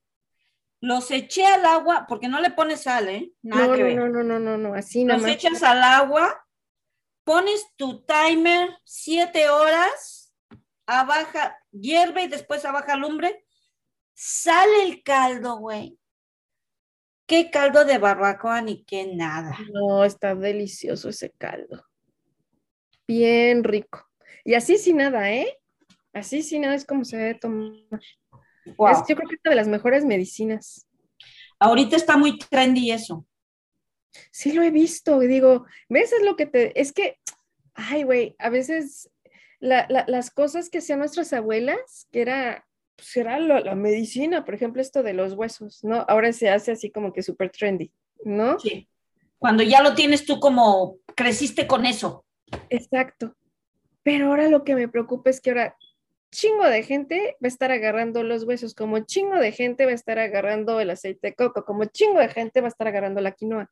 los 0.80 1.10
eché 1.10 1.46
al 1.46 1.64
agua, 1.64 2.06
porque 2.08 2.28
no 2.28 2.40
le 2.40 2.50
pones 2.50 2.82
sal, 2.82 3.08
¿eh? 3.08 3.32
Nada 3.42 3.76
no, 3.76 3.76
no, 3.76 4.08
no, 4.08 4.22
no, 4.22 4.38
no, 4.38 4.58
no, 4.58 4.74
así 4.74 5.04
Los 5.04 5.24
echas 5.24 5.62
al 5.62 5.82
agua, 5.82 6.44
pones 7.24 7.66
tu 7.76 8.04
timer 8.04 8.70
siete 8.84 9.48
horas, 9.50 10.34
a 10.86 11.04
baja, 11.04 11.56
hierve 11.70 12.24
y 12.24 12.28
después 12.28 12.64
a 12.64 12.72
baja 12.72 12.96
lumbre, 12.96 13.44
sale 14.14 14.82
el 14.84 15.02
caldo, 15.02 15.58
güey. 15.58 15.96
Qué 17.26 17.48
caldo 17.50 17.84
de 17.84 17.98
barbacoa 17.98 18.60
ni 18.60 18.82
qué 18.82 19.06
nada. 19.14 19.56
No, 19.72 20.04
está 20.04 20.34
delicioso 20.34 21.10
ese 21.10 21.30
caldo. 21.30 21.84
Bien 23.06 23.62
rico. 23.62 24.09
Y 24.44 24.54
así 24.54 24.78
sin 24.78 24.96
nada, 24.98 25.32
¿eh? 25.32 25.58
Así 26.12 26.42
sin 26.42 26.62
nada 26.62 26.74
es 26.74 26.84
como 26.84 27.04
se 27.04 27.16
debe 27.16 27.34
tomar. 27.34 27.78
yo 28.64 28.74
creo 28.74 29.28
que 29.28 29.34
es 29.34 29.40
una 29.44 29.50
de 29.50 29.56
las 29.56 29.68
mejores 29.68 30.04
medicinas. 30.04 30.86
Ahorita 31.58 31.96
está 31.96 32.16
muy 32.16 32.38
trendy 32.38 32.90
eso. 32.90 33.26
Sí, 34.30 34.52
lo 34.52 34.62
he 34.62 34.70
visto. 34.70 35.22
Y 35.22 35.26
digo, 35.26 35.66
¿ves? 35.88 36.12
Es 36.12 36.22
lo 36.22 36.36
que 36.36 36.46
te. 36.46 36.78
Es 36.80 36.92
que, 36.92 37.18
ay, 37.74 38.02
güey, 38.02 38.34
a 38.38 38.48
veces 38.48 39.10
las 39.60 40.30
cosas 40.30 40.70
que 40.70 40.78
hacían 40.78 40.98
nuestras 40.98 41.32
abuelas, 41.32 42.08
que 42.10 42.22
era, 42.22 42.66
pues 42.96 43.16
era 43.16 43.38
la, 43.38 43.74
medicina, 43.74 44.44
por 44.44 44.54
ejemplo, 44.54 44.80
esto 44.80 45.02
de 45.02 45.12
los 45.12 45.34
huesos, 45.34 45.84
¿no? 45.84 46.04
Ahora 46.08 46.32
se 46.32 46.48
hace 46.48 46.72
así 46.72 46.90
como 46.90 47.12
que 47.12 47.22
súper 47.22 47.50
trendy, 47.50 47.92
¿no? 48.24 48.58
Sí. 48.58 48.88
Cuando 49.38 49.62
ya 49.62 49.82
lo 49.82 49.94
tienes 49.94 50.24
tú 50.24 50.40
como 50.40 50.98
creciste 51.14 51.66
con 51.66 51.86
eso. 51.86 52.24
Exacto. 52.68 53.36
Pero 54.02 54.28
ahora 54.28 54.48
lo 54.48 54.64
que 54.64 54.74
me 54.74 54.88
preocupa 54.88 55.30
es 55.30 55.40
que 55.40 55.50
ahora 55.50 55.76
chingo 56.30 56.64
de 56.64 56.82
gente 56.82 57.36
va 57.42 57.46
a 57.46 57.48
estar 57.48 57.70
agarrando 57.70 58.22
los 58.22 58.44
huesos, 58.44 58.74
como 58.74 59.00
chingo 59.00 59.36
de 59.36 59.52
gente 59.52 59.84
va 59.84 59.92
a 59.92 59.94
estar 59.94 60.18
agarrando 60.18 60.80
el 60.80 60.90
aceite 60.90 61.28
de 61.28 61.34
coco, 61.34 61.64
como 61.64 61.86
chingo 61.86 62.20
de 62.20 62.28
gente 62.28 62.60
va 62.60 62.68
a 62.68 62.70
estar 62.70 62.86
agarrando 62.86 63.20
la 63.20 63.32
quinoa. 63.32 63.70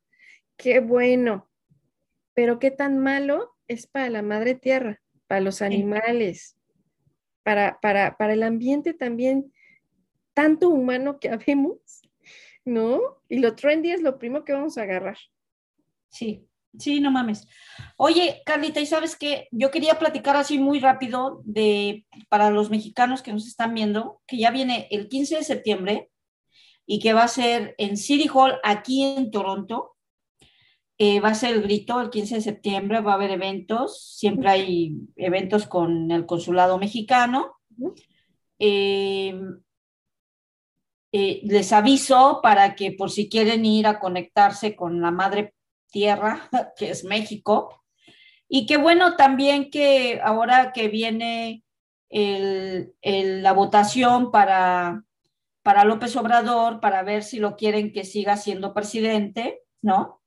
Qué 0.57 0.79
bueno. 0.79 1.49
Pero 2.33 2.59
qué 2.59 2.71
tan 2.71 2.99
malo 2.99 3.55
es 3.67 3.87
para 3.87 4.09
la 4.09 4.21
madre 4.21 4.55
tierra, 4.55 5.01
para 5.27 5.41
los 5.41 5.61
animales, 5.61 6.57
para, 7.43 7.79
para, 7.81 8.17
para 8.17 8.33
el 8.33 8.43
ambiente 8.43 8.93
también, 8.93 9.53
tanto 10.33 10.69
humano 10.69 11.19
que 11.19 11.29
habemos, 11.29 12.01
¿no? 12.65 13.21
Y 13.29 13.39
lo 13.39 13.55
trendy 13.55 13.91
es 13.91 14.01
lo 14.01 14.19
primero 14.19 14.43
que 14.43 14.53
vamos 14.53 14.77
a 14.77 14.83
agarrar. 14.83 15.17
Sí, 16.09 16.48
Sí, 16.77 16.99
no 16.99 17.11
mames. 17.11 17.47
Oye, 17.97 18.41
Carlita, 18.45 18.79
¿y 18.79 18.85
sabes 18.85 19.15
qué? 19.15 19.47
Yo 19.51 19.71
quería 19.71 19.97
platicar 19.97 20.35
así 20.35 20.59
muy 20.59 20.79
rápido 20.79 21.41
de, 21.43 22.05
para 22.29 22.51
los 22.51 22.69
mexicanos 22.69 23.21
que 23.21 23.33
nos 23.33 23.47
están 23.47 23.73
viendo, 23.73 24.21
que 24.27 24.37
ya 24.37 24.51
viene 24.51 24.87
el 24.91 25.09
15 25.09 25.37
de 25.37 25.43
septiembre 25.43 26.11
y 26.85 26.99
que 26.99 27.13
va 27.13 27.23
a 27.23 27.27
ser 27.27 27.75
en 27.77 27.97
City 27.97 28.29
Hall 28.31 28.59
aquí 28.63 29.03
en 29.03 29.31
Toronto. 29.31 29.95
Eh, 30.97 31.21
va 31.21 31.29
a 31.29 31.35
ser 31.35 31.55
el 31.55 31.63
grito 31.63 31.99
el 32.01 32.09
15 32.09 32.35
de 32.35 32.41
septiembre, 32.41 32.99
va 32.99 33.13
a 33.13 33.15
haber 33.15 33.31
eventos, 33.31 34.17
siempre 34.17 34.49
hay 34.49 34.95
eventos 35.15 35.65
con 35.65 36.11
el 36.11 36.25
consulado 36.25 36.77
mexicano. 36.77 37.55
Eh, 38.59 39.33
eh, 41.11 41.41
les 41.43 41.73
aviso 41.73 42.39
para 42.43 42.75
que 42.75 42.91
por 42.91 43.09
si 43.09 43.29
quieren 43.29 43.65
ir 43.65 43.87
a 43.87 43.99
conectarse 43.99 44.75
con 44.75 45.01
la 45.01 45.09
madre 45.09 45.55
tierra, 45.89 46.49
que 46.77 46.91
es 46.91 47.03
México. 47.03 47.83
Y 48.47 48.65
qué 48.65 48.77
bueno 48.77 49.15
también 49.15 49.69
que 49.69 50.19
ahora 50.23 50.71
que 50.73 50.87
viene 50.87 51.63
la 52.11 53.53
votación 53.53 54.31
para, 54.31 55.03
para 55.61 55.83
López 55.83 56.15
Obrador, 56.15 56.79
para 56.79 57.03
ver 57.03 57.23
si 57.23 57.37
lo 57.37 57.55
quieren 57.55 57.93
que 57.93 58.03
siga 58.03 58.37
siendo 58.37 58.73
presidente, 58.73 59.61
¿no? 59.83 60.19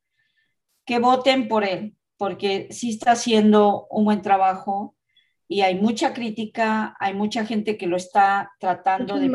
Que 0.84 1.00
voten 1.00 1.48
por 1.48 1.64
él, 1.64 1.96
porque 2.16 2.68
sí 2.70 2.90
está 2.90 3.12
haciendo 3.12 3.88
un 3.90 4.04
buen 4.04 4.22
trabajo 4.22 4.94
y 5.48 5.62
hay 5.62 5.74
mucha 5.74 6.14
crítica, 6.14 6.96
hay 7.00 7.14
mucha 7.14 7.44
gente 7.44 7.76
que 7.76 7.88
lo 7.88 7.96
está 7.96 8.52
tratando 8.60 9.18
de... 9.18 9.26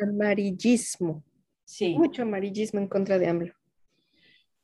amarillismo. 0.00 1.24
Sí. 1.64 1.96
Mucho 1.98 2.22
amarillismo 2.22 2.78
en 2.78 2.88
contra 2.88 3.18
de 3.18 3.28
AMLO 3.28 3.54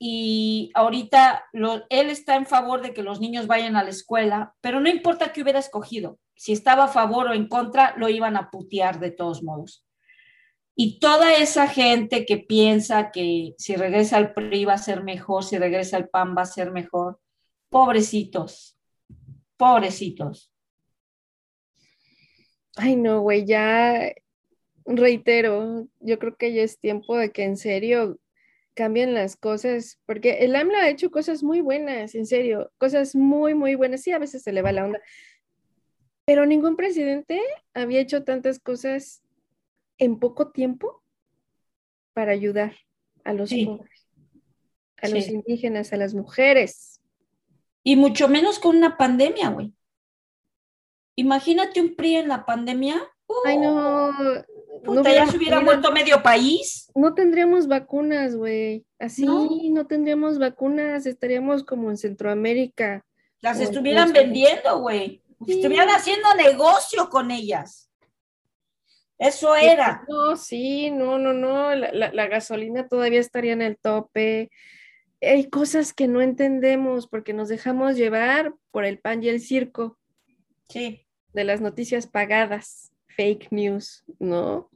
y 0.02 0.70
ahorita 0.74 1.44
él 1.90 2.08
está 2.08 2.36
en 2.36 2.46
favor 2.46 2.80
de 2.80 2.94
que 2.94 3.02
los 3.02 3.20
niños 3.20 3.46
vayan 3.46 3.76
a 3.76 3.84
la 3.84 3.90
escuela, 3.90 4.54
pero 4.62 4.80
no 4.80 4.88
importa 4.88 5.30
qué 5.30 5.42
hubiera 5.42 5.58
escogido, 5.58 6.18
si 6.34 6.52
estaba 6.52 6.84
a 6.84 6.88
favor 6.88 7.26
o 7.26 7.34
en 7.34 7.48
contra, 7.48 7.94
lo 7.98 8.08
iban 8.08 8.38
a 8.38 8.50
putear 8.50 8.98
de 8.98 9.10
todos 9.10 9.42
modos. 9.42 9.86
Y 10.74 11.00
toda 11.00 11.34
esa 11.34 11.68
gente 11.68 12.24
que 12.24 12.38
piensa 12.38 13.10
que 13.10 13.54
si 13.58 13.76
regresa 13.76 14.16
al 14.16 14.32
PRI 14.32 14.64
va 14.64 14.72
a 14.72 14.78
ser 14.78 15.04
mejor, 15.04 15.44
si 15.44 15.58
regresa 15.58 15.98
al 15.98 16.08
PAN 16.08 16.34
va 16.34 16.42
a 16.42 16.46
ser 16.46 16.72
mejor, 16.72 17.20
pobrecitos, 17.68 18.78
pobrecitos. 19.58 20.50
Ay, 22.74 22.96
no, 22.96 23.20
güey, 23.20 23.44
ya 23.44 24.14
reitero, 24.86 25.86
yo 25.98 26.18
creo 26.18 26.36
que 26.36 26.54
ya 26.54 26.62
es 26.62 26.78
tiempo 26.78 27.18
de 27.18 27.32
que 27.32 27.44
en 27.44 27.58
serio 27.58 28.18
cambien 28.80 29.12
las 29.12 29.36
cosas, 29.36 30.00
porque 30.06 30.38
el 30.38 30.56
AMLO 30.56 30.78
ha 30.78 30.88
hecho 30.88 31.10
cosas 31.10 31.42
muy 31.42 31.60
buenas, 31.60 32.14
en 32.14 32.24
serio, 32.24 32.72
cosas 32.78 33.14
muy, 33.14 33.52
muy 33.52 33.74
buenas. 33.74 34.00
Sí, 34.00 34.10
a 34.10 34.18
veces 34.18 34.42
se 34.42 34.54
le 34.54 34.62
va 34.62 34.72
la 34.72 34.86
onda, 34.86 35.02
pero 36.24 36.46
ningún 36.46 36.76
presidente 36.76 37.42
había 37.74 38.00
hecho 38.00 38.24
tantas 38.24 38.58
cosas 38.58 39.22
en 39.98 40.18
poco 40.18 40.50
tiempo 40.50 41.02
para 42.14 42.32
ayudar 42.32 42.74
a 43.22 43.34
los 43.34 43.50
pobres, 43.50 44.08
a 44.96 45.08
los 45.08 45.28
indígenas, 45.28 45.92
a 45.92 45.98
las 45.98 46.14
mujeres. 46.14 47.02
Y 47.82 47.96
mucho 47.96 48.28
menos 48.28 48.58
con 48.58 48.78
una 48.78 48.96
pandemia, 48.96 49.50
güey. 49.50 49.74
Imagínate 51.16 51.82
un 51.82 51.96
PRI 51.96 52.16
en 52.16 52.28
la 52.28 52.46
pandemia. 52.46 52.96
Ay, 53.44 53.58
no, 53.58 54.10
no 54.84 55.02
ya 55.02 55.26
se 55.26 55.36
hubiera 55.36 55.60
muerto 55.60 55.92
medio 55.92 56.22
país. 56.22 56.90
No 56.94 57.14
tendríamos 57.14 57.66
vacunas, 57.66 58.36
güey. 58.36 58.84
Así 58.98 59.24
¿No? 59.24 59.86
tendríamos 59.86 60.38
vacunas, 60.38 61.06
estaríamos 61.06 61.64
como 61.64 61.90
en 61.90 61.96
Centroamérica. 61.96 63.04
Las 63.40 63.60
estuvieran 63.60 64.12
vendiendo, 64.12 64.80
güey. 64.80 65.22
Estuvieran 65.46 65.88
haciendo 65.88 66.34
negocio 66.34 67.08
con 67.08 67.30
ellas. 67.30 67.90
Eso 69.18 69.54
era. 69.54 70.04
No, 70.08 70.36
sí, 70.36 70.90
no, 70.90 71.18
no, 71.18 71.32
no. 71.32 71.74
La, 71.74 72.12
la, 72.12 72.26
gasolina 72.26 72.88
todavía 72.88 73.20
estaría 73.20 73.52
en 73.52 73.62
el 73.62 73.76
tope. 73.78 74.50
Hay 75.20 75.48
cosas 75.50 75.92
que 75.92 76.08
no 76.08 76.22
entendemos 76.22 77.06
porque 77.06 77.34
nos 77.34 77.48
dejamos 77.48 77.96
llevar 77.96 78.54
por 78.70 78.84
el 78.84 78.98
pan 78.98 79.22
y 79.22 79.28
el 79.28 79.40
circo. 79.40 79.98
Sí. 80.68 81.06
De 81.32 81.44
las 81.44 81.60
noticias 81.60 82.06
pagadas 82.06 82.89
fake 83.20 83.48
news, 83.50 84.02
¿no? 84.18 84.70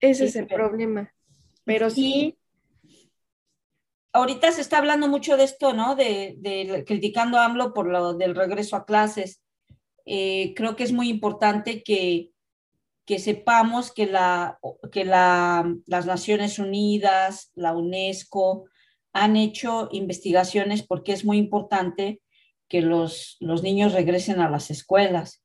Ese 0.00 0.24
es 0.24 0.34
el 0.34 0.48
problema. 0.48 1.14
Pero 1.64 1.88
sí. 1.88 2.36
Ahorita 4.12 4.50
se 4.50 4.60
está 4.60 4.78
hablando 4.78 5.06
mucho 5.06 5.36
de 5.36 5.44
esto, 5.44 5.72
¿no? 5.72 5.94
De, 5.94 6.84
criticando 6.84 7.38
a 7.38 7.44
AMLO 7.44 7.72
por 7.72 7.86
lo 7.86 8.14
del 8.14 8.34
regreso 8.34 8.74
a 8.74 8.84
clases. 8.84 9.40
Eh, 10.04 10.52
creo 10.56 10.74
que 10.74 10.82
es 10.82 10.92
muy 10.92 11.08
importante 11.08 11.84
que, 11.84 12.32
que 13.04 13.20
sepamos 13.20 13.92
que, 13.92 14.06
la, 14.06 14.58
que 14.90 15.04
la, 15.04 15.72
las 15.86 16.06
Naciones 16.06 16.58
Unidas, 16.58 17.52
la 17.54 17.72
UNESCO, 17.72 18.64
han 19.12 19.36
hecho 19.36 19.88
investigaciones 19.92 20.82
porque 20.82 21.12
es 21.12 21.24
muy 21.24 21.38
importante 21.38 22.20
que 22.68 22.80
los, 22.80 23.36
los 23.38 23.62
niños 23.62 23.92
regresen 23.92 24.40
a 24.40 24.50
las 24.50 24.72
escuelas. 24.72 25.43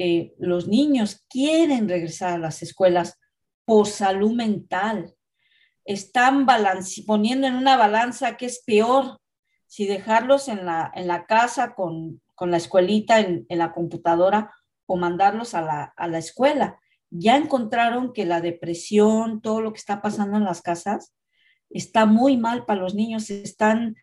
Eh, 0.00 0.32
los 0.38 0.68
niños 0.68 1.24
quieren 1.28 1.88
regresar 1.88 2.34
a 2.34 2.38
las 2.38 2.62
escuelas 2.62 3.18
por 3.64 3.88
salud 3.88 4.30
mental. 4.30 5.16
Están 5.84 6.46
poniendo 7.04 7.48
en 7.48 7.54
una 7.54 7.76
balanza 7.76 8.36
que 8.36 8.46
es 8.46 8.62
peor 8.64 9.18
si 9.66 9.86
dejarlos 9.86 10.46
en 10.46 10.64
la, 10.64 11.24
casa 11.28 11.74
con, 11.74 12.22
la 12.40 12.56
escuelita 12.56 13.18
en, 13.18 13.44
la 13.48 13.72
computadora 13.72 14.54
o 14.86 14.96
mandarlos 14.96 15.54
a 15.54 15.62
la, 15.98 16.18
escuela. 16.18 16.78
Ya 17.10 17.36
encontraron 17.36 18.12
que 18.12 18.24
la 18.24 18.40
depresión, 18.40 19.42
todo 19.42 19.60
lo 19.60 19.72
que 19.72 19.80
está 19.80 20.00
pasando 20.00 20.36
en 20.36 20.44
las 20.44 20.62
casas, 20.62 21.12
está 21.70 22.06
muy 22.06 22.36
mal 22.36 22.66
para 22.66 22.82
los 22.82 22.94
niños, 22.94 23.24
se 23.24 23.42
están 23.42 23.96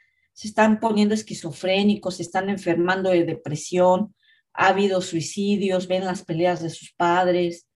poniendo 0.82 1.16
esquizofrénicos, 1.16 2.18
se 2.18 2.24
están 2.24 2.50
enfermando 2.50 3.12
de 3.12 3.24
depresión, 3.24 4.14
ha 4.58 4.68
habido 4.68 5.02
suicidios, 5.02 5.88
ven 5.88 6.06
las 6.06 6.24
peleas 6.24 6.62
de 6.62 6.70
sus 6.70 6.94
padres, 6.94 7.68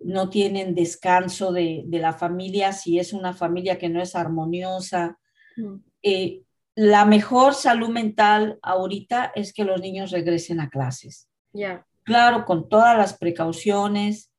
no 0.00 0.28
tienen 0.28 0.74
descanso 0.74 1.52
de, 1.52 1.84
la 1.88 2.12
familia 2.12 2.72
si 2.72 2.98
es 2.98 3.12
una 3.12 3.32
familia 3.32 3.78
que 3.78 3.88
no 3.88 4.02
es 4.02 4.14
armoniosa. 4.14 5.18
Mm. 5.56 5.76
Eh, 6.02 6.42
la 6.74 7.04
mejor 7.04 7.54
salud 7.54 7.88
mental 7.88 8.58
ahorita 8.62 9.32
es 9.34 9.52
que 9.52 9.64
los 9.64 9.80
niños 9.80 10.10
regresen 10.10 10.60
a 10.60 10.68
clases. 10.68 11.28
Ya. 11.52 11.86
Claro, 12.02 12.44
con 12.44 12.68
todas 12.68 12.96
las 12.98 13.16
precauciones 13.16 14.30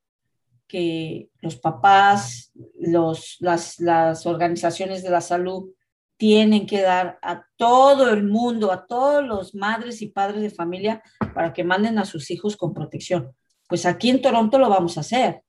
que 0.68 1.30
los 1.41 1.56
papás, 1.56 2.52
los, 2.80 3.38
las, 3.39 3.80
las 3.80 4.26
organizaciones 4.26 5.02
de 5.04 5.10
la 5.10 5.22
salud 5.22 5.72
tienen 6.18 6.66
que 6.66 6.82
dar 6.82 7.20
a 7.22 7.45
todo 7.57 8.11
el 8.11 8.24
mundo, 8.24 8.72
a 8.72 8.86
todos 8.86 9.24
los 9.24 9.53
madres 9.55 10.01
y 10.01 10.07
padres 10.07 10.41
de 10.41 10.49
familia 10.49 11.01
para 11.34 11.53
que 11.53 11.63
manden 11.63 11.99
a 11.99 12.05
sus 12.05 12.32
hijos 12.32 12.55
con 12.55 12.74
protección. 12.74 13.32
Pues 13.68 13.86
aquí 13.86 14.09
en 14.09 14.22
Toronto 14.22 14.57
lo 14.59 14.70
vamos 14.70 14.97
a 14.97 15.01
hacer, 15.01 15.41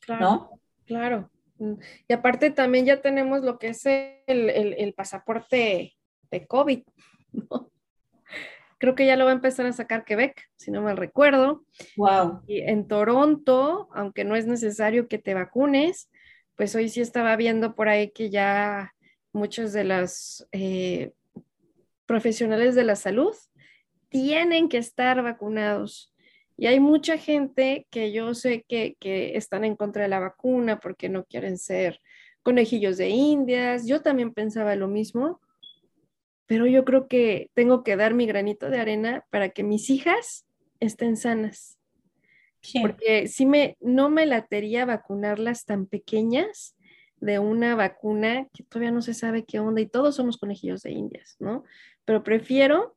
claro, 0.00 0.20
¿no? 0.20 0.50
Claro. 0.86 1.30
Y 2.08 2.12
aparte 2.12 2.50
también 2.50 2.86
ya 2.86 3.02
tenemos 3.02 3.42
lo 3.42 3.58
que 3.58 3.68
es 3.68 3.82
el, 3.84 4.94
pasaporte 4.96 5.94
de 6.30 6.46
COVID, 6.46 6.82
Creo 8.78 8.94
que 8.94 9.04
ya 9.04 9.14
lo 9.16 9.26
va 9.26 9.32
a 9.32 9.34
empezar 9.34 9.66
a 9.66 9.74
sacar 9.74 10.06
Quebec, 10.06 10.48
si 10.56 10.70
no 10.70 10.80
mal 10.80 10.96
recuerdo. 10.96 11.66
Wow. 11.98 12.40
Y 12.46 12.62
en 12.62 12.88
Toronto, 12.88 13.90
aunque 13.92 14.24
no 14.24 14.36
es 14.36 14.46
necesario 14.46 15.06
que 15.06 15.18
te 15.18 15.34
vacunes, 15.34 16.10
pues 16.56 16.74
hoy 16.74 16.88
sí 16.88 17.02
estaba 17.02 17.36
viendo 17.36 17.74
por 17.74 17.90
ahí 17.90 18.10
que 18.10 18.30
ya 18.30 18.94
muchos 19.32 19.72
de 19.72 19.84
los 19.84 20.46
eh, 20.52 21.12
profesionales 22.06 22.74
de 22.74 22.84
la 22.84 22.96
salud 22.96 23.34
tienen 24.08 24.68
que 24.68 24.78
estar 24.78 25.22
vacunados. 25.22 26.12
Y 26.56 26.66
hay 26.66 26.80
mucha 26.80 27.16
gente 27.16 27.86
que 27.90 28.12
yo 28.12 28.34
sé 28.34 28.64
que, 28.68 28.96
están 29.34 29.64
en 29.64 29.76
contra 29.76 30.02
de 30.02 30.08
la 30.08 30.18
vacuna 30.18 30.78
porque 30.78 31.08
no 31.08 31.24
quieren 31.24 31.56
ser 31.56 32.00
conejillos 32.42 32.98
de 32.98 33.08
indias. 33.08 33.86
Yo 33.86 34.02
también 34.02 34.34
pensaba 34.34 34.76
lo 34.76 34.88
mismo, 34.88 35.40
pero 36.46 36.66
yo 36.66 36.84
creo 36.84 37.08
que 37.08 37.50
tengo 37.54 37.82
que 37.82 37.96
dar 37.96 38.12
mi 38.12 38.26
granito 38.26 38.68
de 38.68 38.80
arena 38.80 39.24
para 39.30 39.50
que 39.50 39.62
mis 39.62 39.88
hijas 39.88 40.44
estén 40.80 41.16
sanas. 41.16 41.78
Porque 42.82 43.26
si 43.26 43.46
me, 43.46 43.76
no 43.80 44.10
me 44.10 44.26
latería 44.26 44.84
vacunarlas 44.84 45.64
tan 45.64 45.86
pequeñas 45.86 46.76
de 47.20 47.38
una 47.38 47.74
vacuna 47.74 48.48
que 48.54 48.64
todavía 48.64 48.90
no 48.90 49.02
se 49.02 49.14
sabe 49.14 49.44
qué 49.44 49.60
onda 49.60 49.80
y 49.80 49.86
todos 49.86 50.16
somos 50.16 50.38
conejillos 50.38 50.82
de 50.82 50.92
indias, 50.92 51.36
¿no? 51.38 51.64
Pero 52.04 52.22
prefiero 52.22 52.96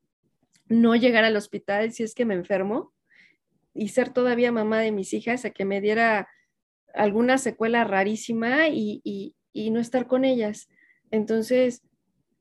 no 0.68 0.96
llegar 0.96 1.24
al 1.24 1.36
hospital 1.36 1.92
si 1.92 2.04
es 2.04 2.16
que 2.16 2.26
me 2.26 2.34
enfermo 2.34 2.94
y 3.74 3.90
ser 3.90 4.10
todavía 4.10 4.52
mamá 4.52 4.80
de 4.80 4.92
mis 4.92 5.14
hijas 5.14 5.46
a 5.46 5.50
que 5.50 5.66
me 5.66 5.82
diera 5.82 6.28
alguna 6.94 7.38
secuela 7.38 7.84
rarísima 7.84 8.70
y, 8.70 9.02
y 9.52 9.70
no 9.72 9.80
estar 9.80 10.08
con 10.08 10.26
ellas. 10.26 10.70
Entonces, 11.12 11.82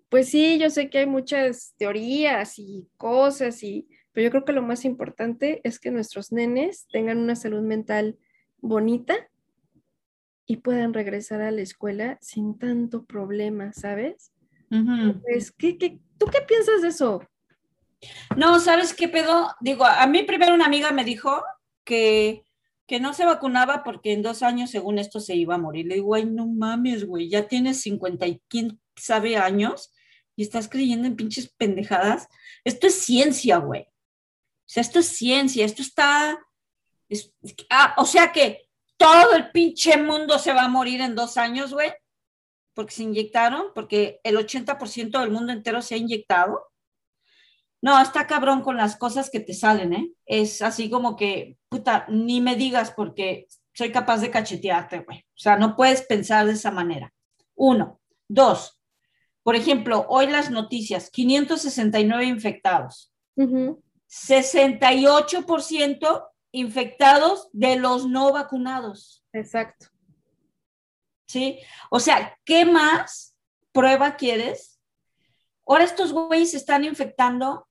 pues 0.08 0.28
sí, 0.28 0.58
yo 0.58 0.70
sé 0.70 0.88
que 0.88 0.98
hay 0.98 1.06
muchas 1.06 1.74
teorías 1.78 2.58
y 2.58 2.88
cosas 2.96 3.62
y 3.62 3.88
pero 4.12 4.24
yo 4.24 4.30
creo 4.30 4.44
que 4.44 4.52
lo 4.52 4.62
más 4.62 4.84
importante 4.84 5.60
es 5.64 5.80
que 5.80 5.90
nuestros 5.90 6.32
nenes 6.32 6.86
tengan 6.92 7.18
una 7.18 7.34
salud 7.34 7.62
mental 7.62 8.18
bonita 8.60 9.30
y 10.52 10.58
puedan 10.58 10.92
regresar 10.92 11.40
a 11.40 11.50
la 11.50 11.62
escuela 11.62 12.18
sin 12.20 12.58
tanto 12.58 13.06
problema, 13.06 13.72
¿sabes? 13.72 14.34
Pues, 15.22 15.50
¿qué, 15.50 15.98
tú 16.18 16.26
qué 16.26 16.42
piensas 16.46 16.82
de 16.82 16.88
eso? 16.88 17.26
No, 18.36 18.60
¿sabes 18.60 18.92
qué 18.92 19.08
pedo? 19.08 19.48
Digo, 19.60 19.86
a 19.86 20.06
mí 20.06 20.24
primero 20.24 20.52
una 20.52 20.66
amiga 20.66 20.92
me 20.92 21.04
dijo 21.04 21.42
que, 21.84 22.44
que 22.86 23.00
no 23.00 23.14
se 23.14 23.24
vacunaba 23.24 23.82
porque 23.82 24.12
en 24.12 24.20
dos 24.20 24.42
años, 24.42 24.68
según 24.68 24.98
esto, 24.98 25.20
se 25.20 25.34
iba 25.36 25.54
a 25.54 25.58
morir. 25.58 25.86
Le 25.86 25.94
digo, 25.94 26.08
güey, 26.08 26.26
no 26.26 26.46
mames, 26.46 27.06
güey, 27.06 27.30
ya 27.30 27.48
tienes 27.48 27.80
50 27.80 28.26
y 28.26 28.42
quién 28.48 28.78
sabe 28.94 29.38
años 29.38 29.90
y 30.36 30.42
estás 30.42 30.68
creyendo 30.68 31.08
en 31.08 31.16
pinches 31.16 31.48
pendejadas. 31.48 32.28
Esto 32.62 32.88
es 32.88 32.94
ciencia, 32.96 33.56
güey. 33.56 33.84
O 33.84 34.66
sea, 34.66 34.82
esto 34.82 34.98
es 34.98 35.06
ciencia, 35.06 35.64
esto 35.64 35.80
está... 35.80 36.38
Ah, 37.70 37.94
o 37.96 38.04
sea 38.04 38.32
que 38.32 38.68
todo 39.02 39.34
el 39.34 39.50
pinche 39.50 39.96
mundo 39.96 40.38
se 40.38 40.52
va 40.52 40.64
a 40.64 40.68
morir 40.68 41.00
en 41.00 41.14
dos 41.14 41.36
años, 41.36 41.72
güey, 41.72 41.92
porque 42.74 42.94
se 42.94 43.02
inyectaron, 43.02 43.66
porque 43.74 44.20
el 44.24 44.36
80% 44.36 45.20
del 45.20 45.30
mundo 45.30 45.52
entero 45.52 45.82
se 45.82 45.94
ha 45.94 45.98
inyectado. 45.98 46.66
No, 47.80 48.00
está 48.00 48.26
cabrón 48.26 48.62
con 48.62 48.76
las 48.76 48.96
cosas 48.96 49.28
que 49.28 49.40
te 49.40 49.54
salen, 49.54 49.92
¿eh? 49.92 50.12
Es 50.24 50.62
así 50.62 50.88
como 50.88 51.16
que, 51.16 51.56
puta, 51.68 52.06
ni 52.08 52.40
me 52.40 52.54
digas 52.54 52.92
porque 52.92 53.48
soy 53.74 53.90
capaz 53.90 54.20
de 54.20 54.30
cachetearte, 54.30 55.00
güey. 55.00 55.18
O 55.18 55.38
sea, 55.38 55.56
no 55.56 55.74
puedes 55.74 56.02
pensar 56.02 56.46
de 56.46 56.52
esa 56.52 56.70
manera. 56.70 57.12
Uno. 57.56 58.00
Dos. 58.28 58.78
Por 59.42 59.56
ejemplo, 59.56 60.06
hoy 60.08 60.28
las 60.28 60.50
noticias, 60.50 61.10
569 61.10 62.24
infectados. 62.24 63.12
68% 63.36 66.28
infectados 66.52 67.48
de 67.52 67.76
los 67.76 68.06
no 68.06 68.32
vacunados. 68.32 69.24
Exacto. 69.32 69.86
¿Sí? 71.26 71.58
O 71.90 71.98
sea, 71.98 72.38
¿qué 72.44 72.64
más 72.64 73.34
prueba 73.72 74.16
quieres? 74.16 74.78
Ahora 75.66 75.84
estos 75.84 76.12
güeyes 76.12 76.50
se 76.50 76.58
están 76.58 76.84
infectando 76.84 77.66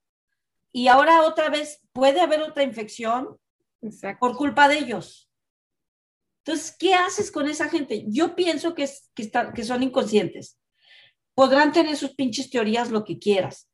y 0.71 0.87
ahora 0.87 1.21
otra 1.23 1.49
vez 1.49 1.81
puede 1.93 2.21
haber 2.21 2.41
otra 2.41 2.63
infección 2.63 3.37
por 4.19 4.35
culpa 4.35 4.67
de 4.67 4.79
ellos. 4.79 5.29
Entonces, 6.43 6.75
¿qué 6.77 6.95
haces 6.95 7.31
con 7.31 7.47
esa 7.47 7.69
gente? 7.69 8.05
Yo 8.07 8.35
pienso 8.35 8.73
que, 8.73 8.89
que, 9.13 9.31
que 9.53 9.63
son 9.63 9.83
inconscientes. 9.83 10.59
Podrán 11.35 11.71
tener 11.71 11.95
sus 11.97 12.15
pinches 12.15 12.49
teorías, 12.49 12.89
lo 12.89 13.03
que 13.03 13.19
quieras, 13.19 13.69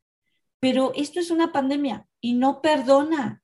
pero 0.59 0.91
esto 0.95 1.19
es 1.19 1.31
una 1.31 1.51
pandemia 1.51 2.07
y 2.19 2.33
no 2.33 2.61
perdona. 2.61 3.41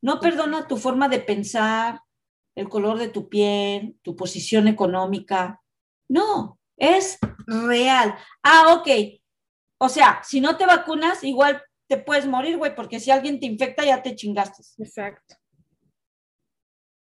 No 0.00 0.20
perdona 0.20 0.66
tu 0.66 0.76
forma 0.76 1.08
de 1.08 1.20
pensar, 1.20 2.00
el 2.54 2.68
color 2.68 2.98
de 2.98 3.08
tu 3.08 3.28
piel, 3.28 3.98
tu 4.02 4.16
posición 4.16 4.68
económica. 4.68 5.62
No, 6.08 6.58
es 6.76 7.18
real. 7.46 8.16
Ah, 8.42 8.74
ok. 8.74 8.88
O 9.78 9.88
sea, 9.88 10.20
si 10.24 10.40
no 10.40 10.56
te 10.56 10.66
vacunas, 10.66 11.22
igual 11.24 11.62
te 11.86 11.98
puedes 11.98 12.26
morir, 12.26 12.56
güey, 12.56 12.74
porque 12.74 13.00
si 13.00 13.10
alguien 13.10 13.40
te 13.40 13.46
infecta 13.46 13.84
ya 13.84 14.02
te 14.02 14.14
chingaste. 14.14 14.62
Exacto. 14.82 15.36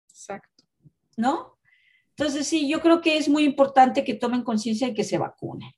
Exacto. 0.09 0.63
¿No? 1.17 1.57
Entonces, 2.15 2.47
sí, 2.47 2.69
yo 2.69 2.81
creo 2.81 3.01
que 3.01 3.17
es 3.17 3.27
muy 3.27 3.43
importante 3.43 4.03
que 4.03 4.13
tomen 4.13 4.43
conciencia 4.43 4.87
y 4.87 4.93
que 4.93 5.03
se 5.03 5.17
vacunen 5.17 5.71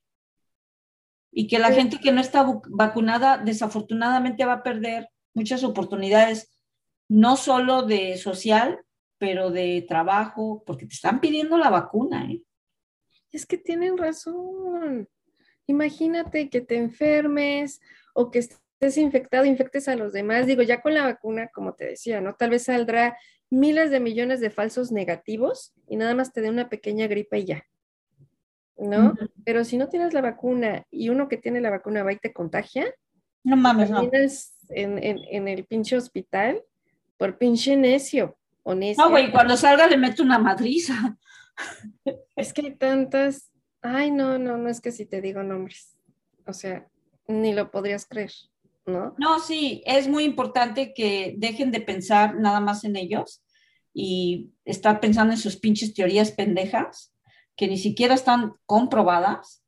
y 1.34 1.48
que 1.48 1.58
la 1.58 1.72
gente 1.72 1.98
que 1.98 2.12
no 2.12 2.20
está 2.20 2.46
vacunada 2.68 3.38
desafortunadamente 3.38 4.44
va 4.44 4.54
a 4.54 4.62
perder 4.62 5.08
muchas 5.34 5.64
oportunidades, 5.64 6.53
no 7.08 7.36
solo 7.36 7.82
de 7.82 8.16
social, 8.16 8.80
pero 9.18 9.50
de 9.50 9.84
trabajo, 9.88 10.62
porque 10.66 10.86
te 10.86 10.94
están 10.94 11.20
pidiendo 11.20 11.56
la 11.56 11.70
vacuna. 11.70 12.30
¿eh? 12.30 12.42
Es 13.32 13.46
que 13.46 13.58
tienen 13.58 13.96
razón. 13.96 15.08
Imagínate 15.66 16.50
que 16.50 16.60
te 16.60 16.76
enfermes 16.76 17.80
o 18.14 18.30
que 18.30 18.40
estés 18.40 18.98
infectado, 18.98 19.44
infectes 19.44 19.88
a 19.88 19.96
los 19.96 20.12
demás. 20.12 20.46
Digo, 20.46 20.62
ya 20.62 20.82
con 20.82 20.94
la 20.94 21.04
vacuna, 21.04 21.48
como 21.48 21.74
te 21.74 21.86
decía, 21.86 22.20
¿no? 22.20 22.34
Tal 22.34 22.50
vez 22.50 22.64
saldrá 22.64 23.16
miles 23.50 23.90
de 23.90 24.00
millones 24.00 24.40
de 24.40 24.50
falsos 24.50 24.92
negativos 24.92 25.72
y 25.86 25.96
nada 25.96 26.14
más 26.14 26.32
te 26.32 26.40
dé 26.40 26.50
una 26.50 26.68
pequeña 26.68 27.06
gripa 27.06 27.38
y 27.38 27.44
ya. 27.44 27.66
¿no? 28.76 29.14
Pero 29.44 29.64
si 29.64 29.76
no 29.76 29.88
tienes 29.88 30.12
la 30.12 30.20
vacuna 30.20 30.86
y 30.90 31.08
uno 31.08 31.28
que 31.28 31.36
tiene 31.36 31.60
la 31.60 31.70
vacuna 31.70 32.02
va 32.02 32.12
y 32.12 32.18
te 32.18 32.32
contagia, 32.32 32.92
no 33.44 33.56
mames, 33.56 33.90
no. 33.90 34.02
En, 34.70 34.98
en, 34.98 35.20
en, 35.30 35.48
el 35.48 35.66
pinche 35.66 35.96
hospital 35.96 36.62
por 37.24 37.38
pinche 37.38 37.74
necio 37.74 38.36
o 38.64 38.74
No, 38.74 39.08
güey, 39.08 39.32
cuando 39.32 39.56
salga 39.56 39.86
le 39.86 39.96
meto 39.96 40.22
una 40.22 40.38
madriza. 40.38 41.16
Es 42.36 42.52
que 42.52 42.60
hay 42.60 42.74
tantas, 42.74 43.50
ay, 43.80 44.10
no, 44.10 44.38
no, 44.38 44.58
no 44.58 44.68
es 44.68 44.82
que 44.82 44.92
si 44.92 45.06
te 45.06 45.22
digo 45.22 45.42
nombres, 45.42 45.96
o 46.46 46.52
sea, 46.52 46.86
ni 47.26 47.54
lo 47.54 47.70
podrías 47.70 48.04
creer, 48.04 48.32
¿no? 48.84 49.14
No, 49.16 49.38
sí, 49.38 49.82
es 49.86 50.06
muy 50.06 50.24
importante 50.24 50.92
que 50.92 51.34
dejen 51.38 51.70
de 51.70 51.80
pensar 51.80 52.34
nada 52.34 52.60
más 52.60 52.84
en 52.84 52.96
ellos 52.96 53.42
y 53.94 54.50
estar 54.66 55.00
pensando 55.00 55.32
en 55.32 55.38
sus 55.38 55.56
pinches 55.56 55.94
teorías 55.94 56.30
pendejas 56.30 57.14
que 57.56 57.68
ni 57.68 57.78
siquiera 57.78 58.12
están 58.12 58.52
comprobadas. 58.66 59.64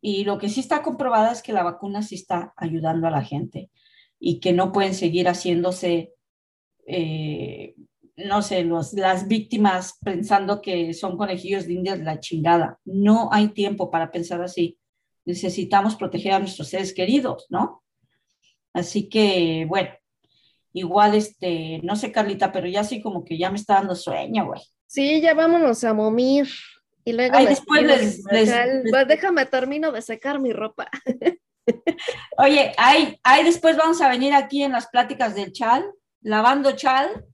Y 0.00 0.24
lo 0.24 0.38
que 0.38 0.48
sí 0.48 0.60
está 0.60 0.80
comprobada 0.80 1.30
es 1.32 1.42
que 1.42 1.52
la 1.52 1.62
vacuna 1.62 2.00
sí 2.00 2.14
está 2.14 2.54
ayudando 2.56 3.06
a 3.06 3.10
la 3.10 3.22
gente 3.22 3.68
y 4.18 4.40
que 4.40 4.54
no 4.54 4.72
pueden 4.72 4.94
seguir 4.94 5.28
haciéndose, 5.28 6.14
eh, 6.86 7.74
no 8.16 8.40
sé, 8.40 8.64
los, 8.64 8.94
las 8.94 9.28
víctimas 9.28 9.98
pensando 10.02 10.62
que 10.62 10.94
son 10.94 11.16
conejillos 11.16 11.66
de 11.66 11.74
indias 11.74 11.98
la 12.00 12.20
chingada. 12.20 12.78
No 12.84 13.28
hay 13.32 13.48
tiempo 13.48 13.90
para 13.90 14.10
pensar 14.10 14.40
así. 14.40 14.78
Necesitamos 15.24 15.96
proteger 15.96 16.32
a 16.32 16.38
nuestros 16.38 16.68
seres 16.68 16.94
queridos, 16.94 17.46
¿no? 17.50 17.82
Así 18.72 19.08
que, 19.08 19.66
bueno, 19.68 19.90
igual, 20.72 21.14
este, 21.14 21.80
no 21.82 21.96
sé, 21.96 22.12
Carlita, 22.12 22.52
pero 22.52 22.68
ya 22.68 22.84
sí 22.84 23.02
como 23.02 23.24
que 23.24 23.36
ya 23.36 23.50
me 23.50 23.56
está 23.56 23.74
dando 23.74 23.94
sueño, 23.94 24.46
güey. 24.46 24.60
Sí, 24.86 25.20
ya 25.20 25.34
vámonos 25.34 25.82
a 25.84 25.92
momir. 25.92 26.48
Y 27.04 27.12
luego 27.12 27.38
después 27.38 27.82
les, 27.82 28.22
pues 28.22 29.08
déjame 29.08 29.46
termino 29.46 29.92
de 29.92 30.02
secar 30.02 30.40
mi 30.40 30.52
ropa. 30.52 30.88
Oye, 32.38 32.72
ahí, 32.76 33.18
ahí 33.22 33.44
después 33.44 33.76
vamos 33.76 34.00
a 34.00 34.08
venir 34.08 34.34
aquí 34.34 34.62
en 34.62 34.72
las 34.72 34.88
pláticas 34.88 35.34
del 35.34 35.52
chal, 35.52 35.84
lavando 36.26 36.72
chal. 36.72 37.24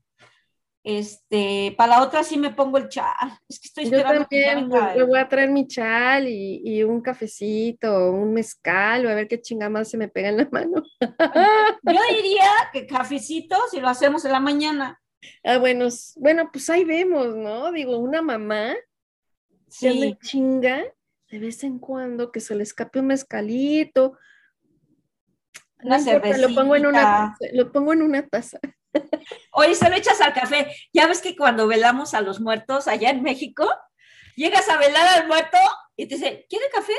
Este, 0.85 1.75
para 1.77 1.97
la 1.97 2.03
otra 2.03 2.25
sí 2.25 2.37
me 2.37 2.51
pongo 2.51 2.77
el 2.77 2.89
chal. 2.89 3.15
Es 3.49 3.61
que 3.61 3.69
estoy 3.69 3.85
esperando. 3.85 4.27
Yo 4.31 4.69
también 4.69 4.69
me 4.97 5.05
voy 5.05 5.19
a 5.19 5.29
traer 5.29 5.51
mi 5.51 5.67
chal 5.67 6.29
y, 6.29 6.61
y, 6.65 6.83
un 6.83 7.01
cafecito, 7.01 8.11
un 8.11 8.33
mezcal, 8.33 9.07
o 9.07 9.11
a 9.11 9.15
ver 9.15 9.29
qué 9.29 9.41
chingada 9.41 9.85
se 9.85 9.97
me 9.97 10.09
pega 10.09 10.29
en 10.29 10.39
la 10.39 10.49
mano. 10.51 10.83
Yo 11.01 12.01
diría 12.17 12.51
que 12.73 12.87
cafecito 12.87 13.57
si 13.71 13.81
lo 13.81 13.89
hacemos 13.89 14.25
en 14.25 14.33
la 14.33 14.41
mañana. 14.41 15.01
Ah, 15.45 15.59
bueno, 15.59 15.89
bueno, 16.17 16.51
pues 16.53 16.69
ahí 16.69 16.85
vemos, 16.85 17.35
¿no? 17.37 17.71
Digo, 17.71 17.97
una 17.99 18.21
mamá 18.23 18.75
sí. 19.69 20.01
me 20.01 20.19
chinga 20.19 20.83
de 21.31 21.39
vez 21.39 21.63
en 21.65 21.79
cuando 21.79 22.33
que 22.33 22.41
se 22.41 22.57
le 22.57 22.65
escape 22.65 22.99
un 22.99 23.07
mezcalito. 23.07 24.19
Una 25.81 25.99
no 25.99 26.49
lo 26.49 26.55
pongo 26.55 26.77
en 26.77 26.87
una 26.87 27.37
lo 27.53 27.73
pongo 27.73 27.93
en 27.93 28.03
una 28.03 28.27
taza. 28.27 28.59
Oye, 29.53 29.75
se 29.75 29.89
lo 29.89 29.97
echas 29.97 30.21
al 30.21 30.33
café. 30.33 30.75
Ya 30.93 31.07
ves 31.07 31.21
que 31.21 31.37
cuando 31.37 31.67
velamos 31.67 32.15
a 32.15 32.21
los 32.21 32.41
muertos 32.41 32.89
allá 32.89 33.11
en 33.11 33.23
México, 33.23 33.69
llegas 34.37 34.69
a 34.69 34.77
velar 34.77 35.07
al 35.07 35.27
muerto 35.27 35.59
y 35.97 36.07
te 36.07 36.17
dice, 36.17 36.47
¿quiere 36.49 36.69
café? 36.71 36.95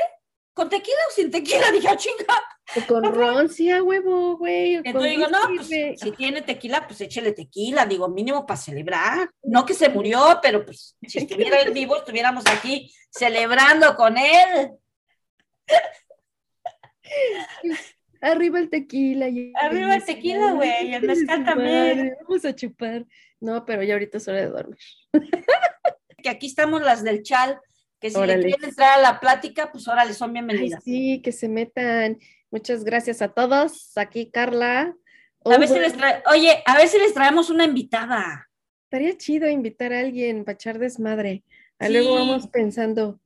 ¿Con 0.52 0.68
tequila 0.68 0.98
o 1.08 1.12
sin 1.12 1.30
tequila? 1.30 1.68
Dije, 1.72 1.88
oh, 1.90 1.96
chinga. 1.96 2.86
con 2.86 3.12
ron, 3.12 3.48
sí, 3.48 3.70
a 3.70 3.82
huevo, 3.82 4.36
güey. 4.36 4.74
Entonces 4.74 5.10
digo, 5.10 5.26
no, 5.28 5.38
pues 5.54 5.68
si 5.68 6.12
tiene 6.12 6.42
tequila, 6.42 6.86
pues 6.86 7.00
échele 7.00 7.32
tequila, 7.32 7.86
digo, 7.86 8.08
mínimo 8.08 8.46
para 8.46 8.60
celebrar. 8.60 9.30
No 9.42 9.66
que 9.66 9.74
se 9.74 9.88
murió, 9.88 10.38
pero 10.40 10.64
pues 10.64 10.96
si 11.02 11.18
estuviera 11.18 11.60
en 11.60 11.74
vivo, 11.74 11.96
estuviéramos 11.96 12.44
aquí 12.46 12.92
celebrando 13.10 13.96
con 13.96 14.16
él. 14.16 14.70
arriba 18.30 18.58
el 18.58 18.70
tequila. 18.70 19.28
Y 19.28 19.52
arriba 19.60 19.94
el 19.94 20.04
tequila, 20.04 20.52
güey, 20.52 20.94
el 20.94 21.02
mezcal 21.02 21.44
también. 21.44 22.14
Vamos 22.22 22.44
a 22.44 22.54
chupar. 22.54 23.06
No, 23.40 23.64
pero 23.64 23.82
ya 23.82 23.94
ahorita 23.94 24.18
es 24.18 24.28
hora 24.28 24.40
de 24.40 24.48
dormir. 24.48 24.78
que 26.22 26.28
aquí 26.30 26.46
estamos 26.46 26.82
las 26.82 27.04
del 27.04 27.22
chal, 27.22 27.60
que 28.00 28.10
si 28.10 28.16
quieren 28.16 28.64
entrar 28.64 28.98
a 28.98 29.02
la 29.02 29.20
plática, 29.20 29.70
pues 29.70 29.86
órale, 29.86 30.14
son 30.14 30.32
bienvenidas. 30.32 30.82
sí, 30.82 31.20
que 31.22 31.32
se 31.32 31.48
metan. 31.48 32.18
Muchas 32.50 32.84
gracias 32.84 33.20
a 33.20 33.28
todos. 33.28 33.96
Aquí 33.96 34.30
Carla. 34.30 34.94
A 35.44 35.58
ver 35.58 35.68
si 35.68 35.78
les 35.78 35.92
trae, 35.92 36.22
oye, 36.30 36.62
a 36.64 36.76
ver 36.76 36.88
si 36.88 36.98
les 36.98 37.12
traemos 37.12 37.50
una 37.50 37.64
invitada. 37.64 38.48
Estaría 38.84 39.16
chido 39.18 39.48
invitar 39.48 39.92
a 39.92 40.00
alguien 40.00 40.44
para 40.44 40.54
echar 40.54 40.78
desmadre. 40.78 41.44
luego 41.80 42.14
vamos 42.14 42.46
pensando. 42.46 43.20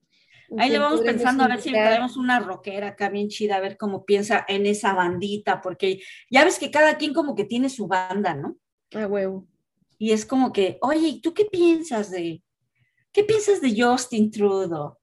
Ahí 0.57 0.71
le 0.71 0.79
vamos 0.79 1.03
pensando 1.03 1.45
a 1.45 1.49
ver 1.49 1.61
si 1.61 1.71
traemos 1.71 2.17
una 2.17 2.41
rockera 2.41 2.89
acá 2.89 3.11
bien 3.11 3.29
chida, 3.29 3.57
a 3.57 3.61
ver 3.61 3.77
cómo 3.77 4.05
piensa 4.07 4.45
en 4.49 4.65
esa 4.65 4.95
bandita, 4.95 5.61
porque 5.61 6.01
ya 6.31 6.45
ves 6.45 6.59
que 6.59 6.71
cada 6.71 6.97
quien 6.97 7.13
como 7.13 7.35
que 7.35 7.45
tiene 7.45 7.69
su 7.69 7.87
banda, 7.87 8.35
¿no? 8.35 8.57
Ah, 8.95 9.07
huevo. 9.07 9.47
Y 9.99 10.13
es 10.13 10.25
como 10.25 10.53
que, 10.53 10.79
oye, 10.81 11.21
¿tú 11.23 11.35
qué 11.35 11.45
piensas 11.45 12.11
de, 12.11 12.43
qué 13.13 13.25
piensas 13.25 13.61
de 13.61 13.75
Justin 13.81 14.31
Trudeau? 14.31 14.97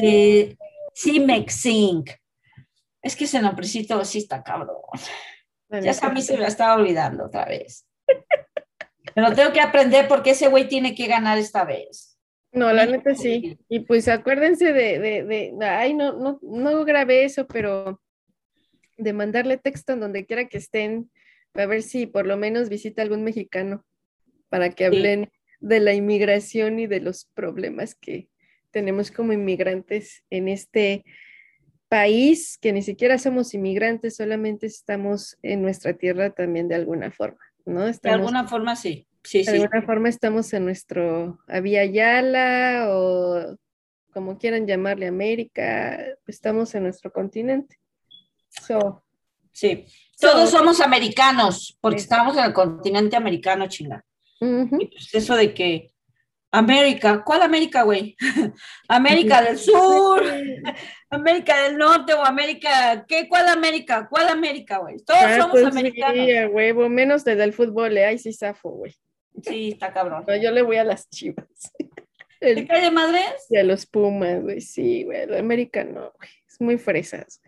De 0.00 0.56
Cimex 0.94 1.54
Sync. 1.54 2.10
Es 3.02 3.14
que 3.14 3.24
ese 3.24 3.40
nombrecito 3.40 4.04
sí 4.04 4.18
está 4.18 4.42
cabrón. 4.42 4.78
ya 5.70 5.92
a 6.00 6.10
mí 6.10 6.22
se 6.22 6.36
me 6.36 6.46
estaba 6.46 6.74
olvidando 6.74 7.26
otra 7.26 7.44
vez. 7.44 7.86
Pero 9.14 9.32
tengo 9.34 9.52
que 9.52 9.60
aprender 9.60 10.08
porque 10.08 10.30
ese 10.30 10.48
güey 10.48 10.68
tiene 10.68 10.94
que 10.94 11.06
ganar 11.06 11.38
esta 11.38 11.64
vez. 11.64 12.11
No, 12.52 12.70
la 12.72 12.84
neta 12.84 13.14
sí. 13.14 13.58
Y 13.68 13.80
pues 13.80 14.08
acuérdense 14.08 14.72
de, 14.72 14.98
de, 14.98 15.24
de, 15.24 15.66
ay, 15.66 15.94
no, 15.94 16.12
no, 16.18 16.38
no 16.42 16.84
grabé 16.84 17.24
eso, 17.24 17.46
pero 17.46 18.00
de 18.98 19.12
mandarle 19.14 19.56
texto 19.56 19.94
en 19.94 20.00
donde 20.00 20.26
quiera 20.26 20.46
que 20.48 20.58
estén, 20.58 21.10
para 21.52 21.66
ver 21.66 21.82
si 21.82 22.06
por 22.06 22.26
lo 22.26 22.36
menos 22.36 22.68
visita 22.68 23.00
algún 23.00 23.24
mexicano, 23.24 23.84
para 24.50 24.70
que 24.70 24.84
hablen 24.84 25.30
de 25.60 25.80
la 25.80 25.94
inmigración 25.94 26.78
y 26.78 26.86
de 26.86 27.00
los 27.00 27.24
problemas 27.34 27.94
que 27.94 28.28
tenemos 28.70 29.10
como 29.10 29.32
inmigrantes 29.32 30.22
en 30.28 30.48
este 30.48 31.04
país, 31.88 32.58
que 32.60 32.72
ni 32.72 32.82
siquiera 32.82 33.18
somos 33.18 33.54
inmigrantes, 33.54 34.16
solamente 34.16 34.66
estamos 34.66 35.38
en 35.42 35.62
nuestra 35.62 35.94
tierra 35.94 36.30
también 36.30 36.68
de 36.68 36.74
alguna 36.74 37.10
forma, 37.10 37.40
¿no? 37.64 37.86
de 37.86 38.10
alguna 38.10 38.46
forma 38.46 38.76
sí 38.76 39.06
de 39.30 39.50
alguna 39.50 39.82
forma 39.82 40.08
estamos 40.08 40.52
en 40.52 40.64
nuestro 40.64 41.38
Avia 41.46 41.84
Yala 41.84 42.86
o 42.90 43.56
como 44.12 44.38
quieran 44.38 44.66
llamarle 44.66 45.06
América, 45.06 45.98
estamos 46.26 46.74
en 46.74 46.84
nuestro 46.84 47.12
continente. 47.12 47.78
sí, 49.52 49.86
todos 50.20 50.50
somos 50.50 50.80
americanos, 50.80 51.78
porque 51.80 52.00
estamos 52.00 52.36
en 52.36 52.44
el 52.44 52.52
continente 52.52 53.16
americano, 53.16 53.66
chinga. 53.68 54.04
Pues 54.38 55.14
eso 55.14 55.36
de 55.36 55.54
que 55.54 55.92
América, 56.50 57.22
¿cuál 57.24 57.42
América, 57.42 57.82
güey? 57.82 58.14
América 58.88 59.40
del 59.40 59.58
Sur, 59.58 60.22
América 61.10 61.62
del 61.62 61.78
Norte 61.78 62.12
o 62.12 62.22
América, 62.22 63.06
¿qué? 63.08 63.26
¿Cuál 63.26 63.48
América? 63.48 64.06
¿Cuál 64.10 64.28
América, 64.28 64.78
güey? 64.78 64.98
Todos 64.98 65.22
ah, 65.22 65.36
somos 65.38 65.52
pues 65.52 65.64
americanos. 65.64 66.26
Sí, 66.26 66.44
huevo, 66.52 66.88
menos 66.90 67.24
desde 67.24 67.44
el 67.44 67.54
fútbol, 67.54 67.96
¿eh? 67.96 68.04
ahí 68.04 68.18
sí 68.18 68.34
zafo, 68.34 68.68
güey. 68.70 68.94
Sí, 69.42 69.70
está 69.70 69.92
cabrón. 69.92 70.24
yo 70.42 70.50
le 70.50 70.62
voy 70.62 70.76
a 70.76 70.84
las 70.84 71.08
chivas. 71.10 71.46
¿De 72.40 72.66
calle 72.66 72.90
Madres? 72.90 73.46
Y 73.50 73.56
a 73.56 73.62
los 73.62 73.86
Pumas, 73.86 74.42
güey, 74.42 74.60
sí, 74.60 75.04
güey. 75.04 75.22
El 75.22 75.36
América 75.36 75.84
no, 75.84 76.12
güey. 76.18 76.30
Es 76.48 76.60
muy 76.60 76.76
fresas, 76.76 77.40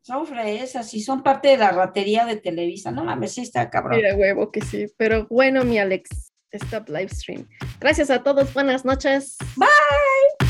Son 0.00 0.26
fresas 0.26 0.92
y 0.94 1.00
son 1.00 1.22
parte 1.22 1.48
de 1.48 1.58
la 1.58 1.70
ratería 1.70 2.24
de 2.24 2.36
Televisa. 2.36 2.90
No 2.90 3.04
mames, 3.04 3.32
sí 3.32 3.42
está 3.42 3.68
cabrón. 3.68 3.96
Mira, 3.96 4.16
huevo 4.16 4.50
que 4.50 4.62
sí. 4.62 4.86
Pero 4.96 5.26
bueno, 5.28 5.64
mi 5.64 5.78
Alex, 5.78 6.32
stop 6.50 6.88
live 6.88 7.10
stream. 7.10 7.46
Gracias 7.78 8.10
a 8.10 8.22
todos. 8.22 8.52
Buenas 8.54 8.84
noches. 8.84 9.36
Bye. 9.56 10.41